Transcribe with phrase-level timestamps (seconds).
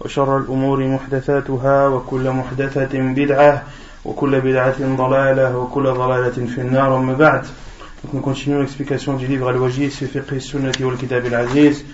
[0.00, 3.62] وشر الأمور محدثاتها وكل محدثة بدعة
[4.04, 7.44] وكل بدعة ضلالة وكل ضلالة في النار أما بعد
[8.02, 11.84] Donc nous continuons l'explication du livre Al-Wajid, Fiqh Sunnati wal Kitab al-Aziz.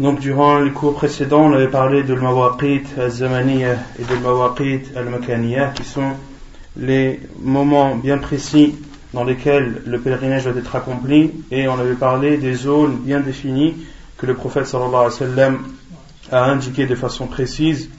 [0.00, 5.68] Donc durant les cours précédents, on avait parlé de l'Mawaqit al-Zamaniya et de l'Mawaqit al-Makaniya,
[5.68, 6.14] qui sont
[6.76, 8.74] les moments bien précis
[9.12, 13.76] dans lesquels le pèlerinage doit être accompli, et on avait parlé des zones bien définies
[14.18, 15.58] que le prophète sallallahu alayhi wa sallam
[16.31, 17.89] a indiqué de façon précise.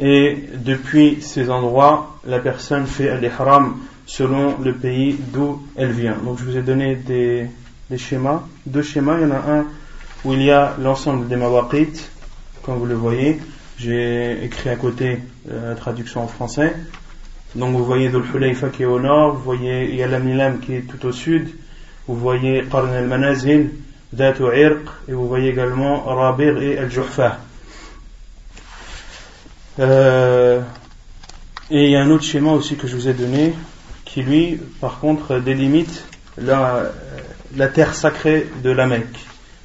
[0.00, 6.16] Et depuis ces endroits, la personne fait l'ihram selon le pays d'où elle vient.
[6.24, 7.48] Donc je vous ai donné des,
[7.96, 9.18] schémas, deux schémas.
[9.18, 9.66] Il y en a un
[10.24, 11.92] où il y a l'ensemble des mawaqit,
[12.62, 13.38] comme vous le voyez.
[13.78, 16.74] J'ai écrit à côté la traduction en français.
[17.54, 18.22] Donc vous voyez Dhul
[18.72, 21.12] qui est au nord, vous voyez il y a la Milam qui est tout au
[21.12, 21.48] sud,
[22.08, 23.70] vous voyez Qarn al-Manazil,
[24.12, 27.38] Datu Irq, et vous voyez également Rabir et Al-Juhfa.
[29.80, 30.60] Euh,
[31.70, 33.54] et il y a un autre schéma aussi que je vous ai donné,
[34.04, 36.04] qui lui, par contre, délimite
[36.36, 36.90] la,
[37.56, 39.18] la terre sacrée de la Mecque.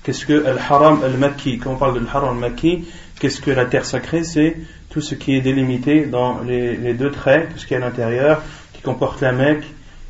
[0.03, 1.59] Qu'est-ce que Al-Haram Al-Makki?
[1.59, 2.87] Quand on parle de Al-Haram Al-Makki,
[3.19, 4.23] qu'est-ce que la terre sacrée?
[4.23, 4.55] C'est
[4.89, 7.81] tout ce qui est délimité dans les, les deux traits, tout ce qui est à
[7.81, 8.41] l'intérieur,
[8.71, 9.65] qui comporte la Mecque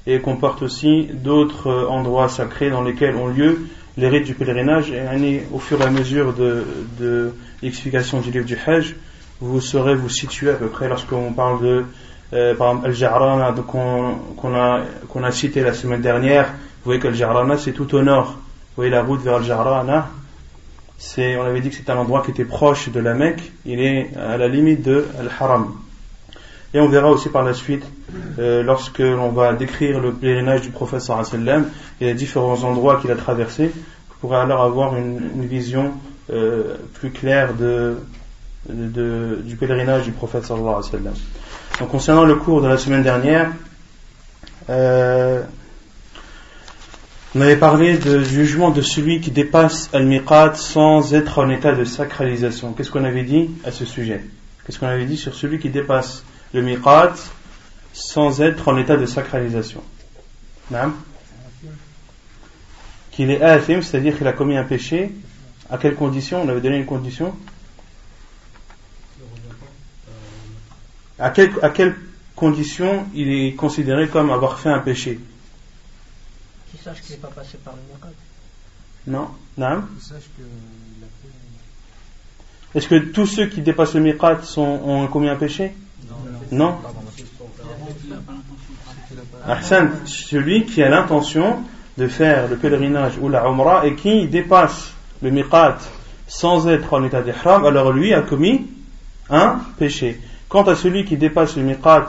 [0.05, 4.91] et comporte aussi d'autres endroits sacrés dans lesquels ont lieu les rites du pèlerinage.
[4.91, 8.95] Et au fur et à mesure de, l'explication du livre du Hajj,
[9.41, 11.85] vous saurez vous situer à peu près lorsqu'on parle de
[12.33, 16.47] euh, par exemple Al-Jarrana qu'on a, cité la semaine dernière.
[16.47, 18.31] Vous voyez qu'Al-Jarrana c'est tout au nord.
[18.31, 20.09] Vous voyez la route vers Al-Jarrana
[20.97, 23.79] c'est, on avait dit que c'est un endroit qui était proche de la Mecque, il
[23.79, 25.75] est à la limite de Al-Haram.
[26.73, 27.83] Et on verra aussi par la suite,
[28.39, 31.67] euh, lorsque l'on va décrire le pèlerinage du prophète sallam
[32.01, 35.94] et les différents endroits qu'il a traversés, vous pourrez alors avoir une, vision
[36.29, 37.97] euh, plus claire de,
[38.69, 41.13] du pèlerinage du prophète sallallahu alayhi wa sallam.
[41.79, 43.51] Donc concernant le cours de la semaine dernière,
[44.69, 45.44] euh,
[47.35, 51.85] on avait parlé du jugement de celui qui dépasse al-miqat sans être en état de
[51.85, 52.73] sacralisation.
[52.73, 54.23] Qu'est-ce qu'on avait dit à ce sujet?
[54.66, 57.13] Qu'est-ce qu'on avait dit sur celui qui dépasse le miqat
[57.93, 59.83] sans être en état de sacralisation
[63.11, 65.11] Qu'il est athim, c'est-à-dire qu'il a commis un péché.
[65.69, 67.35] À quelle condition On avait donné une condition?
[71.19, 71.95] À quelle, à quelle
[72.35, 75.19] condition il est considéré comme avoir fait un péché?
[76.69, 78.15] Qu'il sache qu'il n'est pas passé par le miracle.
[79.07, 79.83] Non Non.
[82.75, 85.73] Est-ce que tous ceux qui dépassent le miqat sont, ont commis un péché?
[86.51, 86.75] Non.
[89.45, 91.57] Ahsan, celui qui a l'intention
[91.97, 95.77] de faire le pèlerinage ou la umrah et qui dépasse le miqat
[96.27, 98.67] sans être en état d'ihram, alors lui a commis
[99.29, 100.19] un péché.
[100.49, 102.07] Quant à celui qui dépasse le miqat,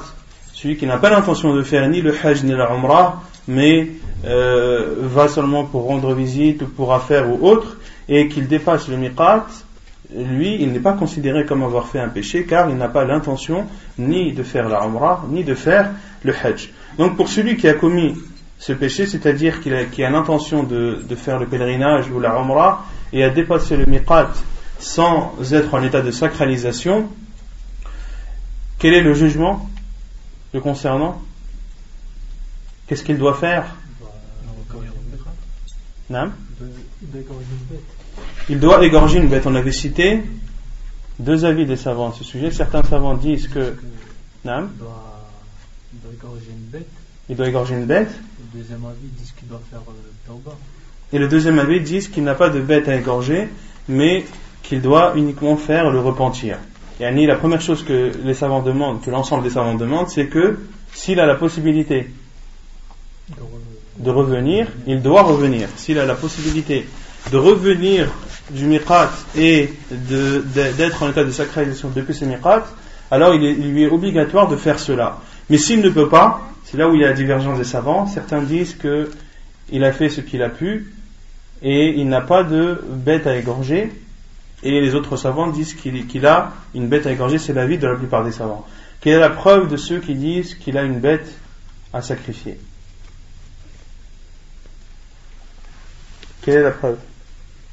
[0.52, 3.90] celui qui n'a pas l'intention de faire ni le hajj ni la umrah, mais
[4.24, 7.76] euh, va seulement pour rendre visite ou pour affaire ou autre,
[8.08, 9.46] et qu'il dépasse le miqat,
[10.14, 13.66] lui, il n'est pas considéré comme avoir fait un péché, car il n'a pas l'intention
[13.98, 15.90] ni de faire la umrah, ni de faire
[16.22, 16.70] le hajj.
[16.96, 18.16] Donc pour celui qui a commis
[18.58, 22.38] ce péché, c'est-à-dire qu'il a, qu a l'intention de, de, faire le pèlerinage ou la
[22.38, 24.30] umrah, et a dépassé le miqat
[24.78, 27.08] sans être en état de sacralisation,
[28.78, 29.68] quel est le jugement
[30.54, 31.20] le concernant
[32.86, 33.74] Qu'est-ce qu'il doit faire
[36.08, 36.32] Non
[38.48, 39.46] Il doit égorger une bête.
[39.46, 40.22] On avait cité
[41.18, 42.50] deux avis des savants à ce sujet.
[42.50, 43.74] Certains savants disent que.
[44.44, 44.68] Il doit,
[45.92, 46.88] il doit égorger une bête.
[47.28, 48.10] Il doit égorger une bête.
[48.54, 49.92] Le deuxième avis disent qu'il doit faire euh,
[50.26, 50.56] tauba.
[51.12, 53.48] Et le deuxième avis disent qu'il n'a pas de bête à égorger,
[53.88, 54.24] mais
[54.62, 56.58] qu'il doit uniquement faire le repentir.
[57.00, 60.58] Yani, la première chose que les savants demandent, que l'ensemble des savants demandent, c'est que
[60.92, 62.10] s'il a la possibilité
[63.98, 65.68] de revenir, il doit revenir.
[65.76, 66.86] S'il a la possibilité
[67.30, 68.10] de revenir
[68.50, 72.66] du miqat et d'être en état de sacralisation depuis ce miqat,
[73.10, 75.18] alors il, lui est obligatoire de faire cela.
[75.50, 78.06] Mais s'il ne peut pas, c'est là où il y a la divergence des savants.
[78.06, 80.92] Certains disent qu'il a fait ce qu'il a pu
[81.62, 83.92] et il n'a pas de bête à égorger.
[84.62, 87.94] Et les autres savants disent qu'il a une bête à égorger, c'est l'avis de la
[87.94, 88.66] plupart des savants.
[89.00, 91.32] Quelle est la preuve de ceux qui disent qu'il a une bête
[91.92, 92.58] à sacrifier?
[96.42, 96.98] Quelle est la preuve?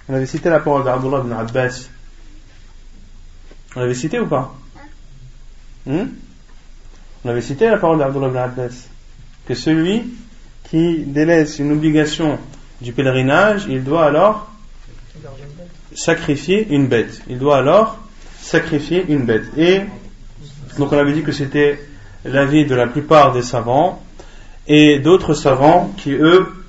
[0.08, 1.90] On avait cité la parole d'Abdullah ibn Abbas.
[3.76, 4.54] On l'avait cité ou pas
[5.86, 6.06] hmm
[7.24, 8.88] On avait cité la parole d'Abdullah ibn Abbas.
[9.48, 10.04] Que celui
[10.70, 12.40] qui délaisse une obligation
[12.82, 14.52] du pèlerinage, il doit alors
[15.96, 17.22] sacrifier une bête.
[17.30, 17.98] Il doit alors
[18.40, 19.46] sacrifier une bête.
[19.58, 19.82] Et
[20.78, 21.80] donc on avait dit que c'était
[22.26, 24.04] l'avis de la plupart des savants
[24.68, 26.65] et d'autres savants qui eux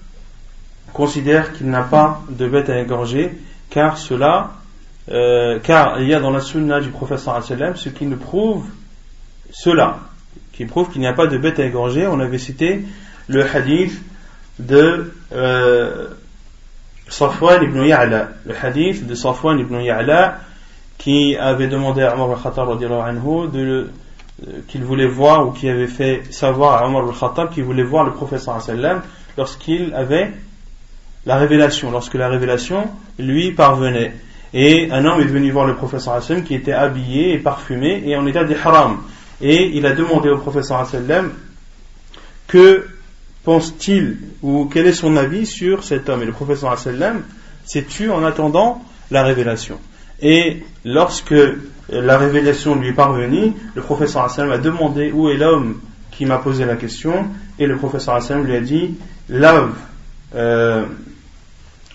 [0.96, 3.36] considèrent qu'il n'a pas de bête à égorger
[3.68, 4.52] car cela
[5.10, 8.64] euh, car il y a dans la sunna du professeur ce qui nous prouve
[9.50, 9.98] cela
[10.54, 12.06] qui prouve qu'il n'y a pas de bête à égorger.
[12.06, 12.82] On avait cité
[13.28, 13.92] le hadith
[14.58, 16.06] de euh,
[17.08, 20.38] Safwan ibn Ya'la le hadith de Safwan ibn Ya'la
[20.96, 22.86] qui avait demandé à Omar al-Khattab de
[23.58, 23.90] euh,
[24.66, 28.12] qu'il voulait voir ou qui avait fait savoir à Omar al-Khattab qu'il voulait voir le
[28.12, 28.58] professeur
[29.36, 30.32] lorsqu'il avait
[31.26, 32.88] la révélation, lorsque la révélation
[33.18, 34.14] lui parvenait.
[34.54, 38.26] Et un homme est venu voir le professeur qui était habillé et parfumé et en
[38.26, 38.98] état d'ihram.
[39.40, 40.86] Et il a demandé au professeur
[42.46, 42.86] que
[43.44, 46.22] pense-t-il ou quel est son avis sur cet homme.
[46.22, 49.78] Et le professeur s'est tué en attendant la révélation.
[50.22, 51.34] Et lorsque
[51.88, 55.80] la révélation lui est parvenue, le professeur Hassan a demandé où est l'homme
[56.10, 57.26] qui m'a posé la question,
[57.58, 58.94] et le professeur Hassan lui a dit
[59.28, 59.72] lave
[60.34, 60.86] euh,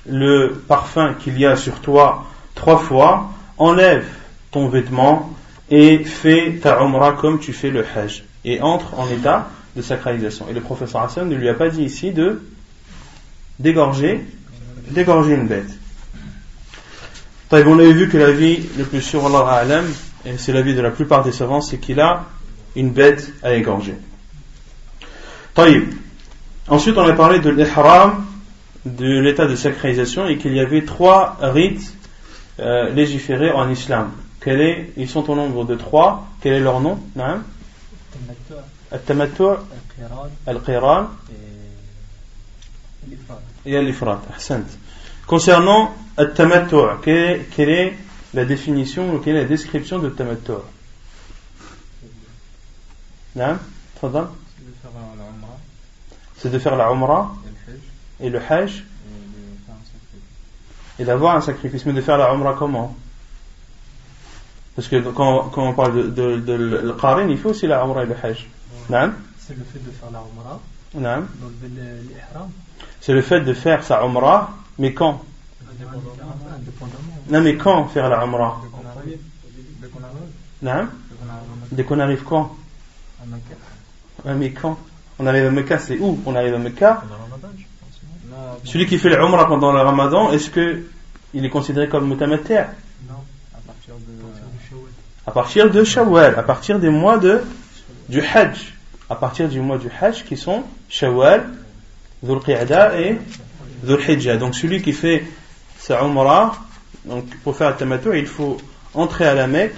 [0.06, 2.26] le parfum qu'il y a sur toi
[2.56, 4.06] trois fois, enlève
[4.52, 5.34] ton vêtement
[5.70, 10.48] et fais ta umrah comme tu fais le hajj, et entre en état de sacralisation.
[10.50, 12.42] Et le professeur Hassan ne lui a pas dit ici de
[13.60, 14.26] dégorger,
[14.90, 15.72] dégorger une bête
[17.52, 19.84] on avait vu que la vie le plus sûr, Allah
[20.26, 22.26] et c'est la vie de la plupart des savants, c'est qu'il a
[22.76, 23.96] une bête à égorger.
[26.68, 28.26] Ensuite, on a parlé de l'ihram,
[28.86, 31.96] de l'état de sacralisation, et qu'il y avait trois rites
[32.60, 34.12] euh, légiférés en islam.
[34.46, 36.28] est, ils sont au nombre de trois.
[36.42, 37.00] Quel est leur nom?
[38.92, 39.44] Al-Tamattu,
[40.46, 41.08] Al-Qiran.
[43.66, 44.22] Et Al-Ifrat.
[45.28, 47.94] Concernant Al-Tamattu, quelle, est
[48.34, 50.54] la définition ou quelle est la description de Tamattu?
[56.38, 57.32] C'est de faire la Umrah
[58.22, 58.84] et le Hajj
[61.00, 61.86] et d'avoir un sacrifice.
[61.86, 62.96] Mais de faire la Umrah comment?
[64.76, 68.08] Parce que quand, quand, on parle de, de, de, il faut aussi la Umrah et
[68.08, 68.48] le Hajj.
[69.38, 70.60] C'est le fait de faire la Umrah.
[73.00, 75.24] C'est le fait de faire sa Umrah, mais quand?
[77.30, 78.62] Non, mais quand faire la Umrah?
[80.62, 80.88] Non
[81.72, 82.24] Dès qu'on arrive.
[82.24, 82.56] Quand?
[84.26, 84.78] Mais quand?
[85.18, 86.20] On arrive à Mecca, c'est où?
[86.26, 87.04] On arrive à Mecca
[88.64, 90.84] Celui qui fait la Umrah pendant le Ramadan, est-ce que
[91.34, 92.64] il est considéré comme mutamatter
[93.08, 93.16] Non,
[93.54, 94.22] à partir de
[95.26, 97.42] à partir de Shawwal, à partir des mois de
[98.10, 98.74] du Hajj,
[99.10, 101.50] à partir du mois du Hajj qui sont Shawwal,
[102.24, 103.18] Dhul Qiyada et
[103.84, 104.38] Dhul Hijjah.
[104.38, 105.24] Donc celui qui fait
[105.78, 106.56] sa Umrah,
[107.06, 108.58] donc pour faire le il faut
[108.94, 109.76] entrer à la Mecque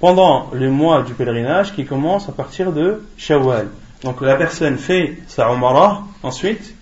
[0.00, 3.68] pendant le mois du pèlerinage qui commence à partir de Shawwal.
[4.02, 6.75] Donc la personne fait sa Umrah, ensuite,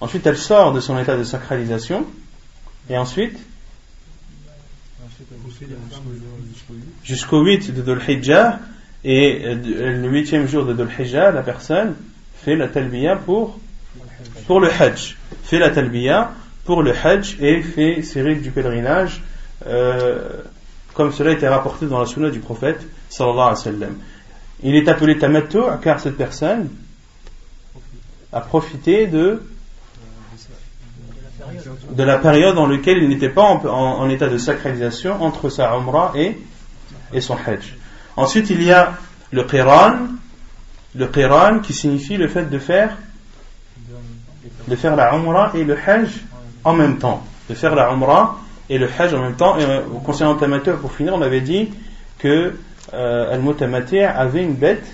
[0.00, 2.06] ensuite elle sort de son état de sacralisation,
[2.88, 3.38] et ensuite,
[7.04, 8.00] jusqu'au 8 de Dhul
[9.02, 11.94] et le huitième jour de Dhul la personne
[12.34, 13.58] fait la talbiya pour
[14.46, 16.32] pour le Hajj, fait la talbiya
[16.64, 19.22] pour le Hajj et fait ses rites du pèlerinage,
[19.66, 20.42] euh,
[20.94, 23.94] comme cela a été rapporté dans la sunna du prophète sallallahu alayhi wa sallam.
[24.62, 26.68] Il est appelé tamattu car cette personne
[28.32, 29.42] a profité de
[31.90, 36.12] de la période dans laquelle il n'était pas en, état de sacralisation entre sa umrah
[36.14, 36.38] et,
[37.12, 37.76] et son hajj.
[38.16, 38.94] Ensuite, il y a
[39.32, 39.94] le qiran,
[40.94, 42.96] le qiran qui signifie le fait de faire
[44.68, 46.10] de faire la Umrah et le Hajj
[46.64, 47.22] en même temps.
[47.48, 48.38] De faire la Umrah
[48.68, 49.58] et le Hajj en même temps.
[49.58, 51.70] Et euh, concernant amateur pour finir, on avait dit
[52.18, 52.54] que
[52.94, 53.54] euh,
[54.16, 54.86] avait une bête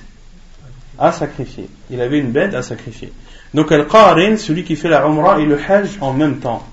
[0.99, 1.69] à sacrifier.
[1.91, 3.13] Il avait une bête à sacrifier.
[3.55, 6.67] Donc Al-Qarin, celui qui fait la Umrah et le Hajj en même temps.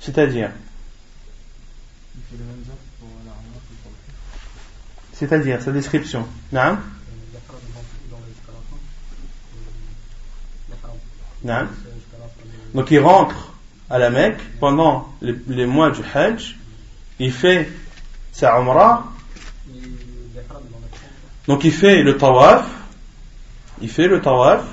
[0.00, 0.50] C'est-à-dire?
[5.12, 6.26] C'est-à-dire, sa description.
[6.50, 6.78] Non
[11.44, 11.66] non
[12.74, 13.52] Donc il rentre
[13.90, 16.56] à la Mecque pendant les, les mois du Hajj,
[17.18, 17.70] il fait
[18.32, 19.12] sa Umrah,
[21.46, 22.66] donc il fait le Tawaf,
[23.80, 24.64] il fait le Tawaf,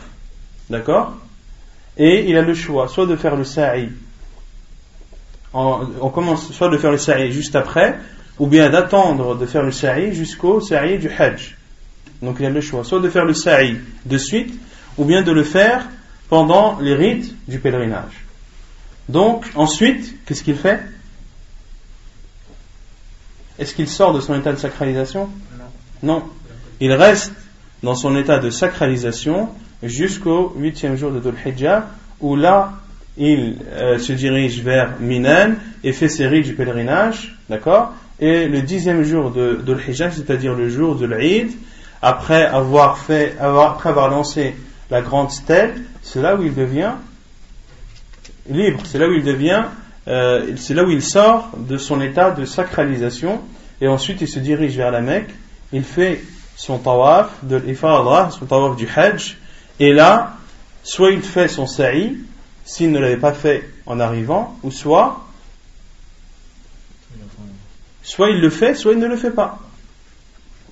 [0.69, 1.17] d'accord
[1.97, 3.89] Et il a le choix, soit de faire le Sa'i,
[5.53, 7.99] on commence soit de faire le Sa'i juste après,
[8.39, 11.57] ou bien d'attendre de faire le sa'i jusqu'au sa'i du hajj.
[12.21, 14.53] Donc il a le choix, soit de faire le sa'i de suite,
[14.97, 15.87] ou bien de le faire
[16.29, 18.25] pendant les rites du pèlerinage.
[19.09, 20.79] Donc ensuite, qu'est-ce qu'il fait
[23.57, 25.29] Est-ce qu'il sort de son état de sacralisation?
[26.01, 26.23] Non.
[26.79, 27.33] Il reste
[27.83, 29.49] dans son état de sacralisation
[29.83, 31.87] jusqu'au huitième jour de Dhul Hijjah,
[32.19, 32.73] où là,
[33.17, 37.93] il euh, se dirige vers Minan et fait ses rites du pèlerinage, d'accord?
[38.19, 41.51] Et le dixième jour de, de l'Hijjah, c'est-à-dire le jour de l'Aïd,
[42.01, 44.55] après avoir fait, après avoir lancé
[44.89, 46.93] la grande stèle, c'est là où il devient
[48.49, 49.63] libre, c'est là où il devient,
[50.07, 53.41] euh, c'est là où il sort de son état de sacralisation,
[53.79, 55.29] et ensuite il se dirige vers la Mecque,
[55.71, 56.21] il fait
[56.55, 59.37] son tawaf de l'Ifadra, son tawaf du Hajj,
[59.79, 60.37] et là,
[60.83, 62.17] soit il fait son sa'i,
[62.65, 65.25] s'il ne l'avait pas fait en arrivant, ou soit
[68.01, 69.59] Soit il le fait, soit il ne le fait pas.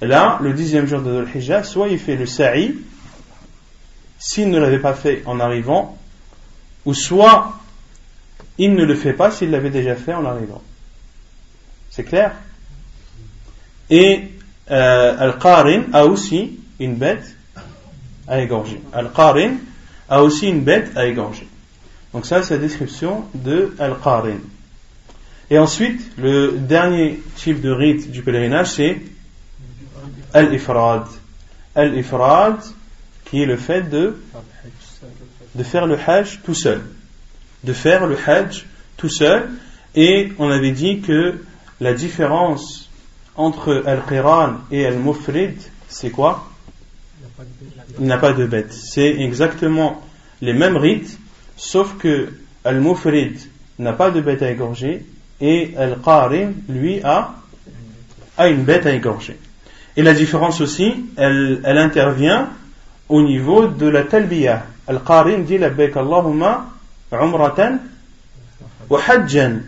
[0.01, 2.75] Et là, le dixième jour de Dhul Hijjah, soit il fait le sa'i,
[4.17, 5.97] s'il ne l'avait pas fait en arrivant,
[6.85, 7.59] ou soit
[8.57, 10.63] il ne le fait pas s'il l'avait déjà fait en arrivant.
[11.91, 12.33] C'est clair?
[13.89, 14.31] Et
[14.71, 17.36] euh, Al-Qarin a aussi une bête
[18.27, 18.81] à égorger.
[18.93, 19.55] Al-Qarin
[20.09, 21.47] a aussi une bête à égorger.
[22.13, 24.39] Donc ça, c'est la description de Al-Qarin.
[25.49, 29.01] Et ensuite, le dernier type de rite du pèlerinage, c'est
[30.33, 31.05] Al-Ifrad.
[31.75, 32.57] Al-Ifrad,
[33.25, 34.17] qui est le fait de,
[35.55, 36.81] de faire le Hajj tout seul.
[37.63, 38.65] De faire le Hajj
[38.97, 39.49] tout seul.
[39.95, 41.43] Et on avait dit que
[41.79, 42.89] la différence
[43.35, 45.57] entre Al-Qiran et Al-Mufrid,
[45.87, 46.49] c'est quoi?
[47.99, 48.73] Il n'a pas de bête.
[48.73, 50.01] C'est exactement
[50.41, 51.19] les mêmes rites,
[51.55, 52.29] sauf que
[52.63, 53.39] Al-Mufrid
[53.79, 55.05] n'a pas de bête à égorger
[55.39, 57.35] et Al-Qarin, lui, a,
[58.37, 59.37] a une bête à égorger.
[59.95, 62.49] Et la différence aussi, elle, elle intervient
[63.09, 64.65] au niveau de la talbiya.
[64.87, 66.67] Al-Qarin dit Labbaik Allahumma
[67.11, 67.79] umratan
[68.89, 69.59] wa hajjan.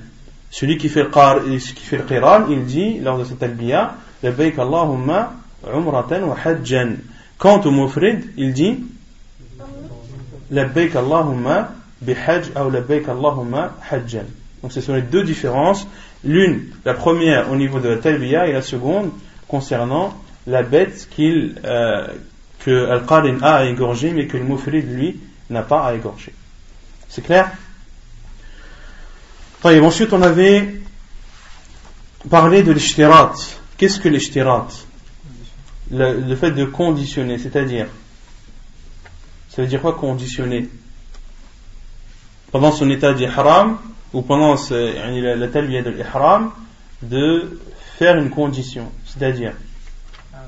[0.52, 4.58] Celui qui fait, le qui fait le qiran, il dit lors de cette talbiya Labbaik
[4.58, 5.34] Allahumma
[5.72, 6.98] umratan wa hajjan.
[7.40, 8.80] Quant au mufrid, il dit
[10.52, 14.26] Labbaik Allahumma bihajj ou Labbaik Allahumma hajjan.
[14.62, 15.88] Donc ce sont les deux différences.
[16.26, 19.12] L'une, la première au niveau de la talbiya et la seconde
[19.48, 20.14] concernant
[20.48, 22.08] la bête qu'il, euh,
[22.60, 25.18] que Al-Qarin a à égorger mais que le Mufrid lui
[25.50, 26.34] n'a pas à égorger.
[27.08, 27.52] C'est clair?
[29.64, 30.82] Ensuite on avait
[32.30, 33.34] parlé de l'ishtirat.
[33.78, 34.68] Qu'est-ce que l'ishtirat?
[35.92, 37.88] Le, le fait de conditionner, c'est-à-dire
[39.50, 40.70] ça veut dire quoi conditionner?
[42.52, 43.78] Pendant son état d'ihram,
[44.14, 46.52] ou pendant la, la talbiya de l'ihram
[47.02, 47.60] de
[47.98, 49.54] faire une condition, c'est-à-dire.
[50.34, 50.46] Ah,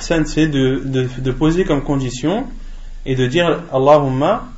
[0.00, 2.46] c'est c'est de, de, de, poser comme condition
[3.06, 4.48] et de dire Allahumma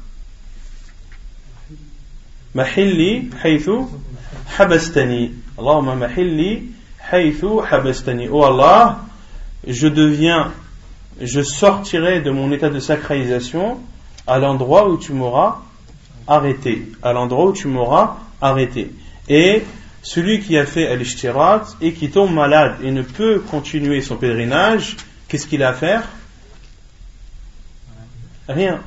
[2.54, 3.86] mahilli haythu
[4.58, 6.72] habastani Allahumma mahilli
[7.10, 8.98] haythu habastani Oh Allah
[9.66, 10.52] je deviens
[11.20, 13.78] je sortirai de mon état de sacralisation
[14.26, 15.58] à l'endroit où tu m'auras
[16.26, 16.90] arrêté.
[17.02, 18.90] À l'endroit où tu m'auras arrêté.
[19.28, 19.62] Et
[20.02, 21.02] celui qui a fait al
[21.80, 24.96] et qui tombe malade et ne peut continuer son pèlerinage,
[25.28, 26.08] qu'est-ce qu'il a à faire?
[28.48, 28.80] Rien.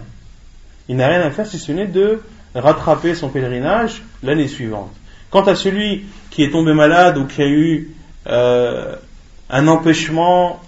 [0.87, 2.21] Il n'a rien à faire si ce n'est de
[2.53, 4.93] rattraper son pèlerinage l'année suivante.
[5.29, 6.05] Quant à celui
[6.35, 7.95] qui est tombé malade ou qui a eu
[8.27, 8.95] euh,
[9.49, 10.61] un empêchement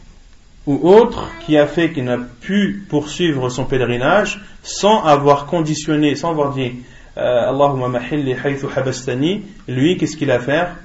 [0.65, 6.31] ou autre qui a fait qu'il n'a pu poursuivre son pèlerinage sans avoir conditionné, sans
[6.31, 6.71] avoir dit
[7.17, 10.75] euh, Allahumma mahilli haythu habastani, lui, qu'est-ce qu'il a à faire?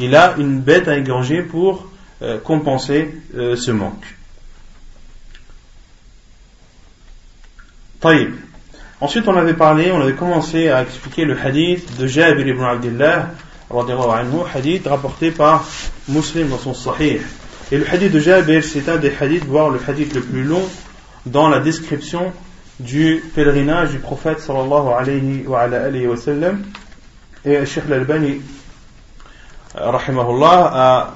[0.00, 1.86] Il a une bête à égorger pour
[2.20, 4.16] euh, compenser euh, ce manque.
[8.00, 8.34] Taïb.
[9.00, 13.30] Ensuite, on avait parlé, on avait commencé à expliquer le hadith de Jabir ibn Abdullah,
[14.54, 15.64] hadith rapporté par
[16.08, 17.20] Muslim dans son Sahih.
[17.72, 20.62] Et le hadith de Jabir, c'est un des hadiths, voire le hadith le plus long
[21.26, 22.32] dans la description
[22.78, 26.62] du pèlerinage du prophète sallallahu alayhi wa, alayhi wa sallam.
[27.44, 28.40] Et Sheikh al-Albani,
[29.74, 31.14] rahimahullah, a,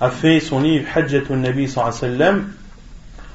[0.00, 2.52] a fait son livre Hajjatun Nabi sallallahu alayhi wa sallam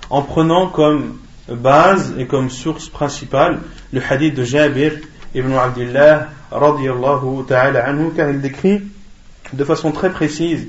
[0.10, 3.60] en prenant comme base et comme source principale
[3.92, 4.94] le hadith de Jabir
[5.34, 8.82] ibn Abdullah radiallahu ta'ala anhu car il décrit
[9.54, 10.68] de façon très précise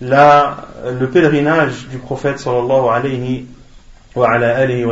[0.00, 0.68] la,
[0.98, 3.46] le pèlerinage du prophète sallallahu alayhi
[4.14, 4.84] wa, ala alayhi.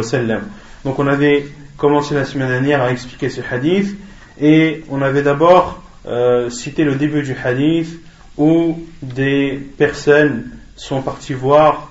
[0.84, 3.96] Donc on avait commencé la semaine dernière à expliquer ce hadith
[4.40, 8.00] et on avait d'abord euh, cité le début du hadith
[8.36, 11.90] où des personnes sont parties voir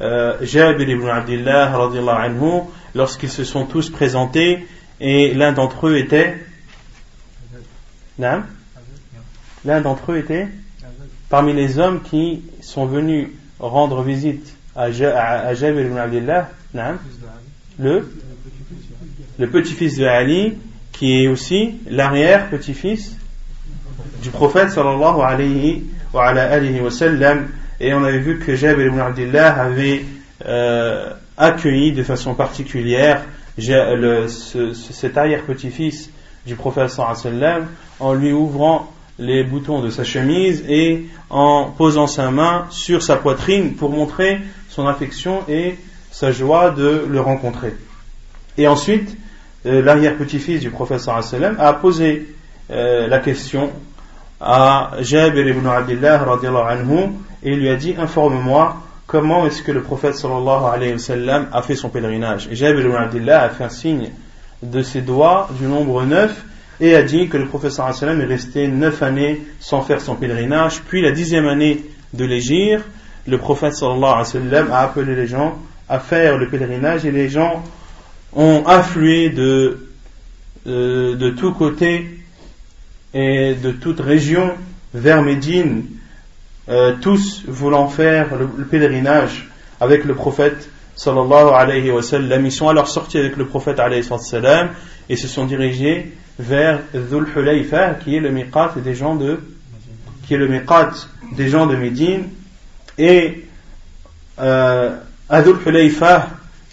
[0.00, 2.62] euh, Jabir ibn Abdullah anhu
[2.94, 4.66] lorsqu'ils se sont tous présentés
[5.00, 6.36] et l'un d'entre eux était
[9.64, 10.48] l'un d'entre eux était
[11.28, 16.50] parmi les hommes qui sont venus rendre visite à, Jabir ibn Abdullah
[17.78, 18.08] le?
[19.38, 20.58] Petit-fils de Ali
[20.92, 23.16] qui est aussi l'arrière-petit-fils
[24.22, 27.48] du prophète sallallahu alayhi wa, alayhi wa sallam.
[27.80, 30.04] Et on avait vu que Jabir ibn Abdullah avait
[30.44, 33.24] euh, accueilli de façon particulière
[33.58, 36.10] cet arrière-petit-fils
[36.46, 37.68] du prophète sallam
[38.00, 43.16] en lui ouvrant les boutons de sa chemise et en posant sa main sur sa
[43.16, 45.78] poitrine pour montrer son affection et
[46.10, 47.74] sa joie de le rencontrer.
[48.56, 49.16] Et ensuite,
[49.66, 52.34] euh, l'arrière-petit-fils du prophète sallam a posé
[52.70, 53.70] euh, la question
[54.40, 56.22] à Jabir ibn Abdullah
[56.68, 57.10] anhu
[57.42, 58.76] et lui a dit informe-moi
[59.06, 62.48] comment est-ce que le prophète sallallahu alayhi wa sallam a fait son pèlerinage?
[62.50, 64.10] Et Jabir ibn Abdullah a fait un signe
[64.62, 66.44] de ses doigts du nombre 9
[66.80, 70.80] et a dit que le sallam est resté 9 années sans faire son pèlerinage.
[70.88, 71.84] Puis la dixième année
[72.14, 72.82] de l'Égir,
[73.26, 77.62] le prophète sallallahu a appelé les gens à faire le pèlerinage et les gens
[78.32, 79.88] ont afflué de,
[80.64, 82.20] de, de tous côtés
[83.12, 84.52] et de toute région
[84.94, 85.84] vers Médine
[86.68, 89.48] euh, tous voulant faire le, pèlerinage
[89.80, 92.46] avec le prophète sallallahu alayhi wa sallam.
[92.46, 94.70] Ils sont alors sortis avec le prophète alayhi wa sallam
[95.08, 99.40] et se sont dirigés vers Dhul Hulayfa qui est le miqat des gens de
[100.26, 100.90] qui est le miqat
[101.36, 102.24] des gens de Médine.
[102.98, 103.44] Et
[104.38, 104.96] euh,
[105.28, 105.56] à Dhul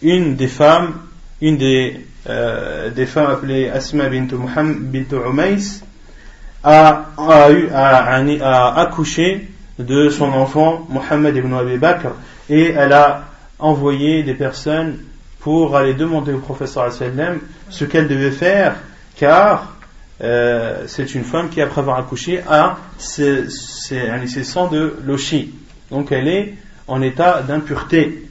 [0.01, 0.93] une des femmes
[1.41, 5.82] une des euh, des femmes appelées Asma bint bint Umays
[6.63, 8.08] a, a, eu, a,
[8.41, 9.47] a accouché
[9.80, 12.10] de son enfant Mohammed ibn Abi Bakr.
[12.49, 13.25] Et elle a
[13.60, 14.99] envoyé des personnes
[15.39, 18.75] pour aller demander au professeur sallam ce qu'elle devait faire
[19.17, 19.75] car
[20.21, 23.99] euh, c'est une femme qui après avoir accouché a ses, ses,
[24.71, 25.53] de lochi
[25.91, 26.56] donc elle est
[26.88, 28.27] en état d'impureté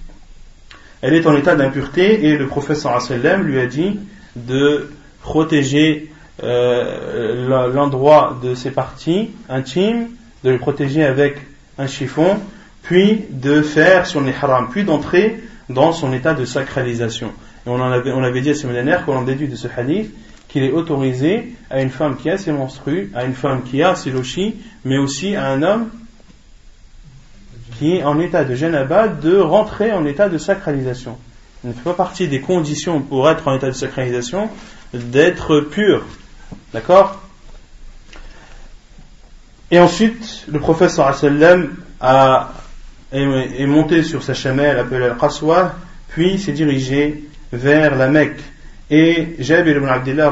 [1.02, 4.00] elle est en état d'impureté et le professeur sallam lui a dit
[4.34, 4.90] de
[5.22, 6.10] protéger
[6.42, 10.08] euh, l'endroit de ses parties intimes
[10.46, 11.38] de le protéger avec
[11.76, 12.38] un chiffon,
[12.82, 17.32] puis de faire son ihram, puis d'entrer dans son état de sacralisation.
[17.66, 20.14] Et on, avait, dit à ce millénaire qu'on déduit de ce hadith
[20.48, 23.94] qu'il est autorisé à une femme qui a ses menstrues, à une femme qui a
[23.94, 25.90] ses lochis, mais aussi à un homme
[27.78, 31.18] qui est en état de janaba de rentrer en état de sacralisation.
[31.64, 34.48] Il ne fait pas partie des conditions pour être en état de sacralisation
[34.94, 36.04] d'être pur.
[36.72, 37.20] D'accord?
[39.70, 41.74] Et ensuite, le prophète sallam
[43.12, 45.74] est, monté sur sa chamelle appelée Al-Qaswa,
[46.08, 48.40] puis s'est dirigé vers la Mecque.
[48.90, 50.30] Et Jabir ibn Abdullah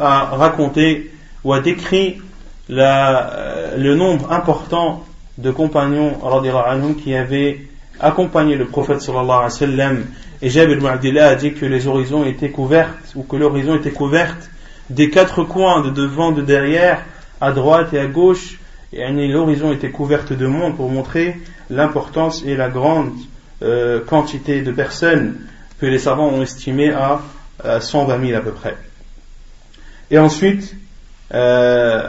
[0.00, 1.10] a raconté
[1.42, 2.22] ou a décrit
[2.68, 5.04] la, le nombre important
[5.38, 7.60] de compagnons anhu, qui avaient
[8.00, 10.04] accompagné le prophète sallallahu alayhi wa sallam.
[10.40, 13.90] Et Jabir ibn Abdullah a dit que les horizons étaient couvertes, ou que l'horizon était
[13.90, 14.50] couverte
[14.90, 17.02] des quatre coins, de devant, de derrière,
[17.40, 18.58] à droite et à gauche,
[18.92, 21.36] et l'horizon était couverte de monde pour montrer
[21.70, 23.12] l'importance et la grande
[23.62, 25.36] euh, quantité de personnes
[25.80, 27.20] que les savants ont estimé à,
[27.64, 28.76] 120 000 à peu près.
[30.10, 30.74] Et ensuite,
[31.32, 32.08] euh,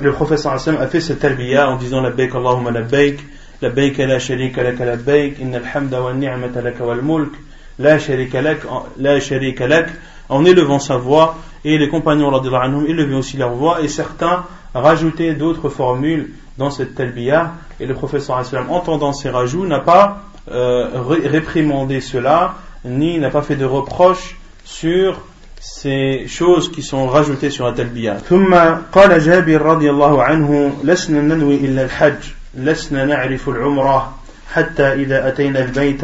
[0.00, 3.20] le professeur Hassan a fait cette talbiya en disant Labbaik Allahumma labbaik,
[3.62, 7.32] labbaik la sharika lak labbaik, inna alhamda wa ni'mata lak wal mulk,
[7.78, 8.60] la sharika lak,
[8.98, 9.88] la sharika lak,
[10.28, 15.34] en élevant sa voix, et les compagnons anhum élevaient aussi leur voix, et certains rajoutaient
[15.34, 20.88] d'autres formules dans cette talbiya, et le professeur entendant ces rajouts, n'a pas euh,
[21.24, 25.20] réprimandé cela, ni n'a pas fait de reproche sur
[25.60, 28.18] ces choses qui sont rajoutées sur la talbiya.
[28.28, 28.54] ثم
[28.92, 32.22] قال جابر رضي الله عنه لسنا ننوي إلا الحج
[32.54, 34.14] لسنا نعرف العمرة
[34.52, 36.02] حتى إذا أتينا البيت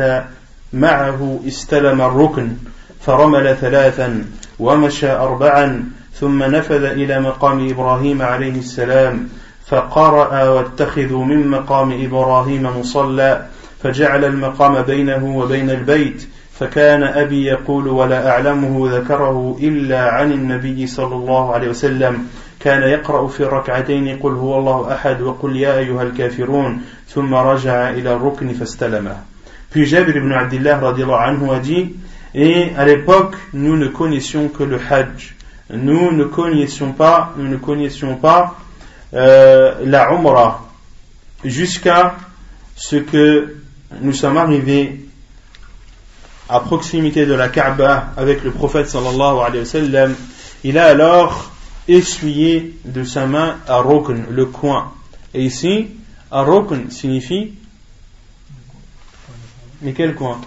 [0.72, 2.48] معه استلم الركن
[3.00, 4.24] فرمل ثلاثا
[4.58, 9.28] ومشى أربعا ثم نفذ إلى مقام إبراهيم عليه السلام
[9.66, 13.46] فقرأ واتخذوا من مقام إبراهيم مصلى
[13.82, 16.28] فجعل المقام بينه وبين البيت
[16.61, 22.27] فكان أبي يقول ولا أعلمه ذكره إلا عن النبي صلى الله عليه وسلم
[22.61, 28.12] كان يقرأ في الركعتين قل هو الله أحد وقل يا أيها الكافرون ثم رجع إلى
[28.12, 29.16] الركن فاستلمه
[29.70, 30.81] Puis Jabir ibn Abdullah
[31.29, 31.94] anhu a dit
[32.35, 35.35] Et à l'époque, nous ne connaissions que le Hajj.
[35.70, 38.57] Nous ne connaissions pas, nous ne connaissions pas
[39.14, 40.68] euh, la Umrah
[41.44, 42.16] jusqu'à
[42.77, 43.55] ce que
[44.03, 45.10] nous sommes arrivés
[46.50, 50.14] à proximité de la Kaaba avec le prophète sallallahu alayhi wa sallam,
[50.64, 51.52] il a alors
[51.86, 54.92] essuyé de sa main à rokn, le coin.
[55.32, 55.88] Et ici,
[56.30, 57.52] à rokn signifie
[59.82, 60.40] mais quel coin?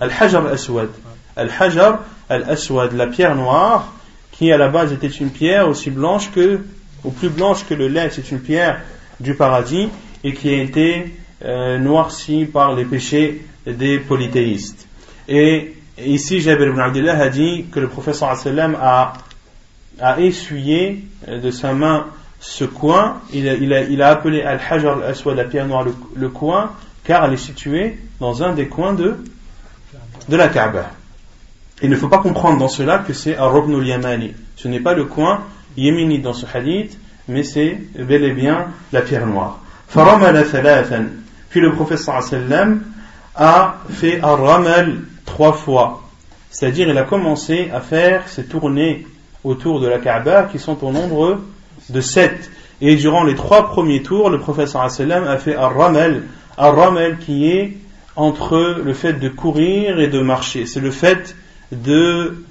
[0.00, 0.88] Al-Hajar al-Aswad.
[1.36, 3.92] Al-Hajar al-Aswad, la pierre noire,
[4.32, 6.60] qui à la base était une pierre aussi blanche que,
[7.04, 8.80] ou plus blanche que le lait, c'est une pierre
[9.20, 9.88] du paradis,
[10.22, 14.86] et qui a été euh, noircie par les péchés des polythéistes.
[15.28, 19.12] Et ici, Jabir ibn Abdullah a dit que le professeur a,
[20.00, 22.06] a essuyé de sa main
[22.44, 26.72] ce coin, il a, il a, appelé Al-Hajar al-Aswad, la pierre noire, le, coin,
[27.02, 29.16] car elle est située dans un des coins de,
[30.28, 30.90] de la Kaaba.
[31.82, 34.34] Il ne faut pas comprendre dans cela que c'est Robnul Yamani.
[34.56, 35.44] Ce n'est pas le coin
[35.76, 36.98] yéménite dans ce hadith,
[37.28, 39.60] mais c'est bel et bien la pierre noire.
[41.50, 42.22] Puis le professeur
[43.34, 46.02] a fait un ramal trois fois.
[46.50, 49.06] C'est-à-dire, il a commencé à faire ses tournées
[49.42, 51.40] autour de la Kaaba qui sont au nombre
[51.88, 52.50] de sept.
[52.80, 54.88] Et durant les trois premiers tours, le professeur a
[55.38, 56.24] fait un ramel,
[56.58, 57.76] un ramel qui est
[58.16, 60.66] entre le fait de courir et de marcher.
[60.66, 61.34] C'est le fait
[61.72, 62.44] de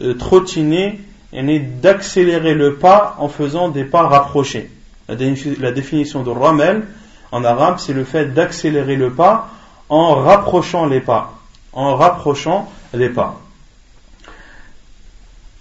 [0.00, 1.00] euh, trottiner
[1.32, 4.70] et d'accélérer le pas en faisant des pas rapprochés.
[5.08, 6.84] La, définition de ramel
[7.32, 9.50] en arabe, c'est le fait d'accélérer le pas
[9.88, 11.38] en rapprochant les pas
[11.72, 13.40] en rapprochant les pas.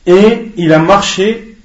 [0.06, 1.58] Et il a marché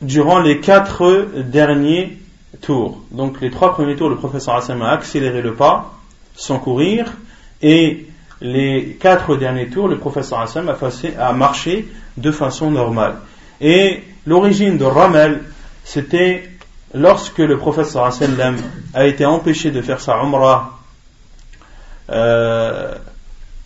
[0.00, 2.18] durant les quatre derniers
[2.60, 3.00] tours.
[3.10, 5.94] Donc les trois premiers tours, le professeur Hassan a accéléré le pas
[6.36, 7.12] sans courir.
[7.62, 8.06] Et
[8.40, 10.68] les quatre derniers tours, le professeur Hassan
[11.18, 13.16] a, marché de façon normale.
[13.60, 15.42] Et l'origine de Ramel,
[15.82, 16.50] c'était
[16.94, 18.36] lorsque le professeur Hassan
[18.94, 20.81] a été empêché de faire sa umrah
[22.12, 22.94] euh,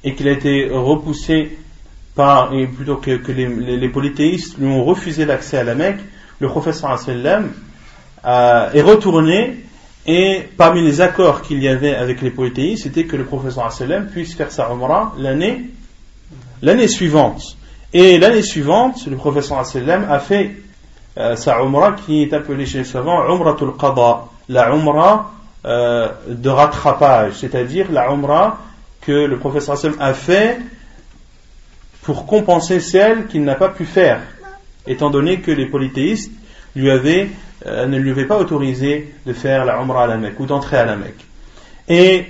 [0.05, 1.59] et qu'il a été repoussé
[2.15, 6.01] par, plutôt que, les, polythéistes lui ont refusé l'accès à la Mecque,
[6.39, 7.53] le professeur sallam
[8.25, 9.65] euh, est retourné
[10.07, 14.07] et parmi les accords qu'il y avait avec les polythéistes, c'était que le professeur sallam
[14.07, 15.71] puisse faire sa umrah l'année
[16.63, 17.57] l'année suivante.
[17.93, 20.57] Et l'année suivante, le professeur sallam a fait
[21.19, 25.33] euh, sa umrah qui est appelée chez les savants umratul qada, la umrah
[25.67, 28.59] euh, de rattrapage, c'est-à-dire la umrah
[29.01, 30.59] que le professeur a fait
[32.03, 34.21] pour compenser celle qu'il n'a pas pu faire,
[34.87, 36.31] étant donné que les polythéistes
[36.77, 37.31] lui avaient,
[37.67, 40.77] euh, ne lui avaient pas autorisé de faire la Umrah à la Mecque ou d'entrer
[40.77, 41.25] à la Mecque.
[41.89, 42.27] Et,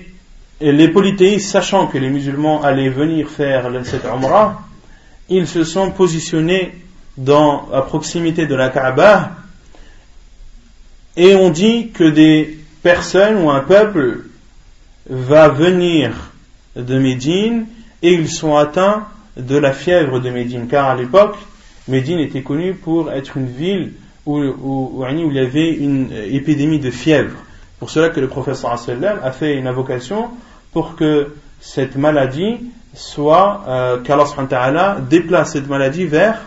[0.58, 4.62] les polythéistes, sachant que les musulmans allaient venir faire cette Umrah,
[5.28, 6.72] ils se sont positionnés
[7.18, 9.32] dans, à proximité de la Kaaba
[11.14, 14.20] et ont dit que des personnes ou un peuple
[15.10, 16.12] va venir
[16.76, 17.66] de Médine
[18.00, 20.68] et ils sont atteints de la fièvre de Médine.
[20.68, 21.36] Car à l'époque,
[21.88, 23.94] Médine était connue pour être une ville
[24.24, 27.36] où, où, il y avait une épidémie de fièvre.
[27.80, 30.28] Pour cela que le professeur a fait une invocation
[30.72, 36.40] pour que cette maladie soit, euh, qu'Allah déplace cette maladie vers,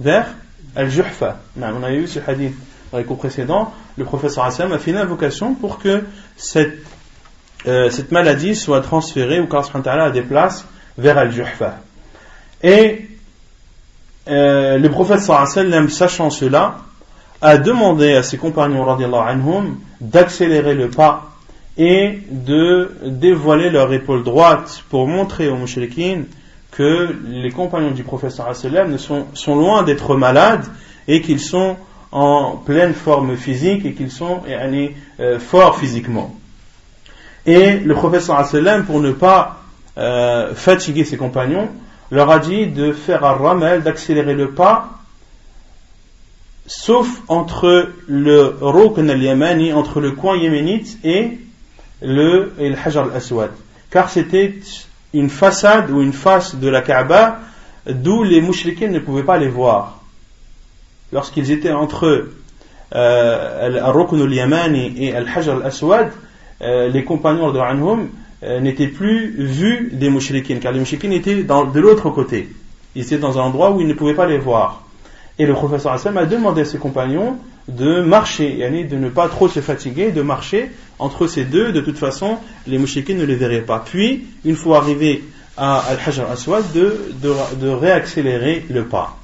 [0.00, 0.28] vers
[0.74, 1.40] Al-Juhfa.
[1.60, 2.56] On a eu ce hadith
[2.92, 3.72] dans les cours précédents.
[3.96, 6.04] Le professeur a fait une invocation pour que
[6.36, 6.78] cette
[7.66, 11.76] euh, maladie soit transférée ou qu'Allah a déplace vers Al-Juhfa.
[12.62, 13.08] Et
[14.28, 16.78] euh, le prophète sallam, sachant cela,
[17.40, 18.86] a demandé à ses compagnons
[20.00, 21.30] d'accélérer le pas
[21.78, 26.26] et de dévoiler leur épaule droite pour montrer aux mouchriquines
[26.70, 30.66] que les compagnons du prophète sallam sont, sont loin d'être malades
[31.08, 31.76] et qu'ils sont
[32.12, 36.34] en pleine forme physique et qu'ils sont euh, forts physiquement.
[37.46, 39.62] Et le professeur sallam, pour ne pas
[39.96, 41.68] euh, fatiguer ses compagnons,
[42.10, 44.90] leur a dit de faire un ramel, d'accélérer le pas,
[46.66, 51.38] sauf entre le Rukn al-Yamani, entre le coin yéménite et
[52.02, 53.50] le, et le Hajar al-Aswad.
[53.90, 54.54] Car c'était
[55.14, 57.40] une façade ou une face de la Kaaba
[57.86, 59.99] d'où les mouchriquins ne pouvaient pas les voir.
[61.12, 62.28] Lorsqu'ils étaient entre
[62.94, 66.10] euh, Al-Rukn al-Yamani et Al-Hajar al-Aswad,
[66.62, 68.08] euh, les compagnons de Anhum
[68.42, 72.48] euh, n'étaient plus vus des mouchriquins, car les mouchriquins étaient de l'autre côté.
[72.94, 74.84] Ils étaient dans un endroit où ils ne pouvaient pas les voir.
[75.38, 77.36] Et le professeur Hassan a demandé à ses compagnons
[77.68, 78.58] de marcher,
[78.90, 81.72] de ne pas trop se fatiguer, de marcher entre ces deux.
[81.72, 83.82] De toute façon, les mouchriquins ne les verraient pas.
[83.84, 85.24] Puis, une fois arrivés
[85.56, 86.96] à Al-Hajar Aswad, de,
[87.60, 89.16] de, réaccélérer le pas.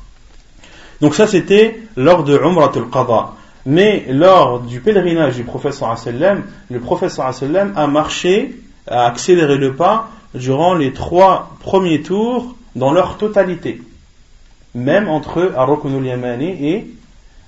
[1.00, 3.34] Donc ça, c'était lors de Umrat al-Qadha.
[3.66, 8.54] Mais lors du pèlerinage du professeur sallam, le professeur sallam a marché,
[8.86, 13.82] a accéléré le pas durant les trois premiers tours dans leur totalité.
[14.74, 16.86] Même entre Ar-Rukn yamani et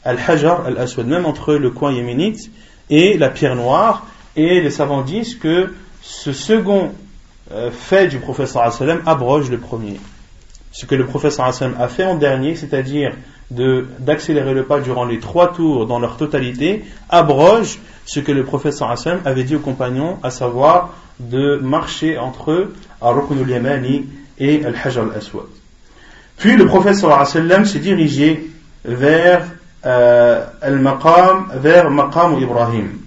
[0.04, 2.50] Al-Hajar al-Aswad, même entre le coin yéménite
[2.90, 4.06] et la pierre noire.
[4.34, 6.92] Et les savants disent que ce second
[7.52, 10.00] euh, fait du professeur sallam abroge le premier.
[10.72, 13.12] Ce que le professeur sallam a fait en dernier, c'est-à-dire
[13.50, 18.90] d'accélérer le pas durant les trois tours dans leur totalité, abroge ce que le professeur
[18.90, 24.06] Hassan avait dit aux compagnons, à savoir de marcher entre eux à al-Yamani
[24.38, 25.46] et Al-Hajar al-Aswad.
[26.36, 28.50] Puis le professeur Hassan s'est dirigé
[28.84, 29.46] vers
[29.86, 32.98] euh, Al-Maqam, vers Maqam Ibrahim.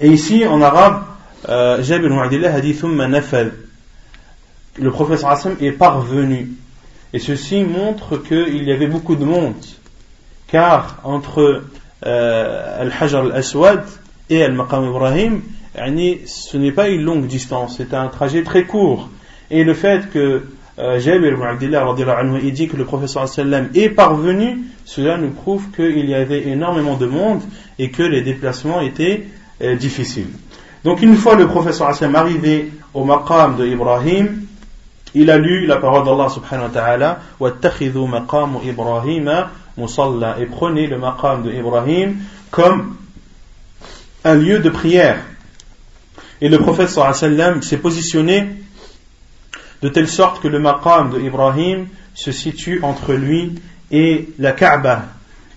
[0.00, 1.02] Et ici, en arabe,
[1.48, 2.74] euh, Jabir a dit
[4.76, 6.50] Le professeur Hassan est parvenu.
[7.12, 9.54] Et ceci montre qu'il y avait beaucoup de monde,
[10.48, 11.62] car entre
[12.04, 13.84] euh, Al-Hajar al-Aswad
[14.30, 15.42] et Al-Maqam Ibrahim,
[16.26, 19.08] ce n'est pas une longue distance, c'est un trajet très court.
[19.50, 20.42] Et le fait que
[20.78, 21.86] euh, Jabir ibn Abdullah
[22.50, 27.06] dit que le professeur sallam est parvenu, cela nous prouve qu'il y avait énormément de
[27.06, 27.42] monde
[27.78, 29.24] et que les déplacements étaient
[29.62, 30.30] euh, difficiles.
[30.82, 34.42] Donc une fois le professeur sallam arrivé au maqam de Ibrahim,
[35.15, 40.87] il a lu la parole d'Allah subhanahu wa ta'ala وَاتَّخِذُوا مَقَامُ إِبْرَاهِيمَ musalla et prenez
[40.87, 42.17] le maqam de Ibrahim
[42.51, 42.95] comme
[44.23, 45.19] un lieu de prière.
[46.41, 48.49] Et le prophète sallam s'est positionné
[49.81, 53.55] de telle sorte que le maqam de Ibrahim se situe entre lui
[53.91, 55.05] et la Kaaba.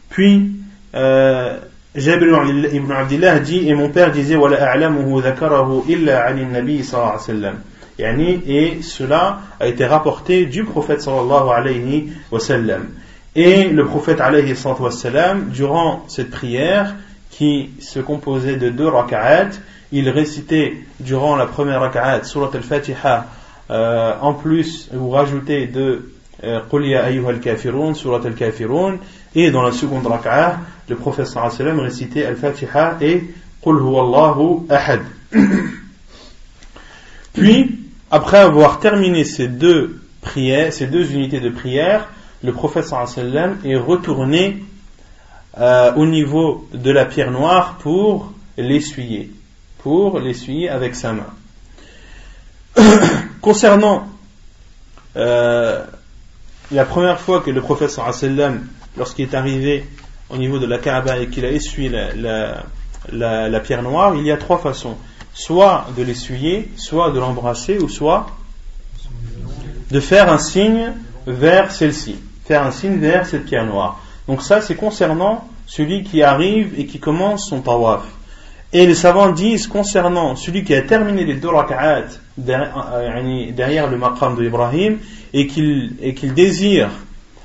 [0.08, 0.52] Puis,
[0.94, 1.58] euh,
[1.94, 7.00] Jabir ibn Abdullah dit, et mon père disait, وَلَا أَعْلَمُهُ ذَكَرَهُ إِلَّا عَنِ النَّبِي صلى
[7.00, 7.54] الله عليه
[7.98, 12.88] وسلم et cela a été rapporté du prophète sallallahu alayhi wa sallam.
[13.35, 16.94] Et le prophète alayhi wa sallam, durant cette prière,
[17.30, 19.50] qui se composait de deux raka'at,
[19.90, 23.26] il récitait durant la première raka'at surat al-Fatiha,
[23.70, 26.12] euh, en plus, ou rajoutait de
[26.44, 28.98] euh, Qul ya al-kafirun, surat al-kafirun,
[29.35, 30.58] et dans la seconde raka'at,
[30.88, 33.24] le prophète sallallahu alayhi wa sallam récitait al-Fatiha et
[33.62, 35.00] Qul huwallahu ahad.
[37.32, 37.78] Puis,
[38.11, 42.07] après avoir terminé ces deux prières, ces deux unités de prière,
[42.43, 44.63] le prophète sallam est retourné
[45.57, 49.31] euh, au niveau de la pierre noire pour l'essuyer,
[49.79, 51.33] pour l'essuyer avec sa main.
[53.41, 54.07] Concernant
[55.15, 55.83] euh,
[56.71, 58.67] la première fois que le prophète sallam,
[58.97, 59.85] lorsqu'il est arrivé
[60.29, 64.37] au niveau de la Kaaba et qu'il a essuyé la pierre noire, il y a
[64.37, 64.97] trois façons
[65.38, 68.26] soit de l'essuyer, soit de l'embrasser, ou soit
[69.91, 70.93] de faire un signe
[71.28, 74.02] vers celle-ci, faire un signe vers cette pierre noire.
[74.28, 78.02] Donc ça, c'est concernant celui qui arrive et qui commence son tawaf.
[78.73, 82.06] Et les savants disent concernant celui qui a terminé les deux rak'at
[82.50, 84.97] euh, derrière le maqam de Ibrahim
[85.34, 86.89] et qu'il désire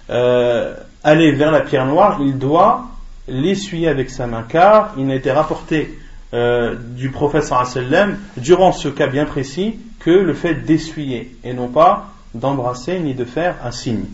[0.08, 0.74] euh,
[1.04, 2.86] aller vers la pierre noire, il doit
[3.28, 5.98] l'essuyer avec sa main car il n'a été rapporté
[6.34, 11.68] euh, du prophète sallam durant ce cas bien précis que le fait d'essuyer et non
[11.68, 14.04] pas d'embrasser ni de faire un signe.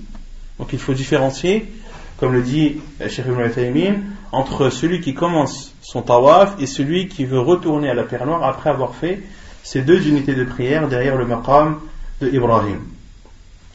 [0.59, 1.73] Donc il faut différencier,
[2.19, 4.01] comme le dit Cheikh Ibn
[4.33, 8.45] entre celui qui commence son tawaf et celui qui veut retourner à la pierre noire
[8.45, 9.23] après avoir fait
[9.63, 11.79] ces deux unités de prière derrière le maqam
[12.21, 12.81] de Ibrahim.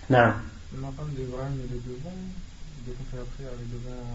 [0.10, 2.12] Le maqam d'Ibrahim est devant,
[3.14, 4.14] après devant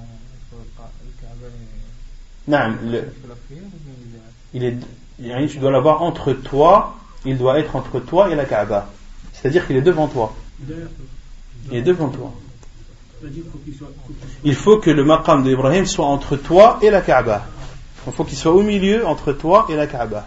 [2.48, 2.98] le
[4.54, 4.76] il est,
[5.48, 8.90] tu dois l'avoir entre toi, il doit être entre toi et la Kaaba.
[9.32, 10.34] C'est-à-dire qu'il est devant toi.
[11.70, 12.32] Il est devant toi.
[14.44, 17.46] Il faut que le maqam d'Ibrahim soit entre toi et la Kaaba.
[18.06, 20.26] Il faut qu'il soit au milieu entre toi et la Kaaba.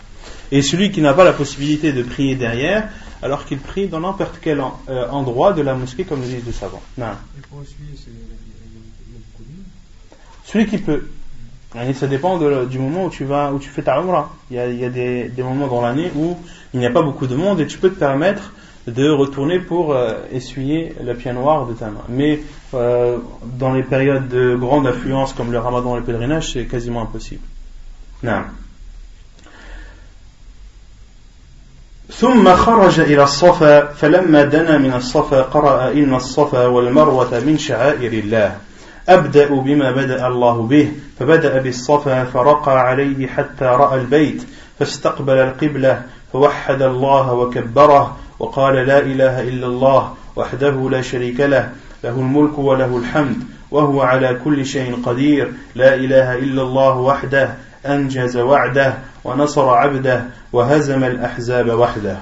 [0.51, 2.89] Et celui qui n'a pas la possibilité de prier derrière,
[3.21, 6.51] alors qu'il prie dans n'importe quel euh, endroit de la mosquée, comme le disent les
[6.51, 6.81] savants.
[6.97, 7.05] Non.
[10.45, 11.09] Celui qui peut.
[11.94, 14.30] Ça dépend du moment où tu vas, où tu fais ta umrah.
[14.50, 16.36] Il y a, il y a des, des, moments dans l'année où
[16.72, 18.52] il n'y a pas beaucoup de monde et tu peux te permettre
[18.86, 22.04] de retourner pour euh, essuyer le pied noir de ta main.
[22.08, 22.40] Mais
[22.72, 23.18] euh,
[23.58, 27.42] dans les périodes de grande affluence comme le ramadan et le pèlerinage, c'est quasiment impossible.
[28.22, 28.42] Non.
[32.10, 38.56] ثم خرج إلى الصفا فلما دنا من الصفا قرأ إن الصفا والمروة من شعائر الله
[39.08, 44.43] أبدأ بما بدأ الله به فبدأ بالصفا فرقى عليه حتى رأى البيت
[44.79, 46.01] فاستقبل القبلة
[46.33, 51.71] فوحد الله وكبره وقال لا إله إلا الله وحده لا شريك له
[52.03, 53.37] له الملك وله الحمد
[53.71, 57.55] وهو على كل شيء قدير لا إله إلا الله وحده
[57.85, 62.17] أنجز وعده ونصر عبده وهزم الأحزاب وحده.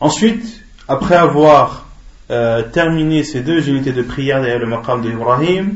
[0.00, 1.86] Ensuite, après avoir
[2.30, 5.74] euh, terminé ces deux unités de prière derrière le maqam d'Ibrahim,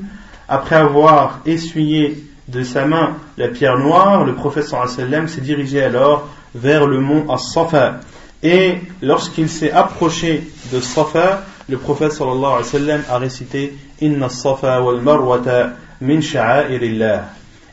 [0.51, 6.29] après avoir essuyé de sa main la pierre noire, le prophète sallam s'est dirigé alors
[6.57, 8.01] vers le mont As-Safa.
[8.43, 14.29] Et lorsqu'il s'est approché de Safa, le prophète sallallahu alayhi wa sallam a récité Inna
[14.29, 17.27] Safa wal Marwata min sha'airillah.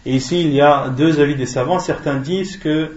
[0.06, 1.80] Et ici, il y a deux avis des savants.
[1.80, 2.92] Certains disent que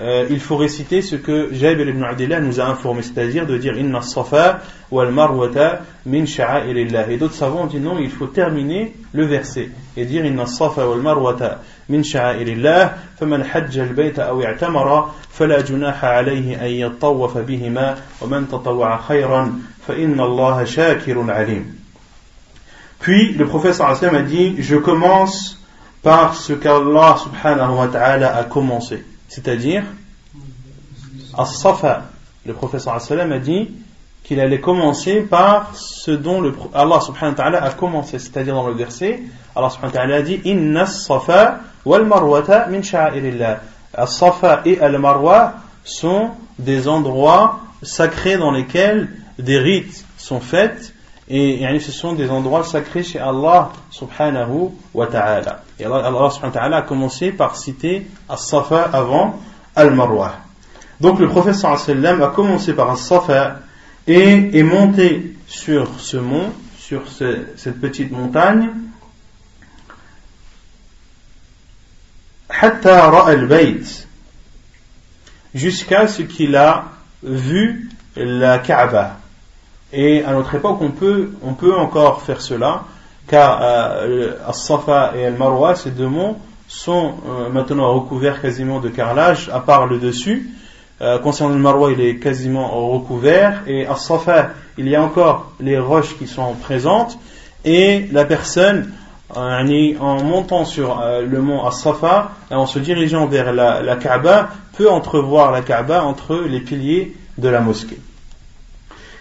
[0.00, 3.76] euh, il faut réciter ce que Jabir ibn Abdullah nous a informé, c'est-à-dire de dire
[3.76, 4.60] Inna safa
[4.92, 7.10] wal marwata min sha'airillah.
[7.10, 10.86] Et d'autres savants ont dit non, il faut terminer le verset et dire Inna safa
[10.86, 12.92] wal marwata min sha'airillah.
[13.20, 19.52] فمن حج البيت أو اعتمر فلا جناح عليه أن يطوف بهما ومن تطوع خيرا
[19.88, 21.64] فإن الله شاكر عليم.
[23.00, 25.60] Puis le prophète sallallahu a dit Je commence
[26.02, 29.02] par ce qu'Allah subhanahu wa ta'ala a commencé.
[29.33, 29.83] C'est-à-dire,
[31.35, 32.03] As-Safa,
[32.45, 33.71] le professeur a dit
[34.23, 36.39] qu'il allait commencer par ce dont
[36.71, 38.19] Allah subhanahu wa ta'ala a commencé.
[38.19, 39.23] C'est-à-dire dans le verset,
[39.55, 43.61] Allah subhanahu wa ta'ala a dit Inna safa wal marwata min sha'irillah.
[43.95, 50.93] As-Safa et Al-Marwa sont des endroits sacrés dans lesquels des rites sont faits
[51.27, 55.62] et ce sont des endroits sacrés chez Allah subhanahu wa ta'ala.
[55.79, 59.39] Et Allah, Allah a commencé par citer As-Safa avant
[59.75, 60.35] Al-Marwa.
[60.99, 63.59] Donc le prophète sallam a commencé par As-Safa
[64.07, 68.69] et est monté sur ce mont, sur ce, cette petite montagne,
[75.53, 76.85] jusqu'à ce qu'il a
[77.23, 79.17] vu la Kaaba.
[79.91, 80.91] Et à notre époque, on
[81.53, 82.85] peut encore faire cela,
[83.27, 89.49] car euh, As-Safa et Al-Marwa, ces deux monts, sont euh, maintenant recouverts quasiment de carrelage,
[89.53, 90.49] à part le dessus.
[91.01, 95.77] Euh, concernant le Marwa, il est quasiment recouvert, et As-Safa, il y a encore les
[95.77, 97.17] roches qui sont présentes,
[97.65, 98.91] et la personne,
[99.35, 104.89] en montant sur euh, le mont As-Safa, en se dirigeant vers la, la Kaaba, peut
[104.89, 107.99] entrevoir la Kaaba entre les piliers de la mosquée.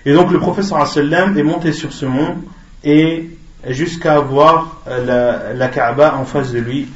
[0.05, 2.37] Et donc le professeur sallam est monté sur ce mont
[2.83, 3.31] et
[3.69, 6.89] jusqu'à voir euh, la, la Kaaba en face de lui.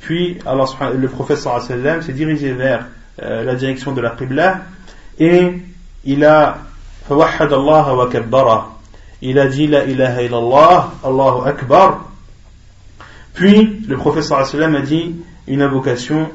[0.00, 2.86] Puis le professeur sallam s'est dirigé vers
[3.22, 4.60] euh, la direction de la Qibla
[5.18, 5.52] et
[6.04, 6.58] il a.
[9.22, 12.04] Il a dit la ilaha illallah, Allahu akbar.
[13.34, 15.16] Puis le professeur sallam a dit
[15.48, 16.30] une invocation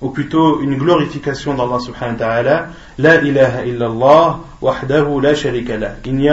[0.00, 2.66] ou plutôt une glorification d'Allah subhanahu wa ta'ala,
[2.98, 5.90] La ilaha illallah, wahdahu la sharika la.
[6.06, 6.30] Il n'y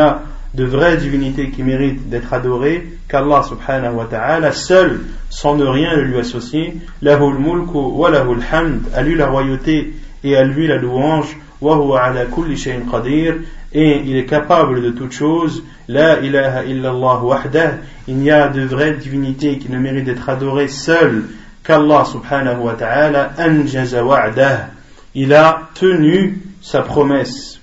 [0.54, 5.96] de vraies divinités qui méritent d'être adorées qu'Allah subhanahu wa ta'ala, seul, sans ne rien
[5.98, 10.78] lui associer, lahul mulku wa lahul hamd, à lui la royauté et à lui la
[10.78, 13.36] louange, wa huwa ala kulli shayin qadir,
[13.74, 17.72] et il est capable de toutes choses, la ilaha illallah wahdah,
[18.08, 21.26] il n'y a de vraies divinités qui ne méritent d'être adorées seules
[21.64, 24.70] qu'Allah subhanahu wa ta'ala anjaza wa'dah.
[25.14, 27.60] Il a tenu sa promesse.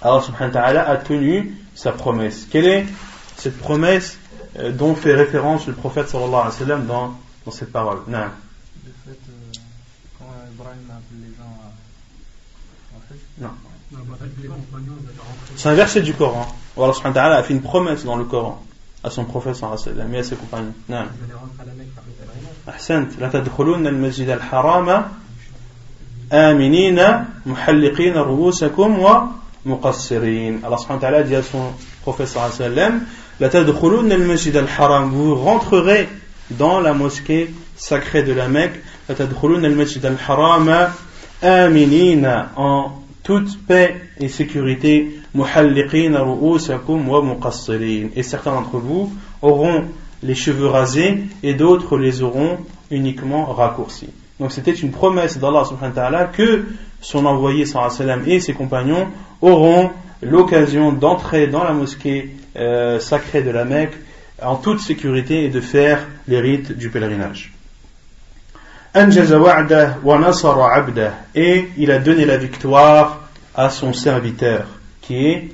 [0.00, 2.47] Allah subhanahu wa ta'ala a tenu sa promesse.
[2.49, 2.85] Quelle est
[3.35, 4.17] cette promesse
[4.57, 8.17] euh, dont fait référence le prophète sallallahu alayhi wa sallam dans, dans cette parole non.
[8.85, 9.51] Le fait, euh,
[10.17, 11.71] quand Ibrahim a appelé les gens à...
[13.41, 13.51] Non.
[15.55, 16.47] C'est un verset du Coran.
[16.75, 18.63] Allah subhanahu wa ta'ala a fait une promesse dans le Coran
[19.03, 20.73] à son prophète sallallahu alayhi wa sallam et à ses compagnons.
[20.89, 21.05] Non.
[22.69, 25.11] أحسنت لا تدخلون المسجد الحرام
[26.31, 28.99] آمنين محلقين رؤوسكم
[29.64, 30.60] muqassirin.
[30.64, 33.02] Allah subhanahu wa ta'ala dit à son professeur sallam
[34.78, 36.08] haram, vous rentrerez
[36.50, 40.90] dans la mosquée sacrée de la Mecque, la tadkhulun al-masjid al-haram
[42.56, 42.92] en
[43.22, 48.08] toute paix et sécurité, muhalliqin ru'usakum wa muqassirin.
[48.16, 49.84] Et certains d'entre vous auront
[50.22, 52.58] les cheveux rasés et d'autres les auront
[52.90, 54.10] uniquement raccourcis.
[54.38, 56.64] Donc c'était une promesse d'Allah subhanahu wa ta'ala que
[57.02, 59.08] son envoyé sallam et ses compagnons
[59.42, 59.90] auront
[60.22, 63.94] l'occasion d'entrer dans la mosquée euh, sacrée de la Mecque
[64.40, 67.52] en toute sécurité et de faire les rites du pèlerinage.
[68.94, 69.00] Et
[71.76, 73.20] il a donné la victoire
[73.54, 74.66] à son serviteur,
[75.00, 75.48] qui est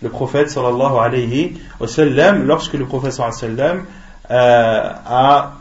[0.00, 3.84] le prophète sallallahu alayhi wa sallam, lorsque le prophète sallallahu sallam
[4.30, 5.54] euh, a,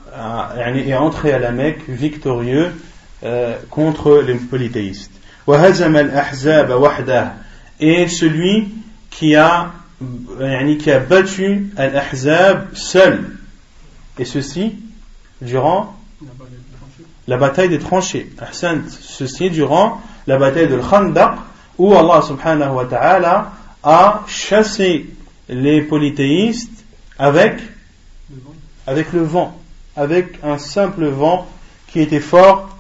[0.76, 2.72] est entré à la Mecque victorieux
[3.24, 5.12] euh, contre les polythéistes.
[7.80, 8.68] Et celui
[9.10, 9.72] qui a,
[10.80, 13.38] qui a battu Al-Ahzab seul,
[14.20, 14.76] et ceci
[15.42, 15.96] durant
[17.28, 18.30] la bataille des tranchées.
[18.90, 21.40] Ceci durant la bataille de Khandaq,
[21.78, 23.52] où Allah subhanahu wa ta'ala
[23.84, 25.08] a chassé
[25.50, 26.84] les polythéistes
[27.18, 27.60] avec,
[28.86, 29.58] avec le vent,
[29.96, 31.48] avec un simple vent
[31.88, 32.77] qui était fort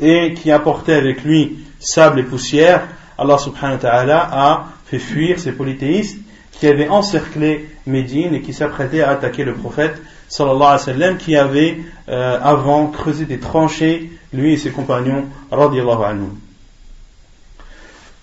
[0.00, 2.88] et qui apportait avec lui sable et poussière.
[3.18, 6.18] Allah subhanahu wa ta'ala a fait fuir ces polythéistes
[6.52, 11.16] qui avaient encerclé Médine et qui s'apprêtaient à attaquer le prophète sallallahu alayhi wa sallam
[11.18, 16.38] qui avait euh, avant creusé des tranchées lui et ses compagnons radiallahu anhum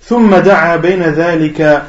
[0.01, 1.83] ثم دعا بين ذلك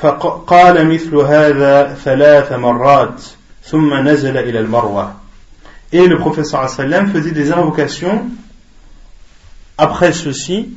[0.00, 3.22] فقال مثل هذا ثلاث مرات
[3.64, 5.14] ثم نزل إلى المروة
[5.92, 8.30] et le prophète sallallahu alayhi wa sallam faisait des invocations
[9.77, 10.69] après ceci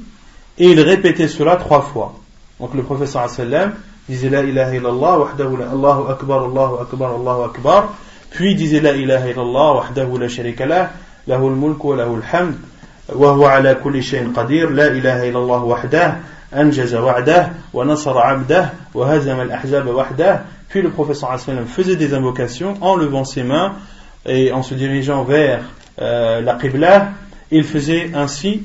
[0.58, 2.14] et il répétait cela trois fois.
[2.58, 3.72] Donc le wa sallam
[4.08, 7.94] disait la ilaha illallah wahdahu la Allahu akbar Allahu akbar Allahu akbar.
[8.30, 10.90] Puis disait la ilaha illallah wahdahu la sharika lah
[11.26, 12.56] lahu al-mulk wa lahu al-hamd
[13.14, 14.70] wa huwa ala kulli shay'in qadir.
[14.70, 16.16] La ilaha illallah wahdah
[17.72, 20.42] wa nasara 'abdah wa hazama al-ahzab wahdah.
[20.68, 23.72] Puis le wa sallam faisait des invocations en levant ses mains
[24.26, 25.62] et en se dirigeant vers
[26.00, 27.12] euh, la qibla
[27.50, 28.62] il faisait ainsi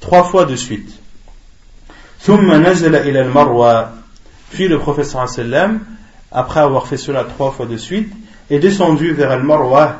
[0.00, 0.90] trois fois de suite.
[4.50, 5.80] Puis le professeur sallam,
[6.30, 8.12] après avoir fait cela trois fois de suite,
[8.50, 9.98] est descendu vers Al-Marwa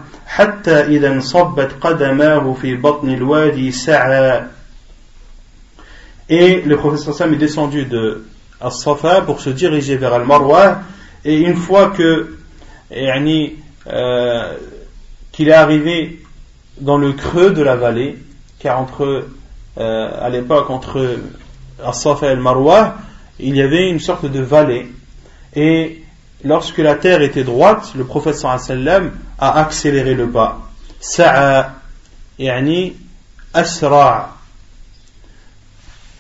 [6.29, 8.25] et le professeur sallam est descendu de
[8.61, 10.83] As-Safa pour se diriger vers Al-Marwa
[11.25, 12.37] et une fois que
[13.91, 14.57] euh,
[15.33, 16.21] qu'il est arrivé
[16.81, 18.19] dans le creux de la vallée
[18.60, 19.28] car entre
[19.78, 21.18] euh, à l'époque entre
[21.84, 22.98] As-Safa et Al-Marwa
[23.40, 24.88] il y avait une sorte de vallée
[25.56, 26.04] et
[26.44, 30.70] lorsque la terre était droite, le prophète sallam a accéléré le pas.
[31.00, 31.74] Sa'a,
[32.40, 32.94] yani
[33.54, 34.30] asra'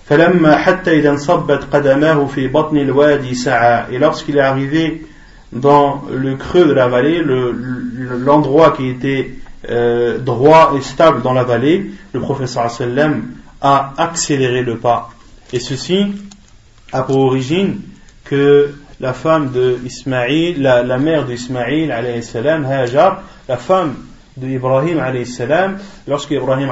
[0.09, 5.05] فلما حتى إذا انصبت قدماه في بطن الوادي سعى et lorsqu'il est arrivé
[5.53, 9.31] dans le creux de la vallée l'endroit qui était
[9.70, 15.10] euh, droit et stable dans la vallée le professeur sallam a accéléré le pas.
[15.52, 16.06] Et ceci
[16.92, 17.80] a pour origine
[18.24, 23.94] que la femme de Ismaïl, la, mère d'Ismaïl, Hajar, la femme
[24.36, 25.00] d'Ibrahim,
[26.06, 26.70] lorsque Ibrahim,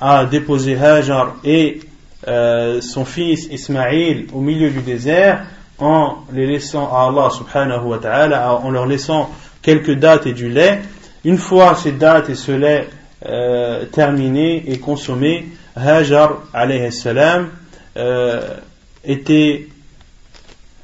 [0.00, 1.80] a déposé Hajar et
[2.26, 5.44] euh, son fils Ismaïl au milieu du désert,
[5.78, 9.30] en les laissant à Allah subhanahu wa ta'ala, en leur laissant
[9.62, 10.80] quelques dates et du lait,
[11.24, 12.88] une fois ces dates et ce lait
[13.26, 15.46] euh, terminés et consommés,
[15.76, 17.50] Hajar, alayhi salam,
[17.96, 18.56] euh,
[19.04, 19.68] était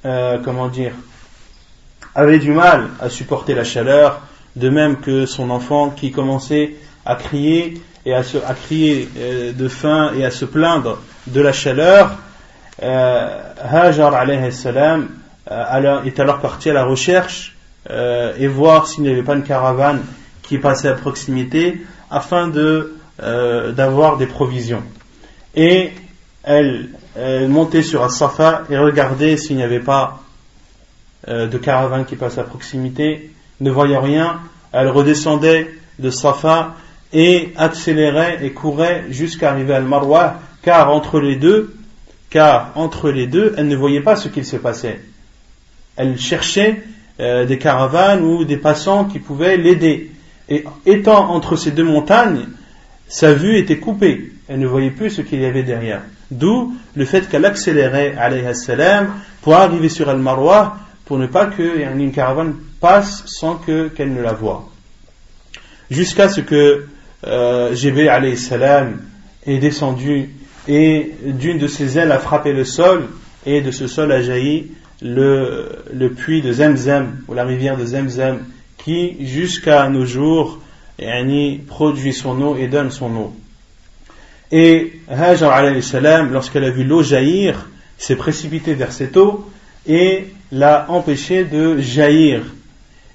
[0.05, 0.93] euh, comment dire,
[2.15, 4.21] avait du mal à supporter la chaleur,
[4.55, 6.75] de même que son enfant qui commençait
[7.05, 11.41] à crier et à, se, à crier euh, de faim et à se plaindre de
[11.41, 12.17] la chaleur.
[12.81, 15.09] Hajar alayhi salam
[15.49, 17.57] est alors parti à la recherche
[17.89, 20.03] et voir s'il n'y avait pas une caravane
[20.47, 24.83] qui passait à proximité afin de d'avoir des provisions.
[25.55, 25.91] Et
[26.43, 30.23] elle euh, monter sur un safa et regarder s'il n'y avait pas
[31.29, 33.31] euh, de caravane qui passe à proximité.
[33.61, 34.41] Ne voyant rien,
[34.73, 36.75] elle redescendait de safa
[37.15, 41.75] et accélérait et courait jusqu'à arriver à Al-Marwa, car entre les deux,
[42.29, 45.01] car entre les deux, elle ne voyait pas ce qu'il se passait.
[45.97, 46.83] Elle cherchait
[47.19, 50.13] euh, des caravanes ou des passants qui pouvaient l'aider.
[50.49, 52.47] Et étant entre ces deux montagnes,
[53.09, 54.33] sa vue était coupée.
[54.49, 56.03] Elle ne voyait plus ce qu'il y avait derrière.
[56.31, 58.17] D'où le fait qu'elle accélérait,
[58.55, 64.33] salam, pour arriver sur Al-Marwa, pour ne pas qu'une caravane passe sans qu'elle ne la
[64.33, 64.69] voie.
[65.91, 66.87] Jusqu'à ce que
[67.27, 69.01] euh, alayhi salam
[69.47, 70.31] est descendu
[70.69, 73.09] et d'une de ses ailes a frappé le sol,
[73.45, 77.85] et de ce sol a jailli le, le puits de Zemzem, ou la rivière de
[77.85, 78.41] Zemzem,
[78.87, 80.61] qui jusqu'à nos jours
[81.67, 83.35] produit son eau et donne son eau.
[84.53, 85.61] Et Hajar
[86.31, 87.69] lorsqu'elle a vu l'eau jaillir,
[87.99, 89.51] s'est précipitée vers cette eau
[89.89, 92.43] et l'a empêchée de jaillir.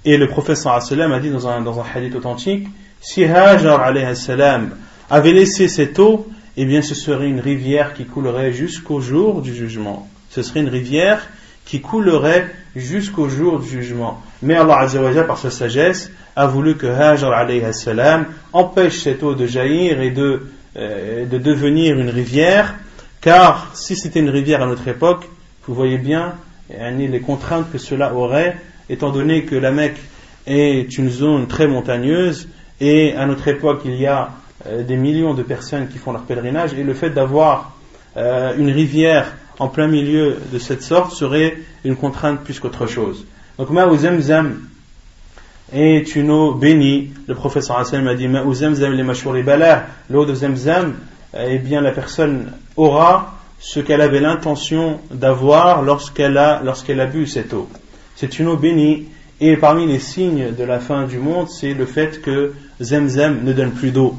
[0.04, 2.68] Et le professeur a dit dans un, dans un hadith authentique,
[3.00, 9.00] si Hajar avait laissé cette eau, eh bien ce serait une rivière qui coulerait jusqu'au
[9.00, 10.10] jour du jugement.
[10.32, 11.30] Ce serait une rivière
[11.72, 14.22] qui coulerait jusqu'au jour du jugement.
[14.42, 19.46] Mais Allah Azzawajal, par sa sagesse, a voulu que Hajar salam empêche cette eau de
[19.46, 22.76] jaillir et de, euh, de devenir une rivière,
[23.22, 25.30] car si c'était une rivière à notre époque,
[25.66, 26.34] vous voyez bien
[26.70, 28.58] les contraintes que cela aurait,
[28.90, 30.02] étant donné que la Mecque
[30.48, 32.50] est une zone très montagneuse,
[32.82, 34.32] et à notre époque il y a
[34.68, 37.78] euh, des millions de personnes qui font leur pèlerinage, et le fait d'avoir
[38.18, 41.56] euh, une rivière en plein milieu de cette sorte serait
[41.86, 43.28] une contrainte plus qu'autre chose.
[43.60, 44.60] Donc, Ma'u Zamzam
[45.72, 47.12] est une eau bénie.
[47.28, 49.86] Le professeur Hassan m'a dit Ma'u Zamzam les balah.
[50.10, 50.96] L'eau de Zamzam,
[51.38, 57.28] eh bien, la personne aura ce qu'elle avait l'intention d'avoir lorsqu'elle a, lorsqu'elle a bu
[57.28, 57.70] cette eau.
[58.16, 59.10] C'est une eau bénie.
[59.40, 63.54] Et parmi les signes de la fin du monde, c'est le fait que Zamzam ne
[63.54, 64.16] donne plus d'eau.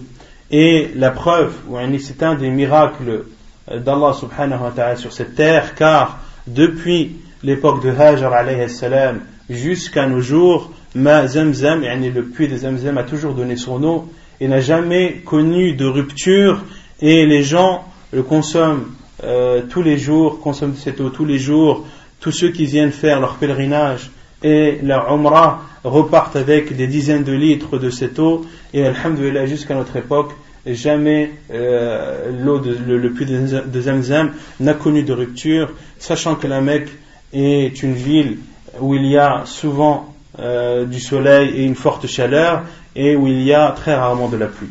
[0.53, 1.53] Et la preuve,
[1.99, 3.25] c'est un des miracles
[3.69, 10.07] d'Allah subhanahu wa ta'ala sur cette terre, car depuis l'époque de Hajar alayhi salam jusqu'à
[10.07, 14.09] nos jours, Ma Zamzam, le puits de Zamzam a toujours donné son eau
[14.41, 16.63] et n'a jamais connu de rupture
[17.01, 18.85] et les gens le consomment
[19.25, 21.87] euh, tous les jours, consomment cette eau tous les jours.
[22.21, 24.11] Tous ceux qui viennent faire leur pèlerinage
[24.43, 28.45] et leur umrah repartent avec des dizaines de litres de cette eau
[28.75, 30.33] et alhamdulillah jusqu'à notre époque
[30.67, 36.91] jamais euh, l'eau le, puits de Zamzam n'a connu de rupture, sachant que la Mecque
[37.33, 38.39] est une ville
[38.81, 42.63] où il y a souvent euh, du soleil et une forte chaleur
[42.95, 44.71] et où il y a très rarement de la pluie.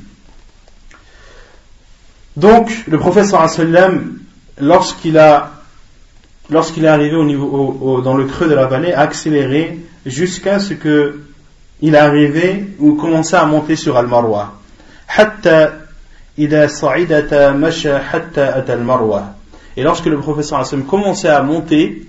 [2.37, 4.19] Donc, le professeur sallam,
[4.59, 5.51] lorsqu'il a
[6.49, 10.73] lorsqu'il est arrivé au niveau, dans le creux de la vallée, a accéléré jusqu'à ce
[10.73, 11.21] que
[11.81, 14.53] il arrivé ou commençait à monter sur Al-Marwa.
[19.77, 22.07] Et lorsque le professeur commençait à monter,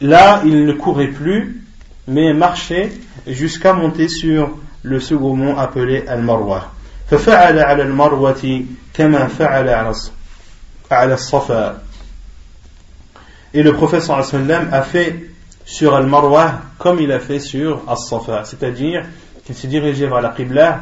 [0.00, 1.62] là, il ne courait plus,
[2.06, 2.92] mais marchait
[3.26, 4.50] jusqu'à monter sur
[4.82, 6.70] le second mont appelé Al-Marwa.
[13.54, 15.30] Et le professeur a fait
[15.64, 19.06] sur Al-Marwa comme il a fait sur Al-Safa, c'est-à-dire
[19.44, 20.80] qu'il s'est dirigé vers la Qibla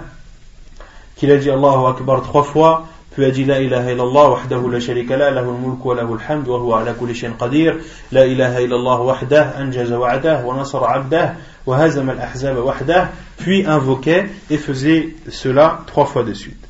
[1.17, 4.81] qu'il a dit Allahu Akbar trois fois, puis a dit La ilaha illallah wahdahu la
[4.81, 7.77] sharika la, lahu al-mulk wa lahu al-hamd wa huwa ala kulli shay'in qadir,
[8.12, 11.35] La ilaha illallah wahdah, anjaza wa'dah, wa nasara 'abdah,
[11.67, 16.65] wa hazama al-ahzaba wahdah, puis invoquait et faisait cela trois fois de suite.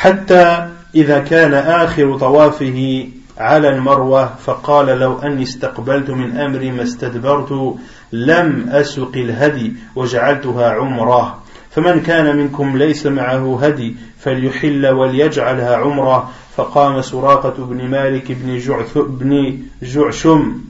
[0.00, 7.76] حتى إذا كان آخر طوافه على المروة فقال لو أني استقبلت من أمري ما استدبرت
[8.12, 11.39] لم أسق الهدي وجعلتها عمره
[11.70, 16.30] فمن كان منكم ليس معه هدي فليحل وليجعلها عمرة.
[16.56, 20.60] فقام سراقة بن مالك بن, جعث بن جعشم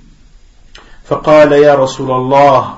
[1.05, 2.74] فقال يا رسول الله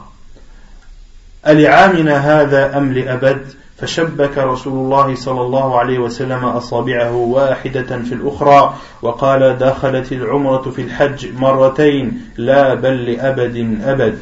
[1.46, 3.46] ألعامنا هذا أم لأبد؟
[3.78, 10.82] فشبك رسول الله صلى الله عليه وسلم أصابعه واحدة في الأخرى وقال دخلت العمرة في
[10.82, 14.18] الحج مرتين لا بل لأبد أبد.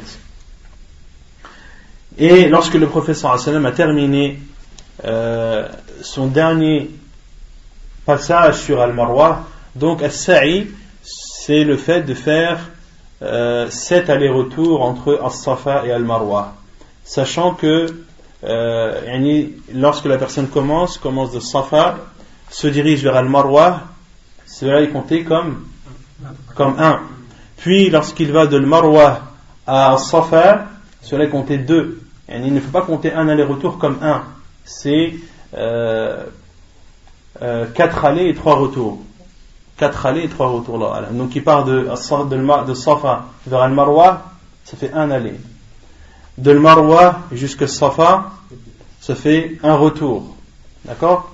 [2.22, 4.40] Et lorsque le professeur a terminé
[5.06, 5.66] euh,
[6.02, 6.90] son dernier
[8.04, 10.66] passage sur Al-Marwa, donc As-Sa'i,
[11.02, 12.58] c'est le fait de faire
[13.22, 16.56] euh, sept allers-retours entre As-Safa et Al-Marwa.
[17.04, 17.86] Sachant que
[18.44, 22.00] euh, lorsque la personne commence, commence de Safa,
[22.50, 23.84] se dirige vers Al-Marwa,
[24.44, 25.64] cela est compté comme,
[26.54, 27.00] comme un.
[27.56, 29.22] Puis lorsqu'il va de Al-Marwa
[29.66, 30.66] à Safa,
[31.00, 31.98] cela est compté deux
[32.30, 34.22] il ne faut pas compter un aller-retour comme un.
[34.64, 35.14] C'est
[35.56, 36.24] euh,
[37.42, 38.98] euh, quatre allées et trois retours.
[39.76, 41.08] Quatre allées et trois retours là.
[41.10, 44.24] Donc il part de, de, Safa vers Al-Marwa,
[44.64, 45.34] ça fait un aller.
[46.38, 48.30] De Al-Marwa jusqu'à Safa,
[49.00, 50.36] ça fait un retour.
[50.84, 51.30] D'accord?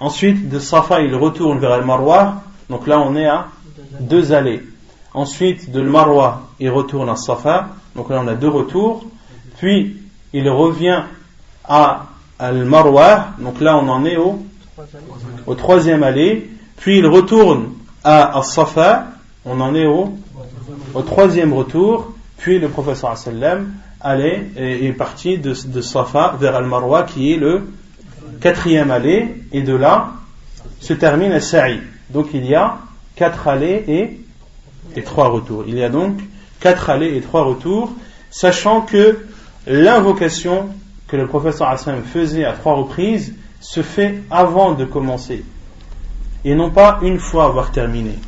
[0.00, 2.42] Ensuite, de Safa, il retourne vers Al-Marwa.
[2.68, 3.48] Donc là, on est à
[4.00, 4.62] deux allées.
[5.12, 7.68] Ensuite, de Al-Marwa, il retourne à Safa.
[7.94, 9.04] Donc là, on a deux retours.
[9.58, 9.96] Puis,
[10.34, 11.04] il revient
[11.64, 12.06] à
[12.38, 14.42] Al-Marwa, donc là on en est au,
[15.46, 17.70] au troisième allée, puis il retourne
[18.02, 19.06] à As-Safa,
[19.46, 20.12] on en est au,
[20.92, 27.04] au troisième retour, puis le professeur sallam allait est parti de, de Safa vers Al-Marwa
[27.04, 27.68] qui est le
[28.40, 30.14] quatrième allée et de là
[30.80, 31.78] se termine à Sa'i.
[32.10, 32.78] Donc il y a
[33.14, 35.64] quatre allées et, et trois retours.
[35.68, 36.18] Il y a donc
[36.60, 37.92] quatre allées et trois retours,
[38.30, 39.18] sachant que
[39.66, 40.68] l'invocation
[41.08, 45.44] que le professeur Hassan faisait à trois reprises se fait avant de commencer
[46.44, 48.18] et non pas une fois avoir terminé.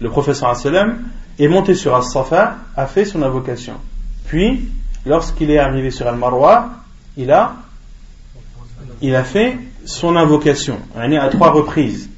[0.00, 0.98] Le professeur Hassan
[1.38, 3.74] est monté sur As-Safa, a fait son invocation.
[4.26, 4.68] Puis,
[5.04, 6.70] lorsqu'il est arrivé sur Al-Marwa,
[7.16, 7.54] il a,
[9.02, 12.08] il a fait son invocation, à trois reprises.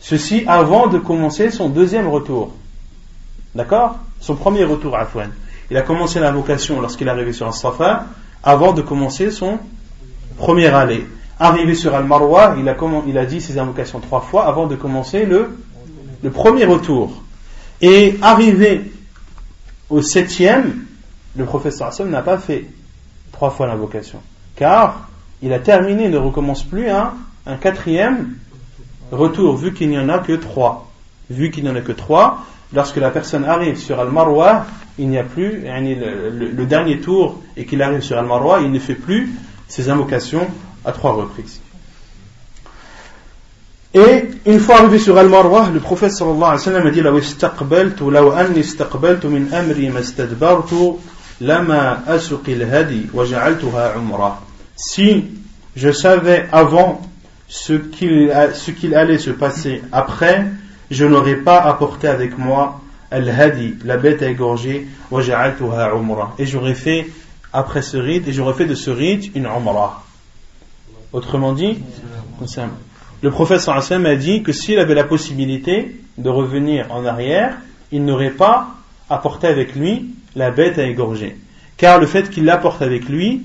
[0.00, 2.54] Ceci avant de commencer son deuxième retour.
[3.54, 3.98] D'accord?
[4.20, 5.32] Son premier retour à Afouane.
[5.70, 8.06] Il a commencé l'invocation lorsqu'il est arrivé sur As-Safa,
[8.42, 9.58] avant de commencer son
[10.36, 11.06] premier aller.
[11.38, 15.26] Arrivé sur Al-Marwa, il a, il a dit ses invocations trois fois avant de commencer
[15.26, 15.58] le,
[16.22, 17.22] le premier retour.
[17.82, 18.90] Et arrivé
[19.90, 20.86] au septième,
[21.36, 22.66] le professeur Hassan n'a pas fait
[23.32, 24.20] trois fois l'invocation.
[24.54, 25.08] Car
[25.42, 27.12] il a terminé, il ne recommence plus un,
[27.44, 28.36] un quatrième
[29.12, 30.90] retour, vu qu'il n'y en a que trois.
[31.28, 34.65] Vu qu'il n'y en a que trois, lorsque la personne arrive sur Al-Marwa,
[34.97, 38.95] il n'y a plus le, dernier tour et qu'il arrive sur Al-Marwa, il ne fait
[38.95, 39.29] plus
[39.67, 40.47] ses invocations
[40.85, 41.59] à trois reprises.
[43.93, 47.17] Et une fois arrivé sur Al-Marwa, le prophète sallallahu alayhi wa sallam a dit لو
[47.17, 50.99] استقبلت لو أني استقبلت من أمري ما استدبرت
[51.41, 54.41] لما أسق الهدي وجعلتها عمرة.
[54.75, 55.25] Si
[55.75, 57.01] je savais avant
[57.49, 60.45] ce qu'il allait se passer après,
[60.90, 62.80] je n'aurais pas apporté avec moi
[63.10, 64.86] al-hadi, la bête à égorger,
[66.38, 67.06] et j'aurais fait
[67.52, 70.04] après ce rite, et j'aurais fait de ce rite une umrah.
[71.12, 71.78] Autrement dit,
[73.22, 77.56] le prophète sallam a dit que s'il avait la possibilité de revenir en arrière,
[77.92, 78.68] il n'aurait pas
[79.08, 81.36] apporté avec lui la bête à égorger.
[81.76, 83.42] Car le fait qu'il l'apporte avec lui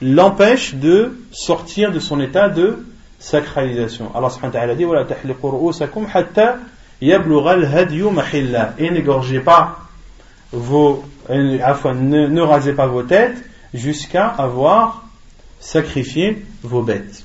[0.00, 2.84] l'empêche de sortir de son état de
[3.20, 4.10] sacralisation.
[4.14, 5.06] Allah subhanahu wa ta'ala dit Wala
[5.42, 6.58] ru'usakum hatta
[7.00, 8.74] yablughal hadyu mahilla.
[8.78, 9.78] Et n'égorgez pas
[10.52, 11.04] vos.
[11.28, 15.04] Enfin, ne, ne rasez pas vos têtes jusqu'à avoir
[15.60, 17.24] sacrifié vos bêtes.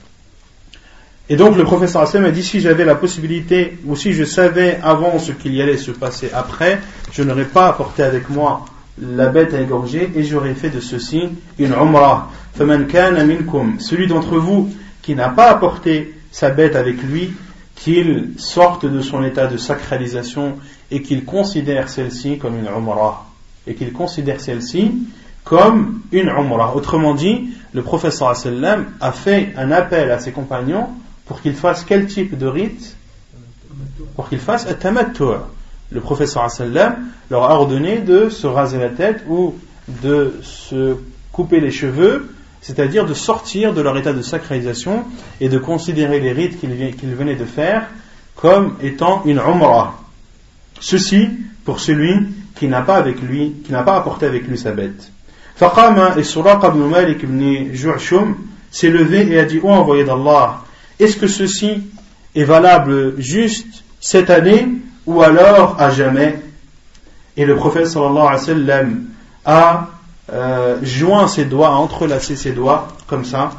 [1.27, 4.77] Et donc le professeur Hassan a dit si j'avais la possibilité ou si je savais
[4.83, 6.79] avant ce qu'il allait se passer après,
[7.11, 8.65] je n'aurais pas apporté avec moi
[9.01, 12.29] la bête à égorger et j'aurais fait de ceci une umrah.
[12.57, 14.69] Celui d'entre vous
[15.05, 17.31] qui n'a pas apporté sa bête avec lui,
[17.75, 20.55] qu'il sorte de son état de sacralisation
[20.89, 23.27] et qu'il considère celle-ci comme une umrah.
[23.67, 24.93] Et qu'il considère celle-ci
[25.43, 26.75] comme une umrah.
[26.75, 30.87] Autrement dit, le professeur sallam a fait un appel à ses compagnons
[31.27, 32.97] pour qu'ils fassent quel type de rite?
[34.15, 35.37] Pour qu'ils fassent un tamattu'.
[35.91, 36.95] Le professeur sallam
[37.29, 39.53] leur a ordonné de se raser la tête ou
[39.87, 40.97] de se
[41.31, 45.03] couper les cheveux c'est-à-dire de sortir de leur état de sacralisation
[45.39, 47.87] et de considérer les rites qu'ils venaient de faire
[48.35, 49.99] comme étant une umrah.
[50.79, 51.29] Ceci
[51.63, 55.11] pour celui qui n'a pas avec lui, qui n'a pas apporté avec lui sa bête.
[55.55, 58.35] Faqama et Suraqa ibn Malik ibn Ju'shum
[58.71, 60.61] s'est levé et a dit, oh envoyé d'Allah,
[60.99, 61.81] est-ce que ceci
[62.35, 64.67] est valable juste cette année
[65.05, 66.39] ou alors à jamais?
[67.37, 69.05] Et le prophète sallallahu alayhi wa sallam
[69.45, 69.89] a
[70.32, 73.50] euh, joint ses doigts, a entrelacé ses doigts, comme ça.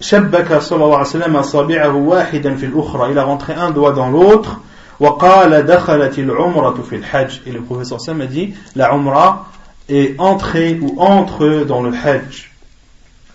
[0.00, 4.10] شبك صلى الله عليه وسلم أصابعه واحدا في الأخرى il a rentré un doigt dans
[4.10, 4.60] l'autre
[5.00, 9.46] وقال دخلت العمرة في الحج et le professeur Sam a dit la umrah
[9.88, 12.52] est entrée ou entre dans le hajj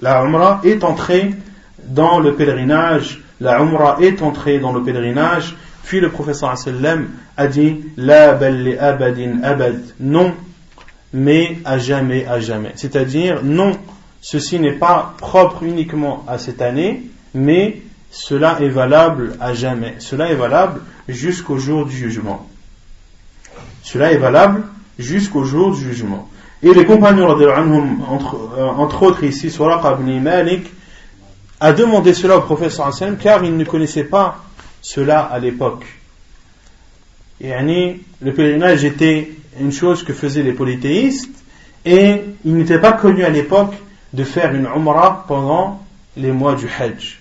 [0.02, 1.34] la umrah est entrée
[1.86, 5.56] dans le pèlerinage la umrah est entrée dans le pèlerinage
[5.89, 6.55] puis le professeur
[7.39, 9.81] a dit La abadin abad.
[9.99, 10.35] Non,
[11.15, 12.73] mais à jamais, à jamais.
[12.77, 13.73] C'est-à-dire, non,
[14.21, 17.81] ceci n'est pas propre uniquement à cette année, mais
[18.11, 19.95] cela est valable à jamais.
[19.99, 22.47] Cela est valable jusqu'au jour du jugement.
[23.83, 24.65] Cela est valable
[24.99, 26.29] jusqu'au jour du jugement.
[26.63, 30.67] Et les compagnons, entre, euh, entre autres ici, Suraq ibn Malik,
[31.61, 34.45] a demandé cela au professeur car il ne connaissait pas
[34.81, 35.85] cela à l'époque.
[37.41, 37.53] Et
[38.21, 41.45] le pèlerinage était une chose que faisaient les polythéistes
[41.85, 43.75] et il n'était pas connu à l'époque
[44.13, 45.85] de faire une umrah pendant
[46.17, 47.21] les mois du Hajj.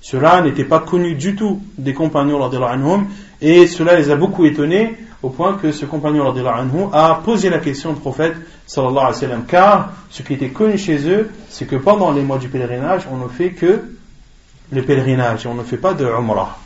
[0.00, 3.06] Cela n'était pas connu du tout des compagnons anhum,
[3.40, 7.60] et cela les a beaucoup étonnés au point que ce compagnon anhum, a posé la
[7.60, 8.34] question au prophète
[8.66, 12.22] sallallahu alayhi wa sallam car ce qui était connu chez eux c'est que pendant les
[12.22, 13.82] mois du pèlerinage on ne fait que
[14.72, 16.58] le pèlerinage, on ne fait pas de Umrah.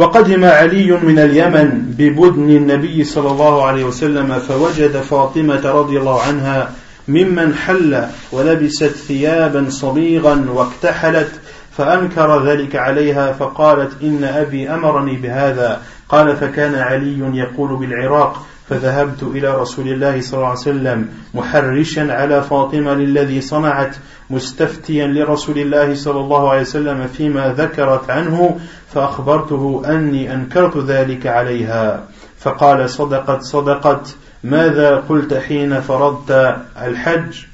[0.00, 6.70] وقدم علي من اليمن ببدن النبي صلى الله عليه وسلم فوجد فاطمة رضي الله عنها
[7.08, 11.30] ممن حل ولبست ثيابا صبيغا واكتحلت
[11.76, 15.80] فأنكر ذلك عليها فقالت إن أبي أمرني بهذا.
[16.08, 22.42] قال فكان علي يقول بالعراق فذهبت إلى رسول الله صلى الله عليه وسلم محرشا على
[22.42, 23.96] فاطمة للذي صنعت
[24.30, 28.60] مستفتيا لرسول الله صلى الله عليه وسلم فيما ذكرت عنه
[28.94, 32.04] فأخبرته أني أنكرت ذلك عليها.
[32.38, 37.44] فقال صدقت صدقت ماذا قلت حين فرضت الحج؟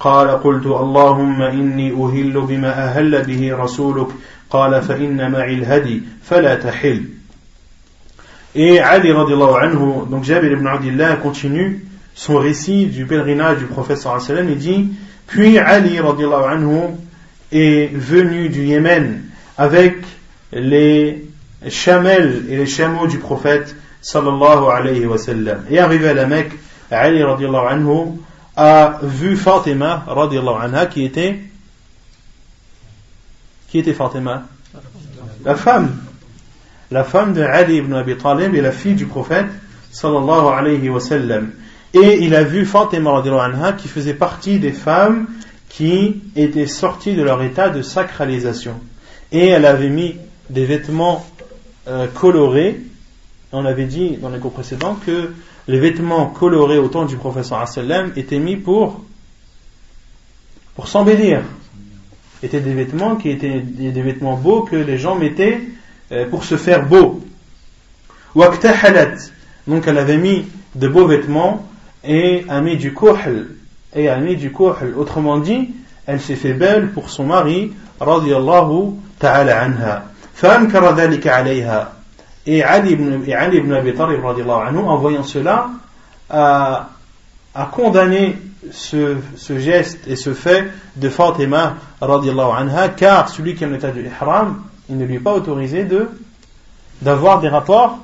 [0.00, 4.08] قال قلت اللهم إني أهل بما أهل به رسولك.
[4.50, 7.04] قال فإن معي الهدي فلا تحل.
[8.54, 11.84] Et Ali radiallahu anhu, donc Jabir ibn Abdillah continue
[12.14, 14.88] son récit du pèlerinage du prophète sallallahu alayhi wa il dit,
[15.26, 16.80] puis Ali radiallahu anhu
[17.50, 19.22] est venu du Yémen
[19.56, 19.96] avec
[20.52, 21.24] les
[21.70, 25.64] chamelles et les chameaux du prophète sallallahu alayhi wa sallam.
[25.70, 26.52] Et arrivé à la Mecque,
[26.90, 28.18] Ali radiallahu anhu
[28.54, 31.40] a vu Fatima radiallahu anha qui était
[33.68, 34.42] qui était Fatima?
[35.44, 35.96] La femme
[36.92, 39.46] la femme de Ali ibn Abi Talib et la fille du prophète
[39.90, 41.50] sallallahu alayhi wa sallam.
[41.94, 45.26] Et il a vu Fatima anha qui faisait partie des femmes
[45.68, 48.74] qui étaient sorties de leur état de sacralisation.
[49.32, 50.16] Et elle avait mis
[50.50, 51.26] des vêtements
[51.88, 52.80] euh, colorés.
[53.52, 55.32] On avait dit dans les cours précédents que
[55.68, 59.02] les vêtements colorés au temps du prophète sallam étaient mis pour
[60.74, 61.42] pour s'embellir.
[62.42, 65.60] Étaient des vêtements qui étaient des vêtements beaux que les gens mettaient
[66.29, 67.23] pour se faire beau.
[69.67, 70.45] Donc elle avait mis
[70.75, 71.67] de beaux vêtements
[72.03, 73.49] et a mis du kohl.
[73.95, 74.93] Et a mis du kohl.
[74.97, 75.69] Autrement dit,
[76.05, 80.03] elle s'est fait belle pour son mari, radiallahu ta'ala anha.
[80.37, 81.87] فأنكر ذلك عليها.
[82.45, 85.69] Et Ali ibn, et Ali ibn Abi Talib, radiallahu anhu, en voyant cela,
[86.29, 86.89] a,
[87.53, 88.37] a condamné
[88.71, 93.73] ce, ce, geste et ce fait de Fatima, radiallahu anha, car celui qui est en
[93.73, 94.61] état de ihram,
[94.91, 96.09] il ne lui est pas autorisé de
[97.01, 97.99] d'avoir des rapports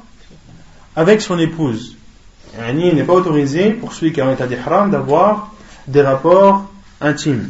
[0.95, 1.97] avec son épouse.
[2.69, 5.51] Il n'est pas autorisé pour celui qui est en état d'ihram d'avoir
[5.87, 6.69] des rapports
[7.01, 7.49] intimes.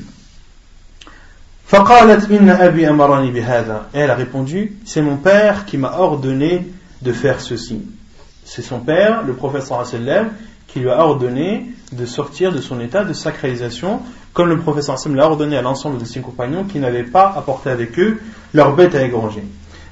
[1.67, 3.85] فقالت إن أبي أمرني بهذا.
[3.93, 6.67] Et elle a répondu, c'est mon père qui m'a ordonné
[7.01, 7.81] de faire ceci.
[8.45, 10.29] C'est son père, le prophète sallam,
[10.67, 14.01] qui lui a ordonné de sortir de son état de sacralisation,
[14.33, 17.71] comme le prophète sallam l'a ordonné à l'ensemble de ses compagnons qui n'avaient pas apporté
[17.71, 18.21] avec eux
[18.53, 19.43] leur bête à égorger.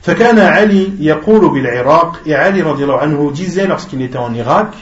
[0.01, 4.74] فكان علي يقول بالعراق et Ali radiallahu anhu disait lorsqu'il était en Irak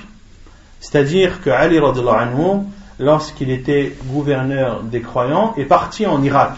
[0.79, 2.63] c'est-à-dire que Ali radiallahu anhu
[2.99, 6.53] lorsqu'il était gouverneur des croyants est parti en Irak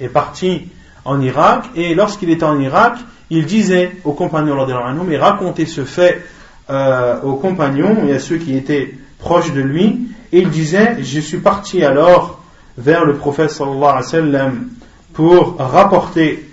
[0.00, 0.66] est parti
[1.04, 2.94] en Irak et lorsqu'il était en Irak
[3.30, 6.24] il disait aux compagnons radiallahu anhu mais racontez ce fait
[6.70, 11.20] euh, aux compagnons et à ceux qui étaient proches de lui et il disait je
[11.20, 12.42] suis parti alors
[12.76, 14.68] vers le prophète sallallahu alayhi wa sallam
[15.13, 16.49] pour rapporter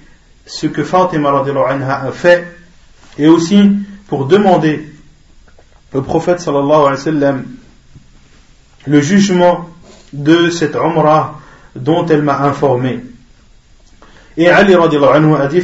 [0.46, 2.46] ce que Fatima anha a fait
[3.18, 3.72] et aussi
[4.08, 4.90] pour demander
[5.94, 7.44] au prophète sallallahu alayhi wa sallam
[8.86, 9.68] le jugement
[10.12, 11.40] de cette umrah
[11.76, 13.00] dont elle m'a informé.
[14.36, 15.58] Et Ali anhu a dit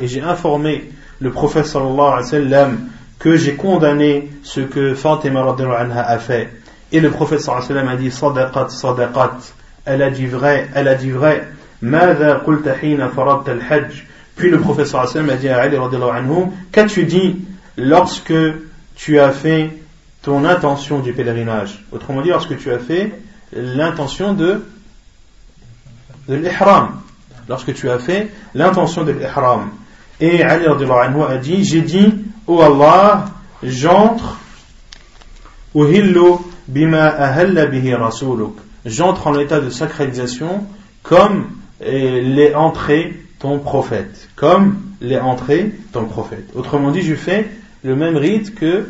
[0.00, 2.78] et j'ai informé le prophète sallallahu alayhi wa sallam
[3.18, 5.42] que j'ai condamné ce que Fatima
[5.78, 6.50] anha a fait.
[6.92, 9.38] Et le prophète sallallahu alayhi wa sallam a dit sadaqat sadaqat
[9.90, 11.48] elle a dit vrai, elle a dit vrai.
[14.36, 15.76] Puis le professeur a dit à Ali
[16.70, 17.40] Qu'as-tu dit
[17.76, 18.32] lorsque
[18.94, 19.70] tu as fait
[20.22, 21.84] ton intention du pèlerinage?
[21.90, 23.12] Autrement dit, lorsque tu as fait
[23.52, 24.64] l'intention de,
[26.28, 27.00] de l'ihram.
[27.48, 29.70] Lorsque tu as fait l'intention de l'ihram.
[30.20, 32.14] Et Ali a dit J'ai dit,
[32.46, 33.24] oh Allah,
[33.64, 34.38] j'entre,
[35.74, 36.36] uhillu
[36.68, 40.66] bima ahalla bihi rasuluk j'entre en état de sacralisation
[41.02, 41.46] comme
[41.80, 44.28] les entrées ton prophète.
[44.36, 46.50] Comme les entrées ton prophète.
[46.54, 47.48] Autrement dit, je fais
[47.82, 48.86] le même rite que,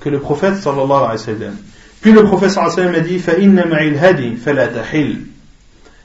[0.00, 1.50] que le prophète sallallahu alayhi wa.
[2.00, 4.12] Puis le prophète sallallahu alayhi wa a
[4.88, 5.18] dit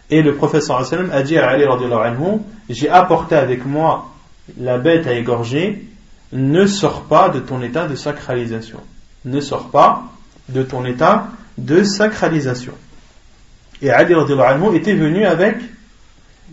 [0.09, 4.09] Et le prophète sallallahu a dit à Ali anhu J'ai apporté avec moi
[4.59, 5.87] la bête à égorger,
[6.31, 8.79] ne sors pas de ton état de sacralisation.
[9.25, 10.03] Ne sors pas
[10.49, 11.27] de ton état
[11.60, 12.72] de sacralisation.
[13.82, 15.56] Et Ali anhu était venu avec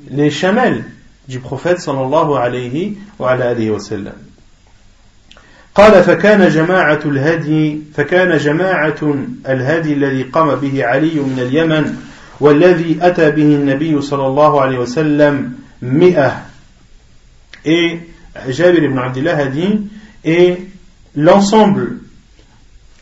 [0.09, 0.83] les chamelles
[1.27, 4.15] du prophète sallallahu alayhi wa alayhi wa sallam.
[5.75, 9.15] قال فكان جماعة الهدي فكان جماعة
[9.49, 11.97] الهدي الذي قام به علي من اليمن
[12.39, 16.45] والذي أتى به النبي صلى الله عليه وسلم مئة
[17.65, 17.99] et
[18.49, 19.81] Jabir ibn Abdullah a dit
[20.25, 20.57] et
[21.15, 21.99] l'ensemble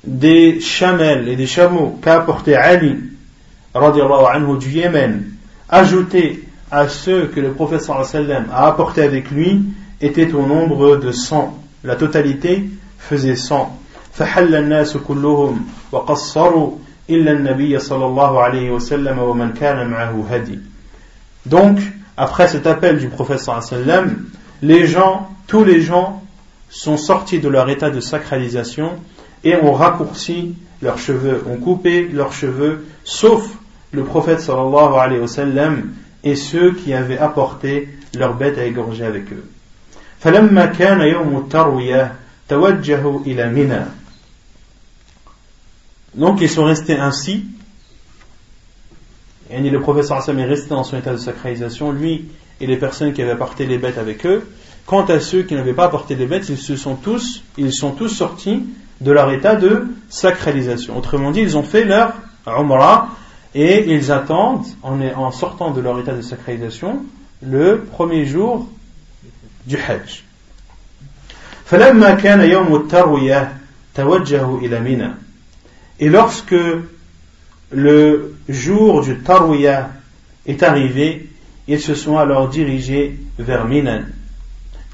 [0.06, 2.98] des chamelles et des chameaux qu'a apporté Ali
[3.74, 5.24] anhu du Yémen
[5.70, 9.64] ajouté à ceux que le prophète sallam a apporté avec lui
[10.02, 12.64] était au nombre de 100 la totalité
[12.98, 13.78] faisait 100
[14.14, 16.72] فحل الناس كلهم وقصروا
[17.10, 20.60] إلا النبي صلى الله عليه وسلم ومن كان معه هدي
[21.46, 21.80] donc
[22.18, 24.26] après cet appel du prophète sallam
[24.62, 26.22] les gens tous les gens
[26.70, 28.92] sont sortis de leur état de sacralisation
[29.46, 33.48] et ont raccourci leurs cheveux, ont coupé leurs cheveux, sauf
[33.92, 35.94] le prophète sallallahu alayhi wa sallam
[36.24, 39.44] et ceux qui avaient apporté leurs bêtes à égorger avec eux.
[40.22, 42.14] فلما كان يوم التروية
[42.48, 43.86] توجهوا إلى منى
[46.14, 47.46] Donc ils sont restés ainsi.
[49.50, 52.26] Et le prophète sallallahu est resté dans son état de sacralisation, lui
[52.60, 54.48] et les personnes qui avaient apporté les bêtes avec eux.
[54.86, 57.92] Quant à ceux qui n'avaient pas apporté les bêtes, ils se sont tous, ils sont
[57.92, 58.64] tous sortis
[59.01, 60.97] de leur état de sacralisation.
[60.97, 62.15] Autrement dit, ils ont fait leur
[62.47, 63.11] umrah
[63.55, 67.05] et ils attendent, en, sortant de leur état de sacralisation,
[67.43, 68.69] le premier jour
[69.67, 70.25] du Hajj.
[75.99, 76.55] Et lorsque
[77.71, 79.91] le jour du Tarwiyah
[80.47, 81.29] est arrivé,
[81.67, 84.03] ils se sont alors dirigés vers Minan.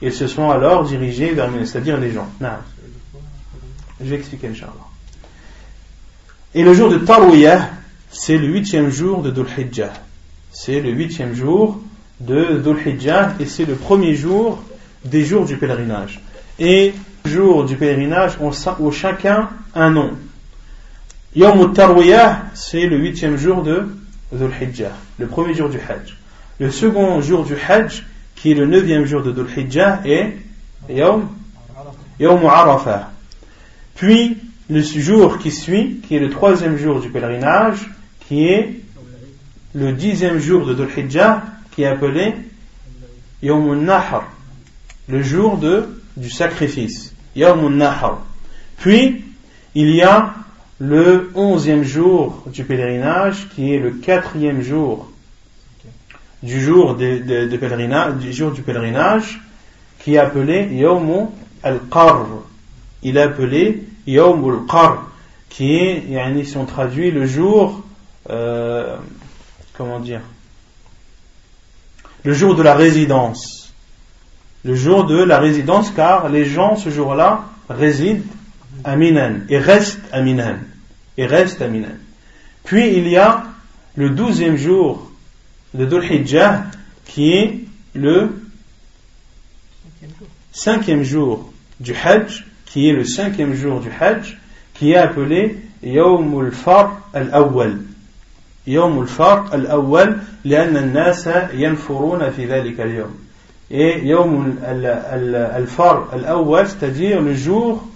[0.01, 2.29] Ils se sont alors dirigés vers Minan, c'est-à-dire les gens.
[4.01, 4.73] Je vais expliquer, Inch'Allah.
[6.55, 7.71] Et le jour de Tarwiyah,
[8.11, 9.93] c'est le huitième jour de Dhul Hijjah.
[10.51, 11.81] C'est le huitième jour
[12.21, 14.63] de Dhul Hijjah et c'est le premier jour
[15.05, 16.21] des jours du pèlerinage.
[16.59, 16.93] Et
[17.25, 20.11] les jours du pèlerinage ont, chacun un nom.
[21.35, 23.89] Yom Tarwiyah, c'est le huitième jour de
[24.31, 26.19] Dhul Hijjah, le premier jour du Hajj.
[26.59, 28.05] Le second jour du Hajj,
[28.37, 30.37] qui est le neuvième jour de Dhul Hijjah, est
[30.91, 31.29] Yom,
[32.21, 33.12] Yom Arafah.
[33.95, 34.37] Puis,
[34.71, 37.91] le jour qui suit, qui est le troisième jour du pèlerinage,
[38.27, 38.81] qui est
[39.75, 40.89] le dixième jour de Dhul
[41.75, 42.35] qui est appelé
[43.43, 44.31] Yawm Nahar,
[45.09, 45.59] le jour
[46.17, 47.15] du sacrifice.
[47.35, 48.23] Yawm Nahar.
[48.79, 49.25] Puis,
[49.75, 50.35] il y a
[50.79, 55.11] le onzième jour du pèlerinage, qui est le quatrième jour
[56.43, 59.41] du jour pèlerinage, du jour du pèlerinage,
[60.01, 61.29] qui est appelé Yawm
[61.63, 62.27] al-Qarr
[63.03, 64.99] il est appelé Yawm al
[65.49, 67.83] qui est, yani, si on traduit, le jour,
[68.31, 68.97] euh,
[69.75, 70.23] comment dire,
[72.25, 73.75] le jour de la résidence.
[74.65, 78.23] Le jour de la résidence, car les gens, ce jour-là, résident
[78.85, 80.57] à Minan, et restent à Minan,
[81.19, 81.97] et restent à Minan.
[82.65, 83.45] Puis il y a
[83.97, 85.11] le douzième jour
[85.75, 86.65] de Dhul Hijjah,
[87.05, 88.31] qui est le
[90.53, 94.38] cinquième jour du Hajj, qui est le cinquième jour du Hajj,
[94.74, 97.78] qui est appelé Yawm al-Far al-Awwal.
[98.68, 103.16] يوم الفرق الأول لأن الناس ينفرون في ذلك اليوم
[103.72, 107.88] et يوم الفرق الأول c'est-à-dire le jour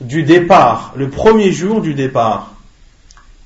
[0.00, 2.54] du départ le premier jour du départ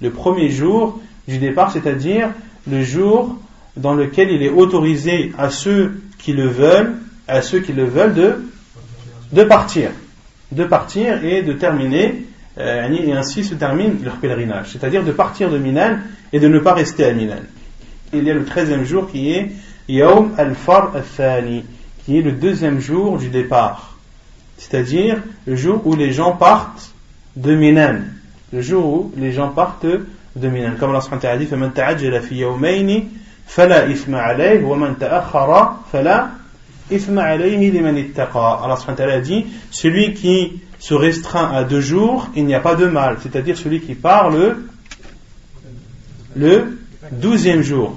[0.02, 2.30] le premier jour du départ c'est-à-dire
[2.68, 3.36] le jour
[3.76, 6.94] dans lequel il est autorisé à ceux qui le veulent
[7.26, 8.44] à ceux qui le veulent de
[9.32, 9.90] de partir
[10.52, 12.22] de partir et de terminer,
[12.58, 15.98] euh, et ainsi se termine leur pèlerinage, c'est-à-dire de partir de Minan
[16.32, 17.42] et de ne pas rester à Minan.
[18.12, 19.50] Il y a le treizième jour qui est
[19.88, 21.64] Yawm al-Far al-Thani,
[22.04, 23.96] qui est le deuxième jour du départ,
[24.56, 26.92] c'est-à-dire le jour où les gens partent
[27.34, 27.96] de Minan,
[28.52, 29.86] le jour où les gens partent
[30.36, 30.72] de Minan.
[30.78, 33.08] Comme Allah a dit, فَمَنْ تَعَجَّلَ فِي يَوْمَيْنِ
[33.46, 36.30] فَلَا إِثْمَ عَلَيْهِ وَمَنْ تَأَخَّرَ فَلَا
[38.63, 42.87] Allah a dit celui qui se restreint à deux jours, il n'y a pas de
[42.87, 43.17] mal.
[43.21, 44.57] C'est-à-dire celui qui parle
[46.35, 46.79] le
[47.11, 47.95] douzième jour.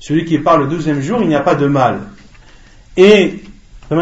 [0.00, 2.00] Celui qui parle le douzième jour, il n'y a pas de mal.
[2.96, 3.40] Et
[3.90, 3.94] et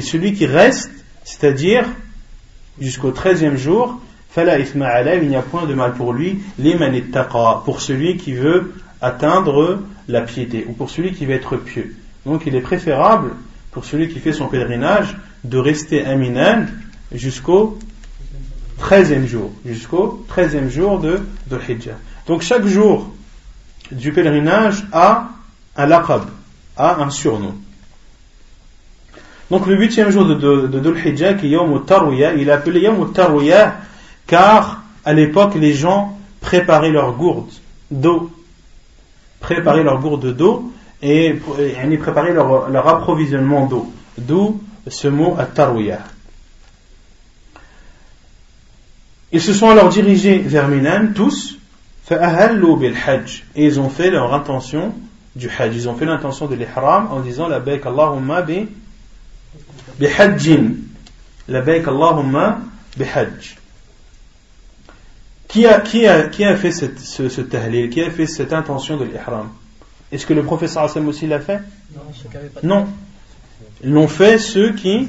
[0.00, 0.90] celui qui reste,
[1.22, 1.84] c'est-à-dire
[2.80, 4.00] jusqu'au treizième jour,
[4.36, 6.40] il n'y a point de mal pour lui,
[7.64, 11.96] pour celui qui veut atteindre la piété, ou pour celui qui veut être pieux.
[12.24, 13.32] Donc il est préférable
[13.70, 16.66] pour celui qui fait son pèlerinage de rester à Minan
[17.12, 17.78] jusqu'au
[18.80, 21.98] 13e jour, jusqu'au 13e jour de, de Hijjah.
[22.26, 23.12] Donc chaque jour
[23.90, 25.30] du pèlerinage a
[25.76, 26.22] un laqab,
[26.76, 27.54] a un surnom.
[29.50, 32.80] Donc le huitième jour de, de, de, Hijjah, qui est Yom Tarwiyah, il est appelé
[32.80, 33.76] Yom Tarwiyah
[34.26, 37.52] car à l'époque les gens préparaient leurs gourdes
[37.90, 38.30] d'eau,
[39.40, 40.72] préparaient leurs gourdes d'eau
[41.02, 41.34] et,
[42.00, 43.92] préparaient leur, leur approvisionnement d'eau.
[44.18, 46.00] D'où ce mot at-tarwiyah.
[49.32, 51.58] Ils se sont alors dirigés vers Minan, tous,
[52.10, 54.94] et ils ont fait leur intention
[55.34, 55.74] du hajj.
[55.74, 58.68] Ils ont fait l'intention de l'ihram en disant la baik Allahumma bi
[60.00, 60.74] hajjin.
[61.48, 62.60] La baik Allahumma
[62.96, 63.56] bi hajj.
[65.56, 67.88] Qui a, qui a, qui a fait cette, ce, ce tahlil?
[67.88, 69.48] Qui a fait cette intention de l'ihram?
[70.12, 71.60] Est-ce que le professeur Hassan aussi l'a fait?
[72.62, 72.86] Non.
[73.82, 75.08] L'ont fait ceux qui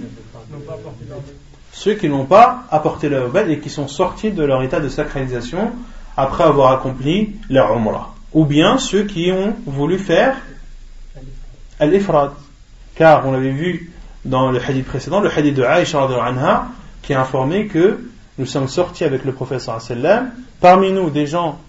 [1.74, 4.88] ceux qui n'ont pas apporté leur bête et qui sont sortis de leur état de
[4.88, 5.74] sacralisation
[6.16, 8.16] après avoir accompli leur umrah.
[8.32, 10.38] Ou bien ceux qui ont voulu faire
[11.78, 12.32] al-ifrad.
[12.96, 13.92] Car on l'avait vu
[14.24, 16.70] dans le hadith précédent, le hadith de Aïcha anha,
[17.02, 18.00] qui a informé que
[18.39, 21.61] nous sommes sortis avec le professeur sallam, parmi nous des gens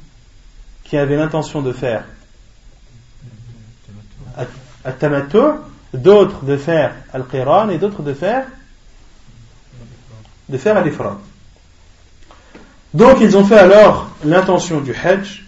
[0.84, 2.05] qui avaient l'intention de faire
[4.84, 5.38] al-tamattu,
[5.93, 8.45] d'autres de faire al-qiran et d'autres de faire
[10.49, 11.17] de faire al-ifrad.
[12.93, 15.43] Donc ils ont fait alors l'intention du Hajj.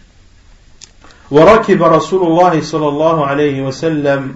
[1.32, 4.36] وركب رسول الله صلى الله عليه وسلم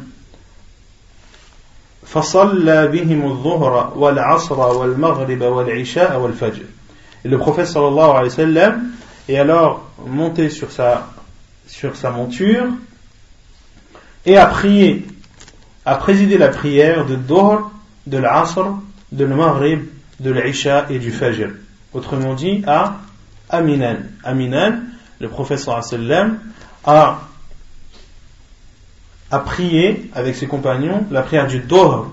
[2.13, 6.65] فصلى بهم الظهر والعصر والمغرب والعشاء والفجر.
[7.25, 8.83] Et le prophète sallallahu alayhi wa sallam
[9.27, 11.07] est alors monté sur sa,
[11.67, 12.65] sur sa monture
[14.25, 15.05] et a prié,
[15.85, 17.71] a présidé la prière de Dhuhr,
[18.07, 18.65] de l'Asr,
[19.11, 19.85] de l'Maghrib,
[20.19, 21.49] de l'Isha et du Fajr.
[21.93, 22.97] Autrement dit, à
[23.49, 23.97] Aminan.
[24.23, 24.79] Aminan,
[25.19, 26.39] le professeur sallam
[26.85, 27.19] a,
[29.34, 32.12] a prié avec ses compagnons la prière du Dohr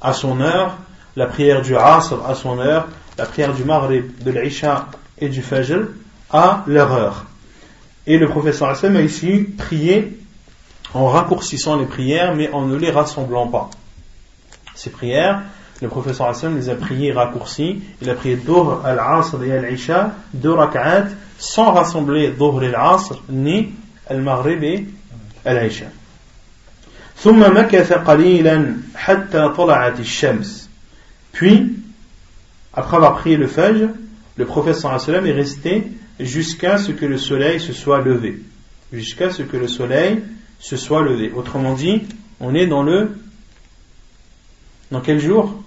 [0.00, 0.78] à son heure,
[1.14, 4.86] la prière du Asr à son heure, la prière du Maghrib, de l'Isha
[5.18, 5.88] et du Fajr
[6.30, 7.24] à leur heure.
[8.06, 10.18] Et le professeur sallam a ici prié
[10.94, 13.68] en raccourcissant les prières mais en ne les rassemblant pas.
[14.74, 15.42] Ces prières,
[15.82, 17.82] le professeur Hassan les a priés raccourcis.
[18.00, 23.74] Il a prié Dohr al-Asr et al-Isha, deux rak'at, sans rassembler Dohr al-Asr ni
[24.08, 24.88] al-Maghrib
[25.44, 25.88] al-Isha
[27.21, 30.69] ثم مكث قليلا حتى طلعت الشمس.
[31.33, 31.73] Puis,
[32.73, 33.89] après avoir prié le Fajr,
[34.37, 35.83] le prophète sallam est resté
[36.19, 38.39] jusqu'à ce que le soleil se soit levé.
[38.93, 40.23] Jusqu'à ce que le soleil
[40.59, 41.31] se soit levé.
[41.35, 42.03] Autrement dit,
[42.39, 43.17] on est dans le
[44.91, 45.61] dans quel jour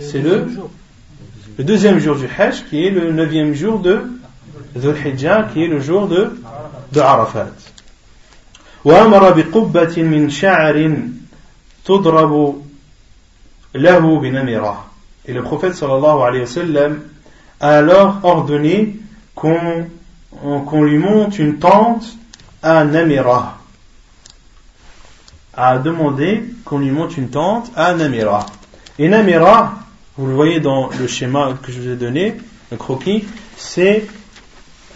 [0.00, 0.46] C'est le,
[1.56, 4.02] le deuxième jour du Hajj qui est le neuvième jour de
[4.76, 6.40] Dhul Hijjah qui est le jour de,
[6.92, 7.48] de Arafat.
[8.84, 10.98] وأمر بقبة من شعر
[11.84, 12.62] تضرب
[13.74, 14.84] له بنمرة
[15.26, 17.00] Et le prophète sallallahu alayhi wa sallam
[17.60, 18.96] a alors ordonné
[19.34, 19.86] qu'on
[20.40, 22.04] qu'on lui monte une tente
[22.62, 23.58] à Namira.
[25.54, 28.46] A demandé qu'on lui monte une tente à Namira.
[28.98, 29.74] Et Namira,
[30.16, 32.36] vous le voyez dans le schéma que je vous ai donné,
[32.70, 33.24] le croquis,
[33.56, 34.06] c'est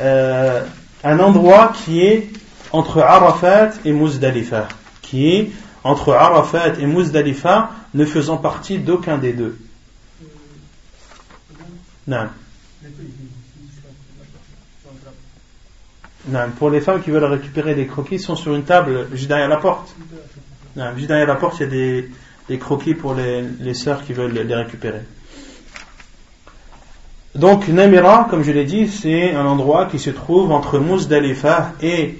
[0.00, 0.64] euh,
[1.04, 2.30] un endroit qui est
[2.77, 4.67] entre Arafat et Muzdalifa,
[5.01, 5.49] qui
[5.83, 9.57] entre Arafat et Muzdalifa, ne faisant partie d'aucun des deux.
[12.07, 12.27] Non.
[16.27, 16.51] Non.
[16.59, 19.47] Pour les femmes qui veulent récupérer des croquis, ils sont sur une table juste derrière
[19.47, 19.95] la porte.
[20.95, 22.03] Juste derrière la porte, il y a
[22.47, 25.01] des, croquis pour les, les sœurs qui veulent les récupérer.
[27.33, 32.19] Donc Namira, comme je l'ai dit, c'est un endroit qui se trouve entre Muzdalifa et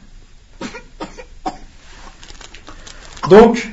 [3.31, 3.71] Donc,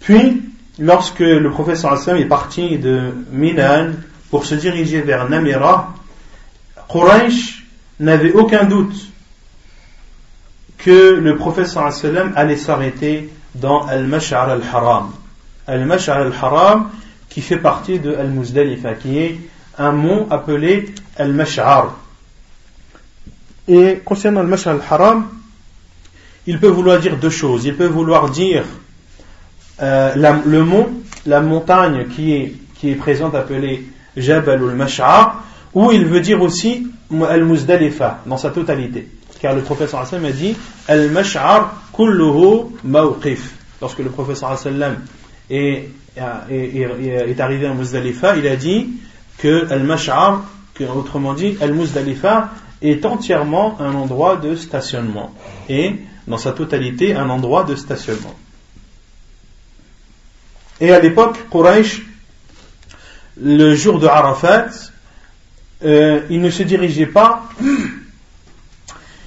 [0.00, 0.40] puis,
[0.78, 3.90] lorsque le Hassan est parti de Minan
[4.30, 5.92] pour se diriger vers Namira,
[6.88, 7.66] Quraysh
[8.00, 8.96] n'avait aucun doute
[10.78, 11.38] que le
[11.76, 15.10] Hassan allait s'arrêter dans Al-Mash'ar al-Haram.
[15.66, 16.88] Al-Mash'ar al-Haram
[17.28, 19.38] qui fait partie de Al-Muzdalifa, qui est
[19.76, 21.94] un mont appelé Al-Mash'ar.
[23.68, 25.28] Et concernant Al-Mash'ar al-Haram,
[26.46, 27.66] il peut vouloir dire deux choses.
[27.66, 28.64] Il peut vouloir dire
[29.82, 30.88] euh, le mont,
[31.26, 35.42] la montagne qui est, présente appelée Jabal al-Mash'ar,
[35.74, 39.08] Ou il veut dire aussi Al-Muzdalifa dans sa totalité.
[39.40, 40.56] Car le professeur a dit
[40.86, 43.54] Al-Mash'ar kulluhu mawqif.
[43.80, 44.56] Lorsque le professeur
[45.50, 45.88] est,
[46.20, 46.80] est,
[47.30, 48.88] est arrivé à Muzdalifa, il a dit
[49.38, 50.44] que Al-Mash'ar,
[50.94, 52.50] autrement dit, Al-Muzdalifa
[52.82, 55.32] est entièrement un endroit de stationnement.
[55.68, 55.96] Et
[56.28, 58.34] dans sa totalité, un endroit de stationnement.
[60.84, 62.02] Et à l'époque, Quraysh,
[63.40, 64.66] le jour de Arafat,
[65.82, 67.48] euh, il ne se dirigeait pas,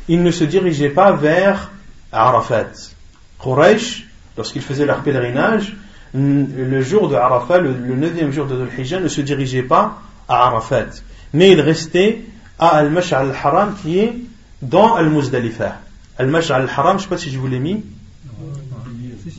[0.08, 1.72] il ne se dirigeait pas vers
[2.12, 2.94] Arafat.
[3.42, 4.06] Quraysh,
[4.38, 5.76] lorsqu'ils faisaient leur pèlerinage,
[6.14, 10.00] le jour de Arafat, le, neuvième jour de Dhul ne se dirigeait pas
[10.30, 11.02] à Arafat,
[11.34, 12.22] mais il restait
[12.60, 14.14] à Al-Mash'al al-Haram qui est
[14.62, 15.80] dans Al-Muzdalifa.
[16.20, 17.84] Al-Mash'al al-Haram, je ne sais pas si je vous l'ai mis.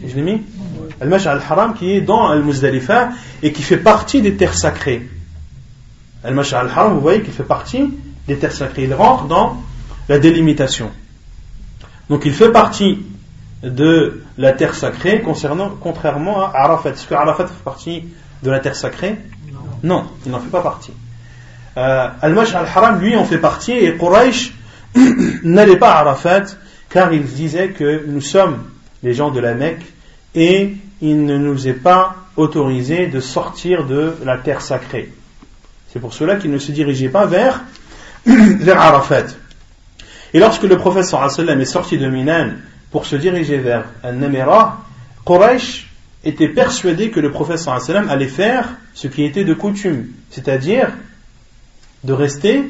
[0.05, 0.43] Je l'ai mis?
[1.01, 3.11] Al-Mash'al al-Haram qui est dans Al-Muzdalifa
[3.43, 5.09] et qui fait partie des terres sacrées.
[6.25, 7.93] Al-Mash'al al-Haram, vous voyez qu'il fait partie
[8.27, 8.85] des terres sacrées.
[8.85, 9.63] Il rentre dans
[10.09, 10.91] la délimitation.
[12.09, 13.05] Donc il fait partie
[13.63, 16.91] de la terre sacrée concernant, contrairement à Arafat.
[16.91, 18.05] Est-ce que Arafat fait partie
[18.43, 19.19] de la terre sacrée?
[19.83, 20.93] Non, il n'en fait pas partie.
[21.77, 24.53] Euh, Al-Mash al-Haram, lui, en fait partie et Quraysh
[25.45, 26.45] n'allait pas à Arafat
[26.89, 28.65] car il disait que nous sommes
[29.03, 29.85] les gens de la Mecque
[30.39, 35.13] et il ne nous est pas autorisé de sortir de la terre sacrée.
[35.93, 37.65] C'est pour cela qu'il ne se dirigeait pas vers,
[38.25, 39.27] vers Arafat.
[40.33, 42.51] Et lorsque le prophète sallam est sorti de Minan
[42.93, 44.85] pour se diriger vers Al-Namira,
[45.27, 45.91] Quraysh
[46.25, 50.91] était persuadé que le prophète sallam allait faire ce qui était de coutume, c'est-à-dire
[52.05, 52.65] de rester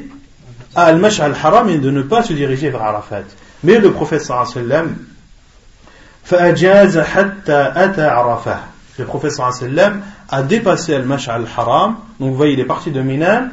[0.73, 3.25] à Al-Mash al-Haram et de ne pas se diriger vers Arafat.
[3.63, 4.95] Mais le prophète sallam
[8.98, 13.48] le prophète sallam a dépassé Al-Mash al-Haram, donc vous voyez il est parti de Minan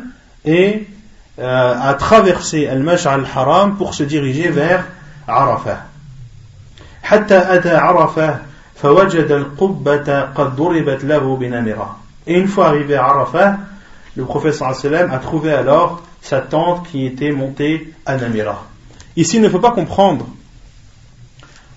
[0.45, 0.87] et
[1.39, 4.85] euh, a traversé Al-Mash al-Haram pour se diriger vers
[5.27, 5.87] Arafah.
[7.03, 8.37] حتى أتى عرفة
[8.75, 11.95] فوجد القبة قد ضربت له بنمرة.
[12.27, 13.57] Et une fois arrivé à Arafah,
[14.15, 18.65] le prophète sallam a trouvé alors sa tente qui était montée à Namira.
[19.17, 20.27] Ici, il ne faut pas comprendre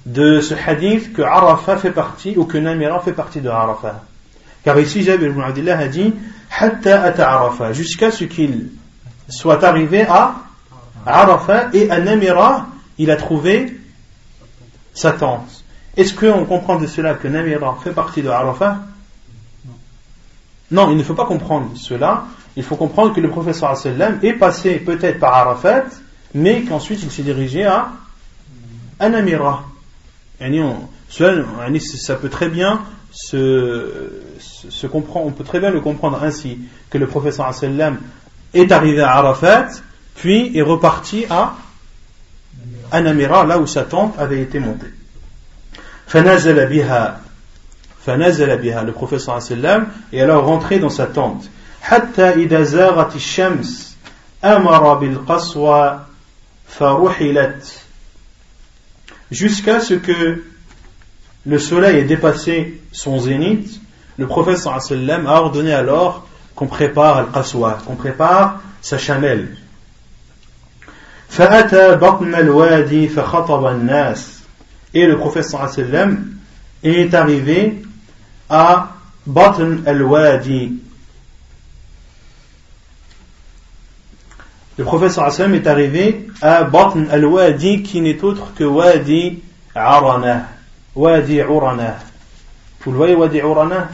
[0.10, 4.02] de ce hadith que Arafah fait partie ou que Namira fait partie de Arafah.
[4.64, 6.14] Car ici, Jabir ibn Abdullah a dit
[6.60, 8.70] Hatta ata Arafah, jusqu'à ce qu'il
[9.30, 10.36] soit arrivé à
[11.06, 13.78] Arafah et à Namira, il a trouvé
[14.94, 15.64] sa tente.
[15.96, 18.80] Est-ce qu'on comprend de cela que Namira fait partie de Arafah?
[20.72, 22.26] Non, il ne faut pas comprendre cela.
[22.56, 25.86] Il faut comprendre que le professeur sallam est passé peut-être par Arafat,
[26.34, 27.92] mais qu'ensuite il s'est dirigé à
[29.00, 29.66] Namira
[31.98, 32.82] ça peut très bien
[33.12, 36.60] se, se, comprend, on peut très bien le comprendre ainsi
[36.90, 37.52] que le professeur
[38.54, 39.68] est arrivé à Arafat,
[40.16, 41.56] puis est reparti à
[42.92, 44.88] Anamira, là où sa tente avait été montée.
[48.08, 49.40] Le professeur
[50.12, 51.50] est alors rentré dans sa tente
[59.32, 60.44] jusqu'à ce que
[61.46, 63.80] le soleil ait dépassé son zénith,
[64.18, 69.56] le prophète sallam a ordonné alors qu'on prépare al-qaswa, qu'on prépare sa chamelle.
[74.94, 76.26] Et le prophète sallam
[76.84, 77.82] est arrivé
[78.50, 78.96] à
[79.26, 80.80] Batn al-Wadi,
[84.80, 89.40] Le prophète est arrivé à Batn al-Wadi qui n'est autre que Wadi
[89.76, 90.48] Arana.
[90.96, 91.98] Wadi Urana.
[92.80, 93.90] Vous le voyez, Wadi Urana?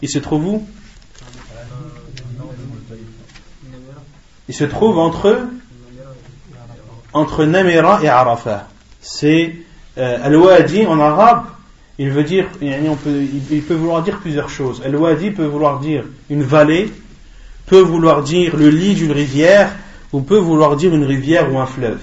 [0.00, 0.68] Il se trouve où?
[4.46, 5.40] Il se trouve entre
[7.12, 8.68] entre Namira et Arafah.
[9.00, 9.56] C'est
[9.98, 11.46] euh, Al-Wadi en arabe,
[11.98, 14.82] il veut dire, on peut, il peut vouloir dire plusieurs choses.
[14.84, 16.92] Al-Wadi peut vouloir dire une vallée,
[17.66, 19.70] peut vouloir dire le lit d'une rivière,
[20.12, 22.00] ou peut vouloir dire une rivière ou un fleuve.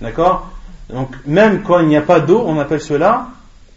[0.00, 0.50] D'accord?
[0.90, 3.28] Donc, même quand il n'y a pas d'eau, on appelle cela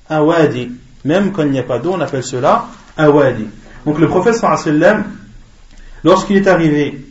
[0.10, 0.72] un wadi.
[1.04, 2.68] Même quand il n'y a pas d'eau, on appelle cela
[2.98, 3.48] un wadi.
[3.86, 5.06] Donc, le prophète sallam,
[6.04, 7.06] lorsqu'il est arrivé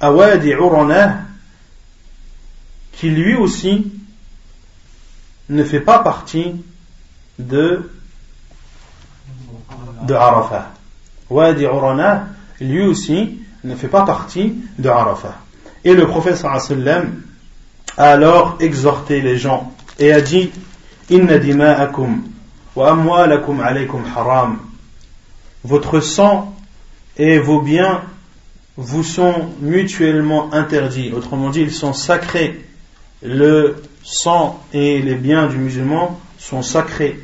[0.00, 1.20] à Wadi Urana,
[2.92, 3.92] qui lui aussi
[5.48, 6.54] ne fait pas partie
[7.38, 7.90] de,
[10.02, 10.72] de Arafah.
[11.30, 12.28] Wadi Urana,
[12.60, 15.36] lui aussi, ne fait pas partie de Arafah.
[15.84, 17.22] Et le prophète sallam
[17.96, 20.50] a alors exhorté les gens et a dit
[21.10, 22.22] Inna dima'akum
[22.74, 24.58] wa amwalakum alaykum haram.
[25.64, 26.54] Votre sang
[27.16, 28.02] et vos biens
[28.76, 31.12] vous sont mutuellement interdits.
[31.12, 32.64] Autrement dit, ils sont sacrés.
[33.22, 37.18] Le sang et les biens du musulman sont sacrés.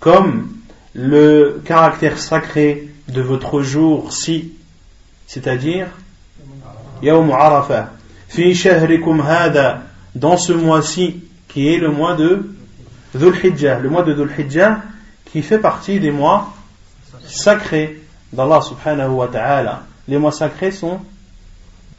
[0.00, 0.48] Comme
[0.94, 4.52] le caractère sacré de votre jour-ci,
[5.26, 5.88] c'est-à-dire
[7.02, 7.90] Yawm Arafah.
[8.28, 9.82] Fi shahrikum hada,
[10.14, 12.50] dans ce mois-ci, qui est le mois de
[13.14, 14.82] Dhul Hijjah, le mois de Dhul Hijjah,
[15.30, 16.52] qui fait partie des mois
[17.26, 18.02] sacrés
[18.32, 19.82] d'Allah subhanahu wa ta'ala.
[20.08, 21.00] Les mois sacrés sont,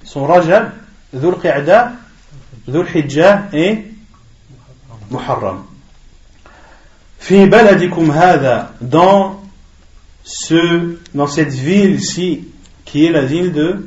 [0.03, 0.71] sont Rajab,
[1.13, 1.93] Dhul Qi'da,
[2.67, 3.85] Dhul Hijjah et
[5.09, 5.63] Muharram.
[7.19, 9.44] Fi baladikum hada, dans
[10.24, 12.48] ce, dans cette ville-ci,
[12.84, 13.86] qui est la ville de,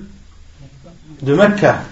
[1.21, 1.83] de Mecca,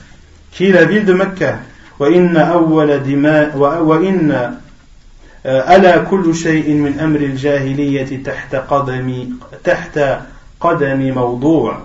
[0.52, 1.60] qui est la ville de Mecca.
[2.02, 4.57] وإن أول دماء وإن
[5.45, 9.30] ألا كل شيء من أمر الجاهلية تحت قدم
[9.64, 9.99] تحت
[10.60, 11.78] قدم موضوع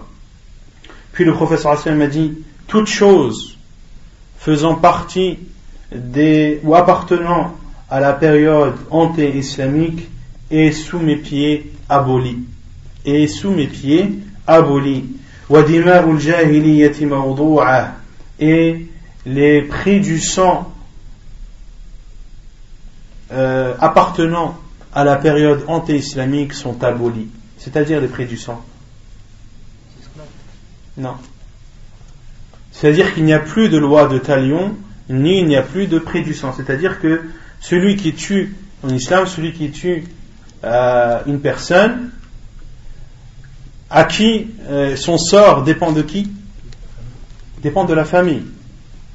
[1.12, 2.32] Puis le professeur Hassan a dit
[2.66, 3.58] toute chose
[4.38, 5.38] faisant partie
[5.94, 7.54] des ou appartenant
[7.90, 10.08] à la période anté-islamique
[10.51, 12.39] est sous mes pieds aboli.
[13.05, 15.05] Et sous mes pieds aboli.
[18.39, 18.87] Et
[19.25, 20.73] les prix du sang
[23.31, 24.57] euh, appartenant
[24.93, 27.27] à la période anté-islamique sont abolis.
[27.57, 28.63] C'est-à-dire les prix du sang.
[30.97, 31.15] Non.
[32.71, 34.75] C'est-à-dire qu'il n'y a plus de loi de talion,
[35.09, 36.53] ni il n'y a plus de prix du sang.
[36.55, 37.21] C'est-à-dire que
[37.59, 40.03] celui qui tue en islam, celui qui tue
[40.63, 42.11] euh, une personne,
[43.89, 46.31] à qui euh, son sort dépend de qui?
[47.61, 48.43] Dépend de la famille.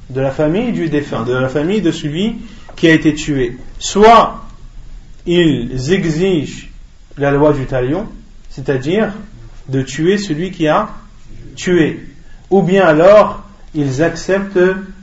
[0.09, 2.35] De la famille du défunt, de la famille de celui
[2.75, 3.57] qui a été tué.
[3.79, 4.45] Soit
[5.25, 6.69] ils exigent
[7.17, 8.07] la loi du talion,
[8.49, 9.11] c'est-à-dire
[9.67, 10.89] de tuer celui qui a
[11.55, 12.07] tué,
[12.49, 13.43] ou bien alors
[13.73, 14.59] ils acceptent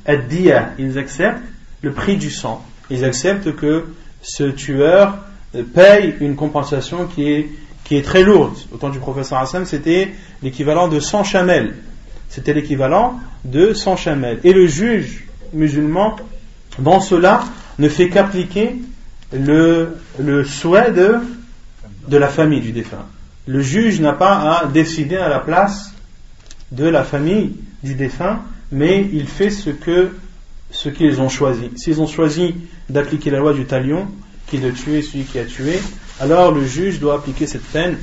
[0.06, 1.42] ad-diya, ils acceptent
[1.82, 3.84] le prix du sang, ils acceptent que
[4.22, 5.18] ce tueur
[5.62, 7.48] paye une compensation qui est,
[7.85, 8.55] qui est très lourde.
[8.72, 10.12] Au temps du professeur Hassan, c'était
[10.43, 11.74] l'équivalent de 100 chamelles.
[12.28, 14.40] C'était l'équivalent de 100 chamelles.
[14.44, 16.16] Et le juge musulman,
[16.78, 17.44] dans cela,
[17.78, 18.76] ne fait qu'appliquer
[19.32, 19.97] le,
[20.44, 21.16] souhait de,
[22.09, 23.06] de la famille du défunt.
[23.47, 25.93] Le juge n'a pas à décider à la place
[26.72, 27.52] de la famille
[27.82, 28.40] du défunt,
[28.72, 30.10] mais il fait ce que
[30.70, 31.70] ce qu'ils ont choisi.
[31.76, 32.55] S'ils ont choisi
[32.89, 34.09] d'appliquer la loi du talion,
[34.47, 35.80] qui est de tuer celui qui a tué,
[36.19, 37.97] alors le juge doit appliquer cette peine,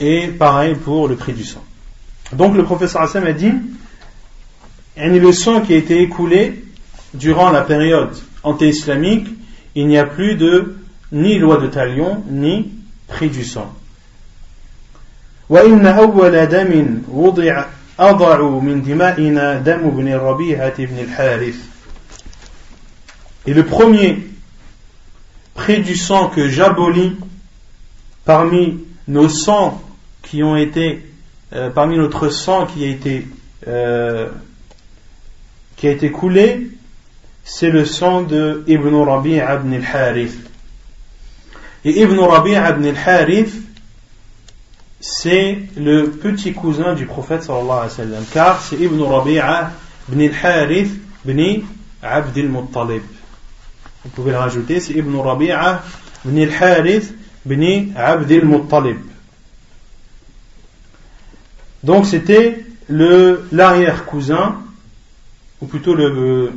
[0.00, 1.64] et pareil pour le prix du sang.
[2.32, 3.52] Donc le professeur Hassan a dit,
[4.96, 6.64] le sang qui a été écoulé
[7.14, 9.28] durant la période anté-islamique,
[9.74, 10.76] il n'y a plus de
[11.12, 12.72] ni loi de talion, ni
[13.08, 13.74] prix du sang.
[15.50, 17.64] وإن أول دم وضع
[18.00, 21.56] أضع من دمائنا دم بن الربيعة بن الحارث
[23.44, 24.18] Et le premier
[25.57, 27.17] prix du sang que j'abolis
[28.23, 29.81] parmi nos sangs
[30.21, 31.03] qui ont été
[31.53, 33.27] euh, parmi notre sang qui a été
[33.67, 34.29] euh,
[35.75, 36.69] qui a été coulé,
[37.43, 40.37] c'est le sang de Ibn Rabi' ibn al-Harith.
[41.85, 43.53] Et Ibn Rabi' ibn al-Harith,
[44.99, 49.39] c'est le petit cousin du prophète sallallahu alayhi wa sallam, car c'est Ibn Rabi'
[50.09, 50.91] ibn al-Harith
[51.25, 51.63] ibn
[52.01, 53.03] Abd al-Muttalib.
[54.07, 55.51] Vous pouvez le rajouter, c'est Ibn Rabi'
[56.25, 57.13] ibn al-Harith
[57.45, 58.99] ibn Abd al-Muttalib.
[61.83, 64.61] Donc c'était l'arrière-cousin,
[65.59, 66.53] ou plutôt le,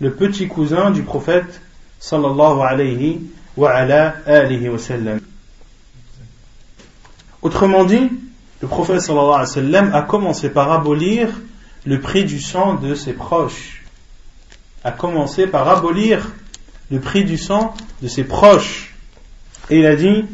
[0.00, 1.60] le, petit cousin du prophète
[2.00, 3.20] sallallahu alayhi
[3.56, 5.20] wa ala alihi wa sallam.
[7.42, 8.10] Autrement dit,
[8.60, 11.28] le prophète sallallahu alayhi wa sallam a commencé par abolir
[11.84, 13.84] le prix du sang de ses proches.
[14.82, 16.32] A commencé par abolir
[16.91, 18.93] le prix du sang de ses proches.
[19.69, 20.25] Et il a dit,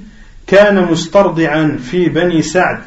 [0.48, 2.82] كان مسترضعا في بني سعد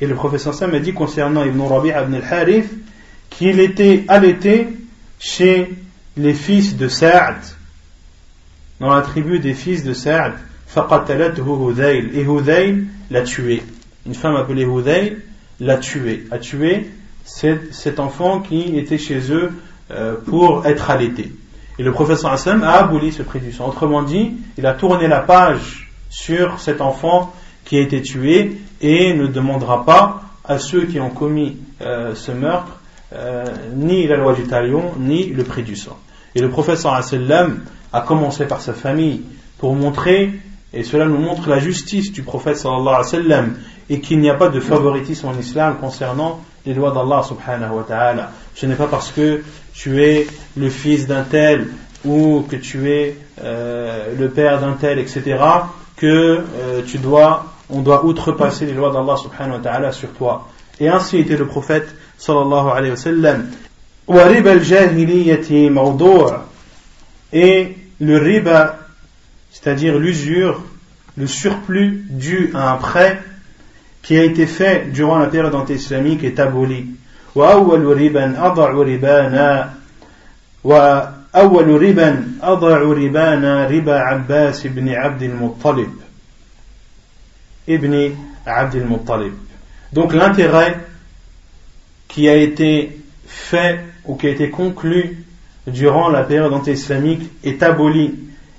[0.00, 2.70] et le professeur Sam a dit concernant Ibn Rabi' ibn al-Harith
[3.30, 4.68] qu'il était allaité
[5.18, 5.74] chez
[6.16, 7.36] les fils de Sa'd,
[8.78, 10.34] dans la tribu des fils de Sa'd,
[10.76, 13.62] et Hudayl l'a tué.
[14.06, 15.16] Une femme appelée Hudayl
[15.58, 16.90] l'a tué, a tué
[17.24, 19.52] cet, enfant qui était chez eux
[19.91, 21.31] euh, pour être allaité.
[21.77, 23.67] Et le professeur Hassan a aboli ce prix du sang.
[23.67, 27.33] Autrement dit, il a tourné la page sur cet enfant
[27.65, 32.31] qui a été tué et ne demandera pas à ceux qui ont commis euh, ce
[32.31, 32.79] meurtre
[33.13, 33.45] euh,
[33.75, 35.97] ni la loi du talion ni le prix du sang.
[36.35, 36.93] Et le professeur
[37.93, 39.21] a commencé par sa famille
[39.57, 40.31] pour montrer
[40.75, 43.55] Et cela nous montre la justice du prophète sallallahu sallam
[43.89, 47.83] et qu'il n'y a pas de favoritisme en islam concernant les lois d'Allah subhanahu wa
[47.83, 48.31] ta'ala.
[48.55, 49.41] Ce n'est pas parce que
[49.75, 50.27] tu es
[50.57, 51.67] le fils d'un tel
[52.05, 55.37] ou que tu es euh, le père d'un tel, etc.,
[55.97, 60.47] que euh, tu dois, on doit outrepasser les lois d'Allah subhanahu wa ta'ala sur toi.
[60.79, 61.87] Et ainsi était le prophète
[62.17, 63.47] sallallahu alayhi wa sallam.
[67.33, 68.79] Et le riba,
[69.51, 70.61] c'est-à-dire l'usure,
[71.17, 73.21] le surplus dû à un prêt
[74.01, 76.87] qui a été fait durant la période anti-islamique est aboli.
[77.34, 79.74] وأول ربا أضع ربانا
[80.64, 85.92] وأول ربا أضع ربانا ربا عباس بن عبد المطلب
[87.68, 88.14] ابن
[88.46, 89.32] عبد المطلب
[89.92, 90.76] donc l'intérêt
[92.06, 95.24] qui a été fait ou qui a été conclu
[95.66, 98.14] durant la période anti-islamique est aboli.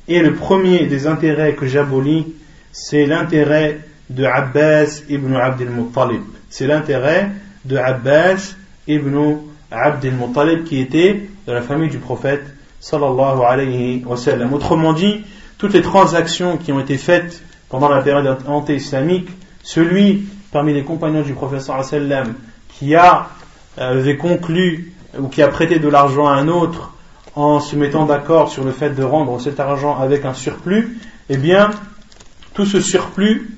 [0.08, 2.28] Et le premier des intérêts que j'abolis,
[2.72, 3.80] c'est l'intérêt
[4.10, 6.22] de Abbas ibn Abd al-Muttalib.
[6.50, 7.30] C'est l'intérêt
[7.66, 8.56] de Abbas
[8.89, 9.39] ibn
[9.71, 12.45] Abd al-Muttalib qui était de la famille du prophète
[12.81, 14.53] sallallahu alayhi wa sallam.
[14.53, 15.25] Autrement dit,
[15.59, 19.29] toutes les transactions qui ont été faites pendant la période anti-islamique,
[19.63, 22.35] celui parmi les compagnons du prophète sallallahu alayhi wa
[22.79, 23.29] qui a
[23.77, 26.93] avait conclu ou qui a prêté de l'argent à un autre
[27.35, 30.99] en se mettant d'accord sur le fait de rendre cet argent avec un surplus,
[31.29, 31.71] eh bien,
[32.55, 33.51] tout ce surplus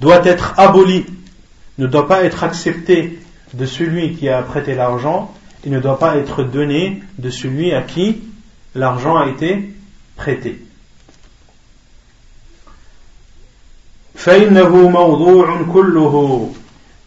[0.00, 1.04] doit être aboli,
[1.78, 3.18] ne doit pas être accepté
[3.54, 5.32] de celui qui a prêté l'argent
[5.64, 8.22] et ne doit pas être donné de celui à qui
[8.74, 9.70] l'argent a été
[10.16, 10.60] prêté.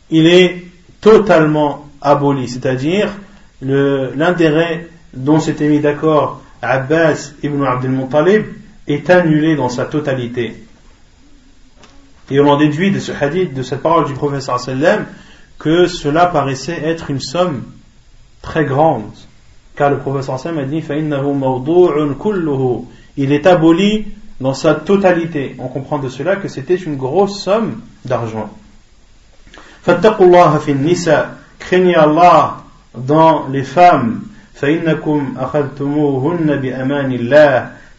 [0.09, 0.63] Il est
[1.01, 3.09] totalement aboli, c'est-à-dire
[3.61, 8.45] l'intérêt dont s'était mis d'accord Abbas ibn Abdel Muttalib
[8.87, 10.63] est annulé dans sa totalité.
[12.29, 15.05] Et on en déduit de ce hadith, de cette parole du professeur sallam,
[15.59, 17.63] que cela paraissait être une somme
[18.41, 19.11] très grande.
[19.75, 20.83] Car le professeur a dit
[23.17, 24.07] Il est aboli
[24.39, 25.55] dans sa totalité.
[25.59, 28.49] On comprend de cela que c'était une grosse somme d'argent.
[31.59, 32.57] Craignez Allah
[32.95, 34.21] dans les femmes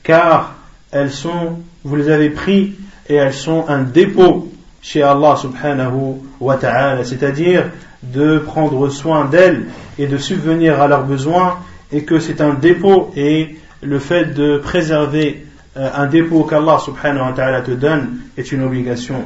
[0.02, 0.54] car
[0.90, 2.74] elles sont vous les avez pris
[3.08, 4.52] et elles sont un dépôt
[4.82, 7.64] chez Allah subhanahu wa ta'ala c'est-à-dire
[8.02, 9.66] de prendre soin d'elles
[9.98, 11.58] et de subvenir à leurs besoins
[11.92, 15.46] et que c'est un dépôt et le fait de préserver
[15.76, 19.24] euh, un dépôt qu'Allah subhanahu wa ta'ala te donne est une obligation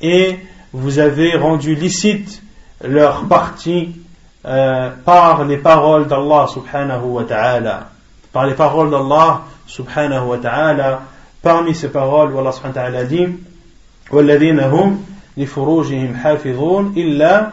[0.00, 0.38] et
[0.72, 2.42] vous avez rendu licite
[2.84, 3.96] leur partie
[4.44, 7.88] euh, par les paroles d'Allah subhanahu wa ta'ala.
[8.32, 11.02] Par les paroles d'Allah subhanahu wa ta'ala
[11.41, 13.27] Parmi ces paroles, Allah subhanahu wa ta'ala dit
[14.11, 15.05] والذين هم
[15.37, 17.49] لفروجهم حافظون إلا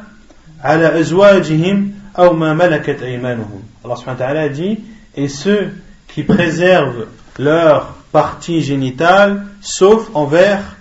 [0.60, 4.78] على أزواجهم أو ما ملكت أيمانهم Allah subhanahu wa ta'ala dit
[5.16, 5.72] et ceux
[6.08, 7.06] qui préservent
[7.38, 10.76] leur partie génitale sauf envers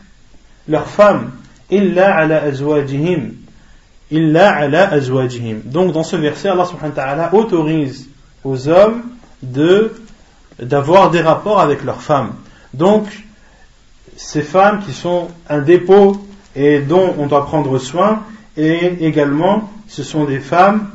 [0.68, 1.32] leurs femmes
[1.70, 3.34] illa ala azwajihim
[4.12, 5.62] illa ala azwajihim.
[5.66, 8.10] Donc dans ce verset, Allah subhanahu wa ta'ala autorise
[8.44, 9.04] aux hommes
[9.44, 9.94] de
[10.60, 12.34] d'avoir des rapports avec leurs femmes.
[12.74, 13.06] Donc
[14.16, 16.18] ces femmes qui sont un dépôt
[16.56, 18.24] et dont on doit prendre soin
[18.58, 20.90] et également ce sont des femmes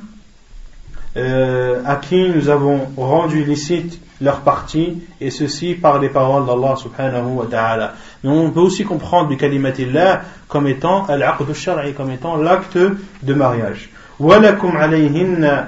[1.16, 6.74] euh, à qui nous avons rendu licite leur partie et ceci par les paroles d'Allah
[6.76, 7.94] subhanahu wa ta'ala.
[8.22, 12.78] Mais on peut aussi comprendre du kalimatillah comme étant al-aqd shari comme étant l'acte
[13.22, 13.90] de mariage.
[14.20, 15.66] وَلَكُمْ عَلَيْهِنَّ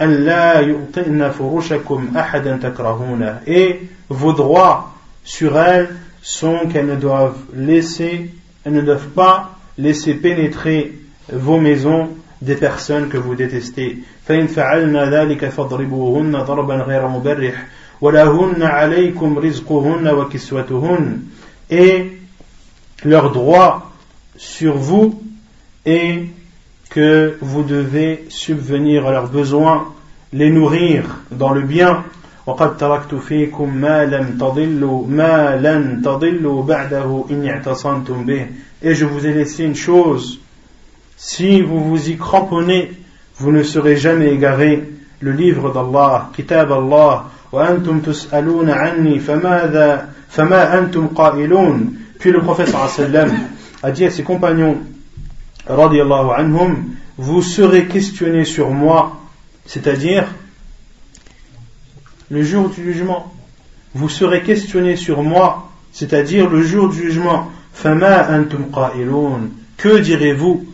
[0.00, 4.92] أَنْ لَا يُؤْطِئْنَ فُرُوشَكُمْ أَحَدًا تَكْرَهُونَ Et vos droits
[5.26, 5.88] sur elles
[6.22, 8.30] sont qu'elles ne doivent laisser,
[8.64, 10.92] elles ne doivent pas laisser pénétrer
[11.32, 12.10] vos maisons
[12.40, 14.02] des personnes que vous détestez.
[14.26, 17.66] فإن فعلنا ذلك فاضربوهن ضربا غير مبرح
[18.00, 21.18] ولهن عليكم رزقهن وكسوتهن
[21.70, 22.12] et
[23.04, 23.92] leur droit
[24.36, 25.22] sur vous
[25.84, 26.24] est
[26.90, 29.92] que vous devez subvenir à leurs besoins,
[30.32, 32.04] les nourrir dans le bien.
[32.46, 38.46] وقد تركت فيكم ما لم تضلوا ما لن تضلوا بعده إن اعتصمتم به
[38.82, 40.40] et je vous ai laissé une chose
[41.16, 42.92] si vous vous y cramponnez
[43.38, 44.82] vous ne serez jamais égaré
[45.20, 52.68] le livre d'Allah kitab Allah وأنتم تسألون عني فماذا فما أنتم قائلون puis le prophète
[52.68, 53.30] sallam
[53.82, 54.78] a dit à ses compagnons
[55.66, 56.84] radiallahu anhum
[57.18, 59.20] vous serez questionnés sur moi
[59.66, 60.24] c'est-à-dire
[62.29, 63.33] le jour du jugement.
[63.93, 67.51] Vous serez questionné sur moi, c'est-à-dire le jour du jugement.
[69.77, 70.65] Que direz-vous?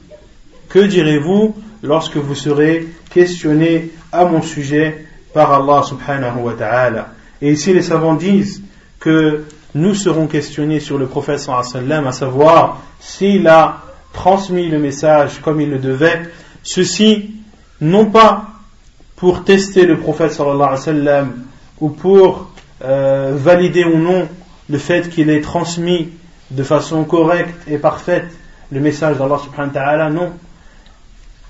[0.70, 7.14] Que direz-vous lorsque vous serez questionné à mon sujet par Allah subhanahu wa ta'ala?
[7.42, 8.64] Et ici les savants disent
[9.00, 9.44] que
[9.76, 13.82] nous serons questionnés sur le prophète sallam, à savoir s'il a
[14.14, 16.22] transmis le message comme il le devait,
[16.64, 17.32] ceci
[17.82, 18.53] non pas
[19.24, 21.34] pour tester le prophète sallallahu alayhi wa sallam
[21.80, 22.52] ou pour
[22.84, 24.28] euh, valider ou non
[24.70, 26.10] le fait qu'il ait transmis
[26.52, 28.26] de façon correcte et parfaite
[28.70, 30.34] le message d'Allah subhanahu wa ta'ala, non.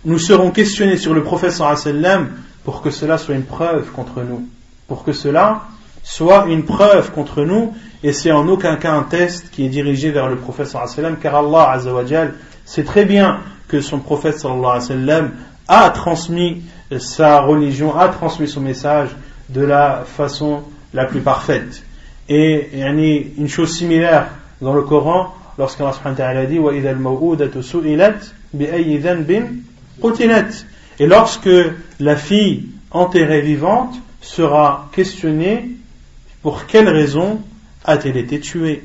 [0.06, 2.32] Nous serons questionnés sur le prophète sallallahu alayhi wa sallam
[2.64, 4.48] pour que cela soit une preuve contre nous.
[4.88, 5.64] Pour que cela
[6.04, 7.74] soit une preuve contre nous
[8.04, 11.02] et c'est en aucun cas un test qui est dirigé vers le prophète sallallahu alayhi
[11.02, 12.04] wa sallam car Allah azza wa
[12.66, 15.32] sait très bien que son prophète sallallahu alayhi wa sallam
[15.68, 16.62] a transmis
[16.98, 19.10] sa religion, a transmis son message
[19.50, 21.84] de la façon la plus parfaite.
[22.30, 24.30] Et il y a une chose similaire
[24.62, 26.60] dans le Coran, lorsqu'Allah subhanahu wa ta'ala dit
[31.00, 31.50] Et lorsque
[32.00, 35.72] la fille enterrée vivante sera questionnée
[36.42, 37.42] pour quelle raison
[37.84, 38.84] a-t-elle été tuée?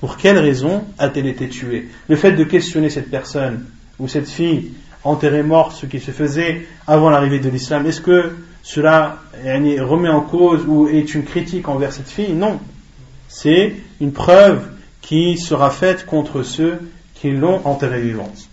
[0.00, 1.88] Pour quelle raison a-t-elle été tuée?
[2.08, 3.66] Le fait de questionner cette personne
[3.98, 4.72] ou cette fille
[5.04, 10.20] enterrée morte, ce qui se faisait avant l'arrivée de l'islam, est-ce que cela remet en
[10.20, 12.32] cause ou est une critique envers cette fille?
[12.32, 12.60] Non.
[13.28, 14.68] C'est une preuve
[15.00, 16.78] qui sera faite contre ceux
[17.14, 18.48] qui l'ont enterrée vivante.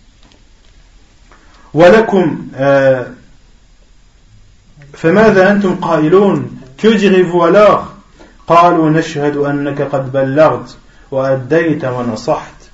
[6.76, 7.94] que direz-vous alors?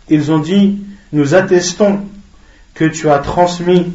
[0.09, 0.82] Ils ont dit
[1.12, 2.01] nous attestons
[2.76, 3.91] que tu as transmis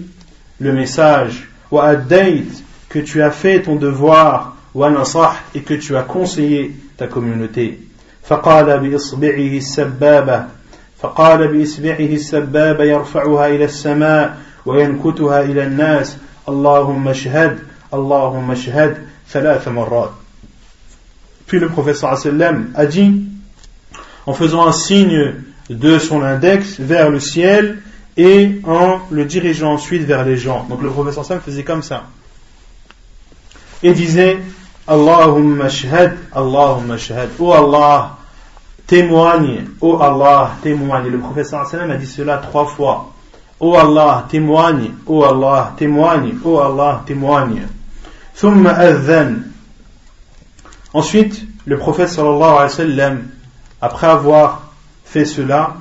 [0.61, 4.57] le message que tu as fait ton devoir
[5.55, 7.81] et que tu as conseillé ta communauté
[8.27, 10.47] فقال بإصبعه السبابة
[10.99, 16.17] فقال بإصبعه السبابة يرفعها إلى السماء وينكتها إلى الناس
[16.49, 17.59] اللهم اشهد
[17.95, 18.97] اللهم اشهد
[19.31, 20.11] ثلاث مرات
[21.47, 23.23] Puis le professeur sallam a dit,
[24.27, 25.35] en faisant un signe
[25.71, 27.79] de son index vers le ciel
[28.18, 30.66] et en le dirigeant ensuite vers les gens.
[30.70, 32.04] Donc le professeur Sam faisait comme ça.
[33.84, 34.40] Et disait
[34.88, 38.18] Allahumma shahad, Allahumma shahad, oh Allah,
[38.88, 41.08] témoigne, oh Allah, témoigne.
[41.08, 43.12] Le professeur Sam a dit cela trois fois.
[43.60, 47.68] Oh Allah, témoigne, oh Allah, témoigne, oh Allah, témoigne.
[48.36, 49.36] Thumma adhan.
[50.94, 53.28] Ensuite, le prophète sallallahu alayhi wa sallam,
[53.80, 54.62] après avoir
[55.06, 55.76] fait cela,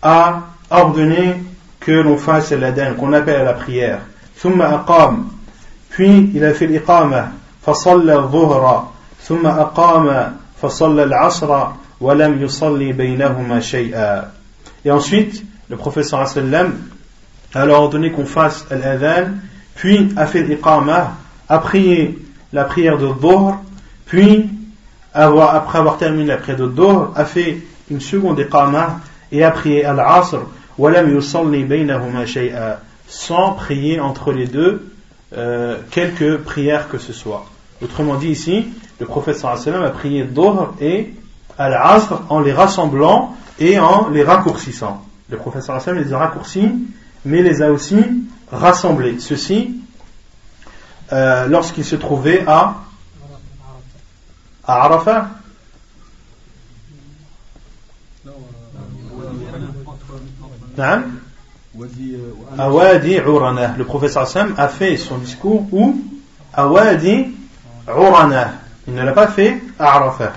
[0.00, 1.43] a ordonné
[1.83, 3.99] que l'on fasse l'adhan, qu'on appelle à la prière.
[4.41, 5.27] ثم أقام
[5.89, 7.31] Puis il a fait l'iqama,
[7.65, 8.87] فصلى الظهر
[9.23, 11.67] ثم أقام فصلى العصر
[12.01, 14.31] ولم يصلي بينهما شيئا.
[14.85, 16.73] Et ensuite, le prophète sallallahu alayhi wa sallam
[17.53, 19.31] a alors ordonné qu'on fasse l'adhan,
[19.75, 21.15] puis a fait l'iqama,
[21.49, 22.17] a prié
[22.53, 23.57] la prière de dhuhr,
[24.05, 24.49] puis
[25.13, 28.99] avoir, après avoir terminé la prière de Dohr, a fait une seconde iqama
[29.31, 30.39] et a prié al-asr,
[33.06, 34.90] sans prier entre les deux
[35.36, 37.46] euh, quelques prières que ce soit.
[37.82, 38.66] Autrement dit ici,
[39.00, 41.14] le prophète sallam a prié Dohr et
[41.58, 45.04] al-asr en les rassemblant et en les raccourcissant.
[45.28, 46.70] Le prophète sallam les a raccourcis,
[47.24, 47.96] mais les a aussi
[48.50, 49.18] rassemblés.
[49.18, 49.76] Ceci,
[51.12, 52.76] euh, lorsqu'il se trouvait à
[54.66, 55.28] à Arafat
[62.57, 63.75] à Wadi Urana.
[63.77, 66.01] Le professeur Sam a fait son discours où
[66.53, 67.27] À Wadi
[67.87, 68.53] Urana.
[68.87, 70.33] Il ne l'a pas fait à Arafat.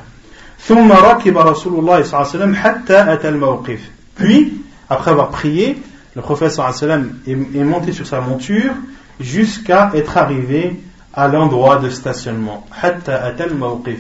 [0.69, 3.81] ثم ركب رسول الله صلى الله عليه وسلم حتى أتى الموقف.
[4.15, 4.53] Puis,
[4.89, 5.83] après avoir prié,
[6.15, 7.19] le prophète صلى الله عليه وسلم
[7.55, 8.73] est monté sur sa monture
[9.19, 10.81] jusqu'à être arrivé
[11.15, 12.67] à l'endroit de stationnement.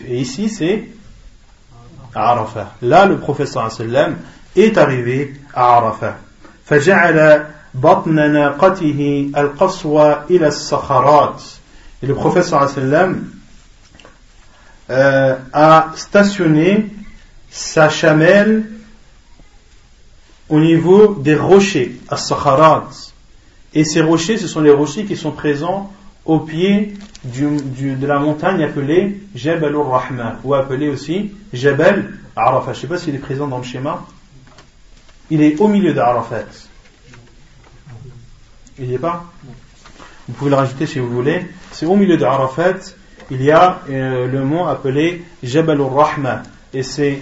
[0.07, 0.89] Et ici, c'est
[2.15, 2.73] Arafah.
[2.83, 4.17] Là, le professeur sallam
[4.57, 6.17] est arrivé à Arafah.
[6.67, 11.43] فجعل بطن ناقته القصوى إلى الصخرات.
[12.03, 13.25] Et le professeur sallam
[14.91, 16.89] euh, a stationné
[17.51, 18.65] sa chamelle
[20.49, 22.89] au niveau des rochers, as-sakharat.
[23.75, 25.91] Et ces rochers, ce sont les rochers qui sont présents
[26.25, 26.95] au pied
[27.25, 32.73] de la montagne appelée Jabal al-Rahma, ou appelée aussi Jabal Arafat.
[32.73, 34.05] Je ne sais pas s'il est présent dans le schéma.
[35.31, 36.45] Il est au milieu d'Arafat.
[38.79, 39.25] Il n'y est pas
[40.29, 41.47] Vous pouvez le rajouter si vous voulez.
[41.73, 42.95] C'est au milieu d'Arafat
[43.31, 46.43] il y a euh, le mont appelé Jabal al-Rahma.
[46.75, 47.19] Et c'est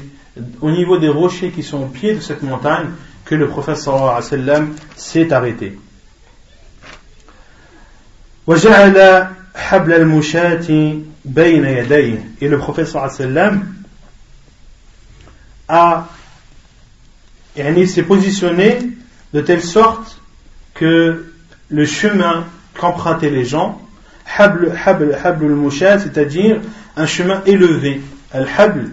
[0.60, 2.88] au niveau des rochers qui sont au pied de cette montagne
[3.24, 5.78] que le prophète sallallahu alayhi wa sallam s'est arrêté.
[8.46, 13.74] وجعل حبل المشاة بين يديه et le prophète sallallahu alayhi wa sallam
[15.68, 16.08] a
[17.57, 18.77] il s'est positionné
[19.33, 20.21] de telle sorte
[20.73, 21.25] que
[21.69, 22.45] le chemin
[22.77, 23.81] qu'empruntaient les gens
[24.37, 26.59] habl habl habl c'est-à-dire
[26.95, 28.01] un chemin élevé.
[28.31, 28.91] Al-habl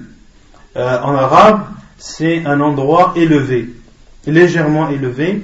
[0.77, 1.65] euh, en arabe
[1.99, 3.69] c'est un endroit élevé
[4.27, 5.43] légèrement élevé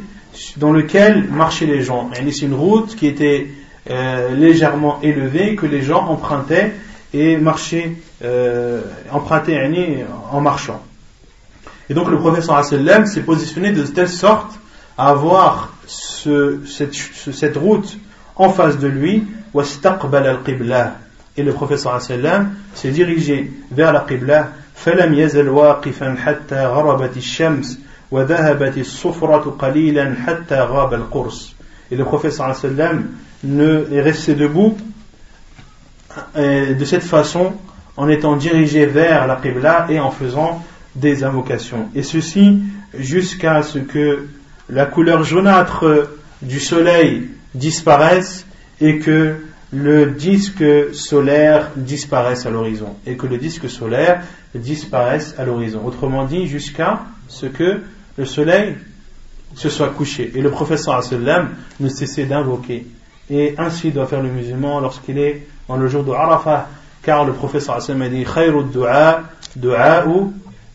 [0.57, 2.11] dans lequel marchaient les gens.
[2.15, 3.49] C'est une route qui était
[3.90, 6.74] euh, légèrement élevée que les gens empruntaient
[7.12, 7.93] et marchaient
[8.23, 10.82] euh, empruntaient en marchant
[11.89, 14.60] et donc le prophète sallam s'est positionné de telle sorte
[14.97, 17.97] à avoir ce, cette, cette, route
[18.35, 19.27] en face de lui,
[21.35, 27.80] et le prophète sallam s'est dirigé vers la qibla, فلم يزل واقفا حتى غربت الشمس
[28.11, 31.53] وذهبت الصفرة قليلا حتى غاب القرص.
[31.91, 33.10] Et le prophète sallam
[33.43, 34.77] ne est resté debout
[36.35, 37.53] euh, de cette façon
[37.97, 40.64] en étant dirigé vers la qibla et en faisant
[41.00, 41.88] des invocations.
[41.94, 42.60] Et ceci
[42.94, 44.26] jusqu'à ce que
[44.68, 46.10] la couleur jaunâtre
[46.42, 48.46] du soleil disparaisse
[48.80, 49.36] et que
[49.72, 50.64] le disque
[50.94, 52.96] solaire disparaisse à l'horizon.
[53.06, 54.22] Et que le disque solaire
[54.54, 55.84] disparaisse à l'horizon.
[55.84, 57.82] Autrement dit, jusqu'à ce que
[58.16, 58.76] le soleil
[59.54, 60.32] se soit couché.
[60.34, 61.50] Et le professeur sallam
[61.80, 62.86] ne cessait d'invoquer.
[63.30, 66.68] Et ainsi doit faire le musulman lorsqu'il est dans le jour de Arafah.
[67.02, 68.24] Car le professeur sallam a dit
[68.72, 69.22] du'a,
[69.54, 70.04] du'a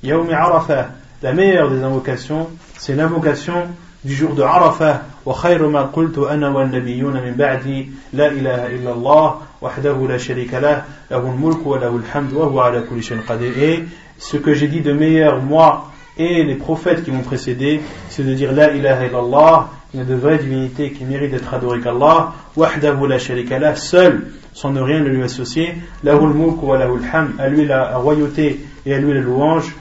[0.03, 0.89] Yaoum Arafah.
[1.21, 3.67] La meilleure des invocations, c'est l'invocation
[4.03, 5.01] du jour de Arafah.
[5.25, 10.83] وخير ما قلت أنا والنبيون من بعدي لا إله إلا الله وحده لا شريك له
[11.11, 13.83] له الملك وله الحمد وهو على كل شيء قدير et
[14.17, 18.33] ce que j'ai dit de meilleur moi et les prophètes qui m'ont précédé c'est de
[18.33, 22.33] dire la ilaha illallah il n'y a de vraie divinité qui mérite d'être adorée qu'Allah.
[22.55, 25.75] Wahdahu la sharika lah seul sans ne rien lui associer.
[26.03, 29.75] Lahu al-mulk wa lahu al-hamd à lui la royauté et à lui la louange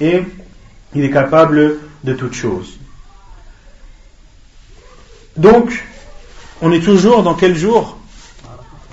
[0.00, 0.24] et
[0.94, 2.78] il est capable de toutes choses.
[5.36, 5.84] Donc,
[6.60, 7.96] on est toujours dans quel jour?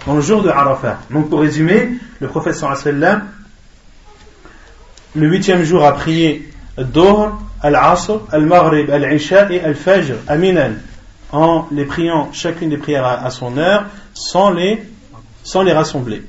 [0.06, 1.00] Dans le jour de Arafat.
[1.12, 1.90] Donc, pour résumer,
[2.20, 3.28] le prophète sallam,
[5.16, 10.38] le huitième jour a prié Dohr, Al-Asr, Al-Maghrib, Al-Isha et Al-Fajr à
[11.32, 14.82] en les priant chacune des prières à, son heure, sans les,
[15.44, 16.24] sans les rassembler,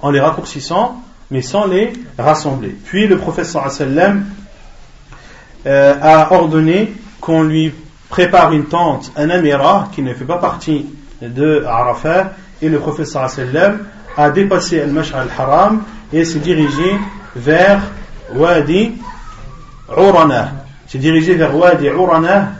[0.00, 2.76] en les raccourcissant mais sans les rassembler.
[2.84, 4.24] Puis le professeur sallam
[5.66, 7.72] euh, a ordonné qu'on lui
[8.08, 10.86] prépare une tente, un amira qui ne fait pas partie
[11.22, 12.32] de Arafat,
[12.62, 13.80] et le professeur sallam
[14.16, 15.82] a dépassé al-Mash'ar al-Haram
[16.12, 16.94] et s'est dirigé
[17.34, 17.80] vers
[18.34, 18.92] Wadi
[19.96, 20.52] Urana.
[20.86, 22.52] S'est dirigé vers Wadi Urana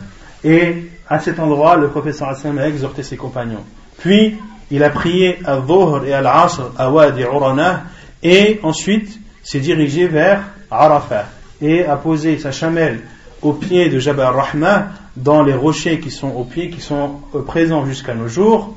[0.43, 3.65] et à cet endroit, le professeur sallam a exhorté ses compagnons.
[3.99, 4.37] Puis,
[4.71, 7.85] il a prié à Dhuhr et à l'Asr à Wadi Urana
[8.25, 11.27] et ensuite s'est dirigé vers Arafat
[11.61, 13.03] et a posé sa chamelle
[13.43, 17.43] au pied de Jabal Rahma dans les rochers qui sont au pied, qui sont euh,
[17.43, 18.75] présents jusqu'à nos jours.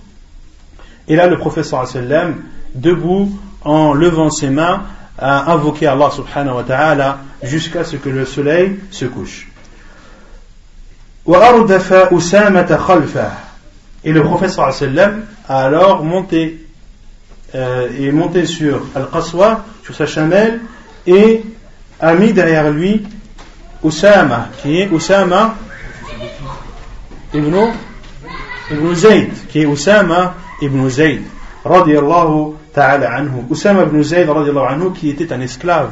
[1.08, 2.44] Et là, le professeur sallam,
[2.76, 3.32] debout,
[3.64, 4.84] en levant ses mains,
[5.18, 9.48] a invoqué Allah subhanahu wa ta'ala jusqu'à ce que le soleil se couche.
[14.04, 14.70] Et le professeur
[15.50, 16.67] a alors monté
[17.56, 20.60] euh, est monté sur Al-Qaswa, sur sa chamelle,
[21.06, 21.44] et
[22.00, 23.04] a mis derrière lui
[23.84, 25.56] Oussama, qui est Oussama
[27.34, 27.56] ibn,
[28.72, 31.22] ibn Zayd, qui est Oussama ibn Zayd,
[31.64, 33.46] radiallahu ta'ala anhu.
[33.50, 35.92] Ibn Zayd, radiallahu anhu, qui était un esclave.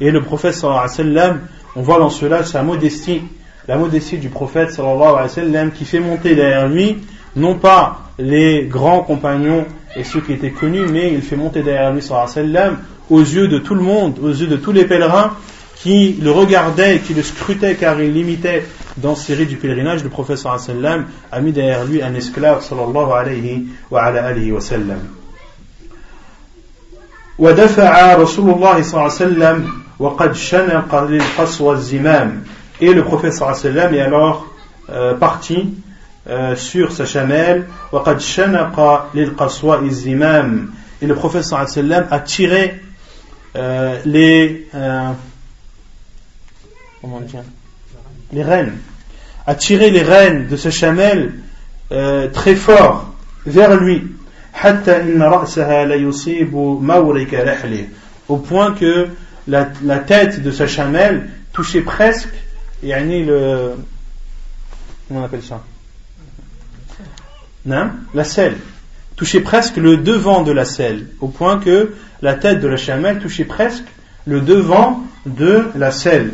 [0.00, 1.38] Et le prophète sallallahu alayhi
[1.74, 3.22] on voit dans cela sa modestie,
[3.66, 6.98] la modestie du prophète sallallahu alayhi wa qui fait monter derrière lui,
[7.36, 9.64] non pas les grands compagnons
[9.95, 12.77] et ceux qui étaient connus, mais il fait monter derrière lui sallam,
[13.09, 15.33] aux yeux de tout le monde, aux yeux de tous les pèlerins
[15.75, 18.65] qui le regardaient et qui le scrutaient car il l'imitait
[18.97, 23.11] dans ses rites du pèlerinage, le professeur sallam a mis derrière lui un esclave sallallahu
[23.11, 24.99] alayhi wa ala alihi wa sallam.
[27.39, 29.69] ودفع رسول الله صلى الله عليه وسلم
[29.99, 32.43] وقد شنق للقصوى الزمام
[32.81, 34.47] et le prophète صلى الله عليه وسلم est alors
[34.89, 35.75] euh, parti
[36.30, 38.02] euh, sur sa chamelle, et le
[41.16, 42.80] prophète euh, euh, a tiré
[44.04, 44.68] les,
[48.32, 48.78] les rênes,
[49.48, 50.04] a tiré les
[50.46, 51.34] de sa chamelle
[52.32, 53.12] très fort
[53.44, 54.06] vers lui,
[58.28, 59.08] au point que
[59.48, 59.64] la,
[59.98, 62.28] tête de sa chamelle touchait presque,
[62.80, 63.72] yani le,
[65.08, 65.60] comment on appelle ça?
[67.65, 68.57] la selle
[69.15, 73.19] touchait presque le devant de la selle au point que la tête de la chamelle
[73.19, 73.85] touchait presque
[74.25, 76.31] le devant de la selle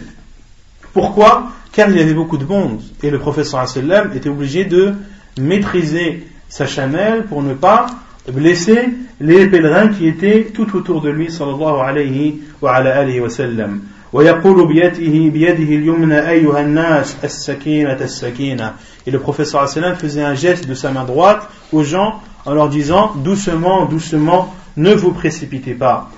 [0.94, 4.94] pourquoi car il y avait beaucoup de monde et le professeur sallam était obligé de
[5.40, 7.88] maîtriser sa chamelle pour ne pas
[8.32, 8.90] blesser
[9.20, 13.82] les pèlerins qui étaient tout autour de lui sallallahu alayhi wa ala alihi wa sallam
[14.14, 18.74] ويقول بيده بيده اليمنى أيها الناس السكينة السكينة
[19.09, 22.69] Et le professeur Asselam faisait un geste de sa main droite aux gens en leur
[22.69, 26.11] disant doucement, doucement, ne vous précipitez pas.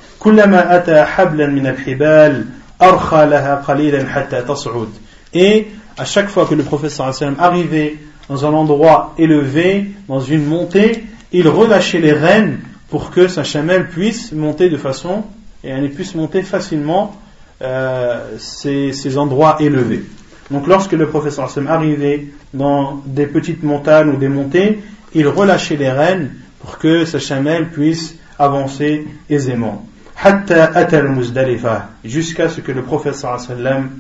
[5.33, 7.99] Et à chaque fois que le professeur Asselam arrivait
[8.29, 12.59] dans un endroit élevé, dans une montée, il relâchait les rênes
[12.89, 15.23] pour que sa chamelle puisse monter de façon
[15.63, 17.15] et elle puisse monter facilement
[17.63, 20.03] euh, ces endroits élevés.
[20.51, 24.81] Donc lorsque le professeur Hassan arrivait dans des petites montagnes ou des montées,
[25.15, 29.87] il relâchait les rênes pour que sa chamelle puisse avancer aisément.
[32.05, 33.91] Jusqu'à ce que le professeur sallam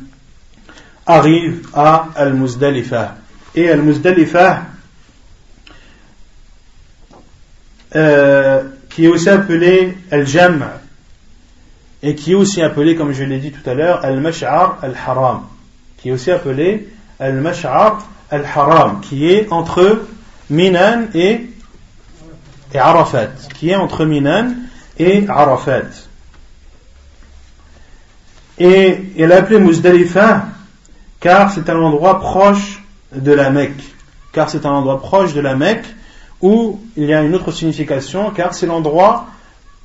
[1.06, 3.16] arrive à Al-Muzdalifa.
[3.54, 4.62] Et Al-Muzdalifa,
[7.96, 10.64] Euh, qui est aussi appelé Al-Jam'
[12.04, 15.42] et qui est aussi appelé, comme je l'ai dit tout à l'heure, Al-Mash'ar Al-Haram,
[16.00, 20.06] qui est aussi appelé Al-Mash'ar Al-Haram, qui est entre
[20.48, 21.50] Minan et,
[22.72, 24.06] et Arafat, qui est entre
[24.98, 25.90] et Arafat.
[28.58, 30.46] Et il est appelé Muzdalifa
[31.18, 32.82] car c'est un endroit proche
[33.14, 33.82] de la Mecque,
[34.32, 35.86] car c'est un endroit proche de la Mecque
[36.40, 39.26] ou il y a une autre signification, car c'est l'endroit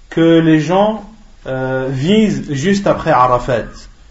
[0.10, 1.10] que les gens
[1.48, 3.66] euh, visent juste après Arafat.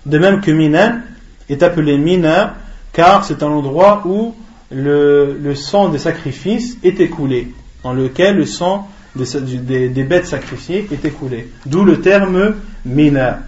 [0.05, 1.01] De même que Minan
[1.50, 2.56] est appelé Mina,
[2.94, 4.36] car c'est un endroit où
[4.72, 7.54] le, le, sang des sacrifices est écoulé,
[7.84, 9.26] dans lequel le sang des,
[9.60, 11.50] des, des bêtes sacrifiées est écoulé.
[11.66, 12.56] D'où le terme
[12.86, 13.40] Mina.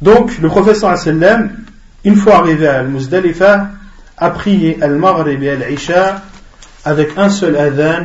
[0.00, 1.64] Donc, le professeur sallam,
[2.04, 3.70] une fois arrivé à Al-Muzdalifa,
[4.16, 6.22] a prié Al-Maghrib et Al-Isha
[6.84, 8.04] avec un seul adhan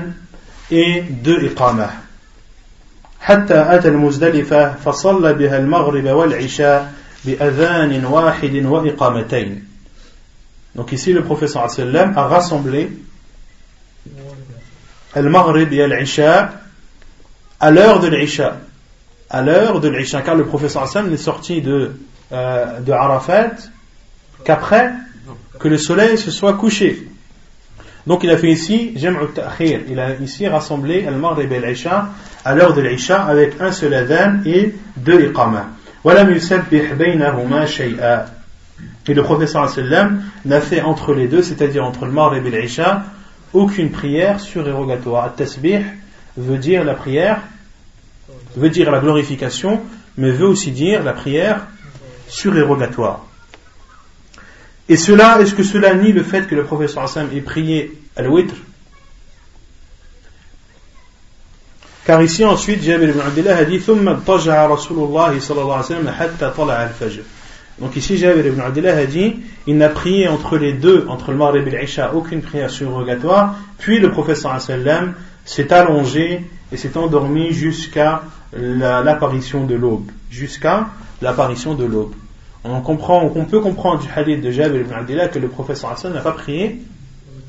[0.72, 1.91] et deux iqamah.
[3.27, 7.01] حتى أتى المزدلفة فصلى بها المغرب والعشاء بأذان واحد وإقامتين.
[10.74, 12.90] donc ici le professeur a rassemblé
[15.15, 16.53] al-maghrib et al-isha
[17.62, 18.59] à l'heure de l'isha.
[19.31, 21.93] À l'heure de l'isha, car le professeur sallam n'est sorti de,
[22.32, 23.53] euh, de Arafat
[24.44, 24.93] qu'après
[25.61, 27.07] que le soleil se soit couché.
[28.07, 28.94] Donc il a fait ici
[29.35, 29.82] Ta'khir.
[29.89, 32.09] Il a ici rassemblé Al-Maghrib et l'Isha
[32.44, 35.69] à l'heure de l'Isha avec un seul adhan et deux iqama.
[36.05, 36.11] Et
[39.15, 43.05] le professeur sallam n'a fait entre les deux, c'est-à-dire entre le Maghrib et l'Isha,
[43.53, 45.27] aucune prière surérogatoire.
[45.27, 45.83] At-tasbih
[46.37, 47.41] veut dire la prière,
[48.57, 49.83] veut dire la glorification,
[50.16, 51.66] mais veut aussi dire la prière
[52.29, 53.27] surérogatoire.
[54.89, 58.23] Et cela, est-ce que cela nie le fait que le professeur Hassan ait prié à
[62.05, 63.81] Car ici ensuite, Jabir ibn Abdullah a dit
[67.79, 71.37] Donc ici, Jabir ibn Abdullah a dit il n'a prié entre les deux, entre le
[71.37, 73.57] Maghrib et l'Isha, aucune prière surrogatoire.
[73.79, 75.15] Puis le professeur sallam
[75.45, 78.23] s'est allongé et s'est endormi jusqu'à
[78.53, 80.11] l'apparition de l'aube.
[80.31, 80.89] Jusqu'à
[81.20, 82.15] l'apparition de l'aube
[82.65, 86.12] on comprend, on peut comprendre du hadith de Jabir ibn Abdullah que le professeur Hassan
[86.12, 86.81] n'a pas prié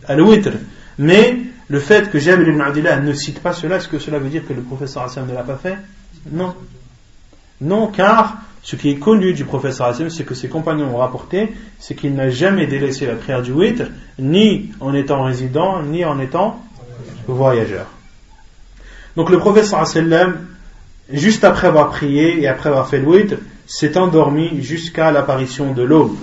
[0.07, 0.49] à l'ouïtre.
[0.97, 1.37] Mais
[1.73, 4.45] le fait que Jabir ibn Abdullah ne cite pas cela, est-ce que cela veut dire
[4.47, 5.75] que le professeur Hassan ne l'a pas fait?
[6.31, 6.53] Non.
[7.61, 11.51] Non, car ce qui est connu du professeur Hassan, c'est que ses compagnons ont rapporté,
[11.79, 13.85] c'est qu'il n'a jamais délaissé la prière du witr,
[14.19, 16.61] ni en étant résident, ni en étant
[17.27, 17.87] voyageur.
[19.15, 20.45] Donc le professeur Hassan,
[21.11, 25.81] juste après avoir prié et après avoir fait le witr, s'est endormi jusqu'à l'apparition de
[25.81, 26.17] l'aube.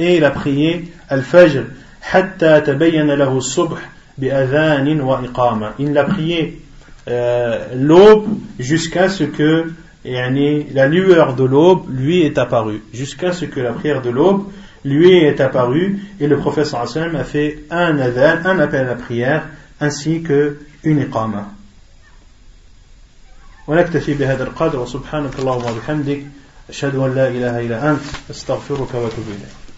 [0.00, 1.66] Et il a prié al-fajr
[2.01, 5.73] حتى تبين له الصبح بأذان وإقامة.
[5.79, 6.61] Il a prié
[7.07, 8.27] euh, l'aube
[8.59, 9.71] jusqu'à ce que
[10.03, 14.45] yani, la lueur de l'aube lui est apparue, jusqu'à ce que la prière de l'aube
[14.83, 19.47] lui est apparue et le prophète a fait un adhan, un appel à la prière
[19.81, 21.51] ainsi que une iqama.
[23.67, 26.21] ونكتفي بهذا القدر وسبحانك اللهم وبحمدك
[26.69, 29.68] أشهد أن لا إله إلا أنت أستغفرك وأتوب إليك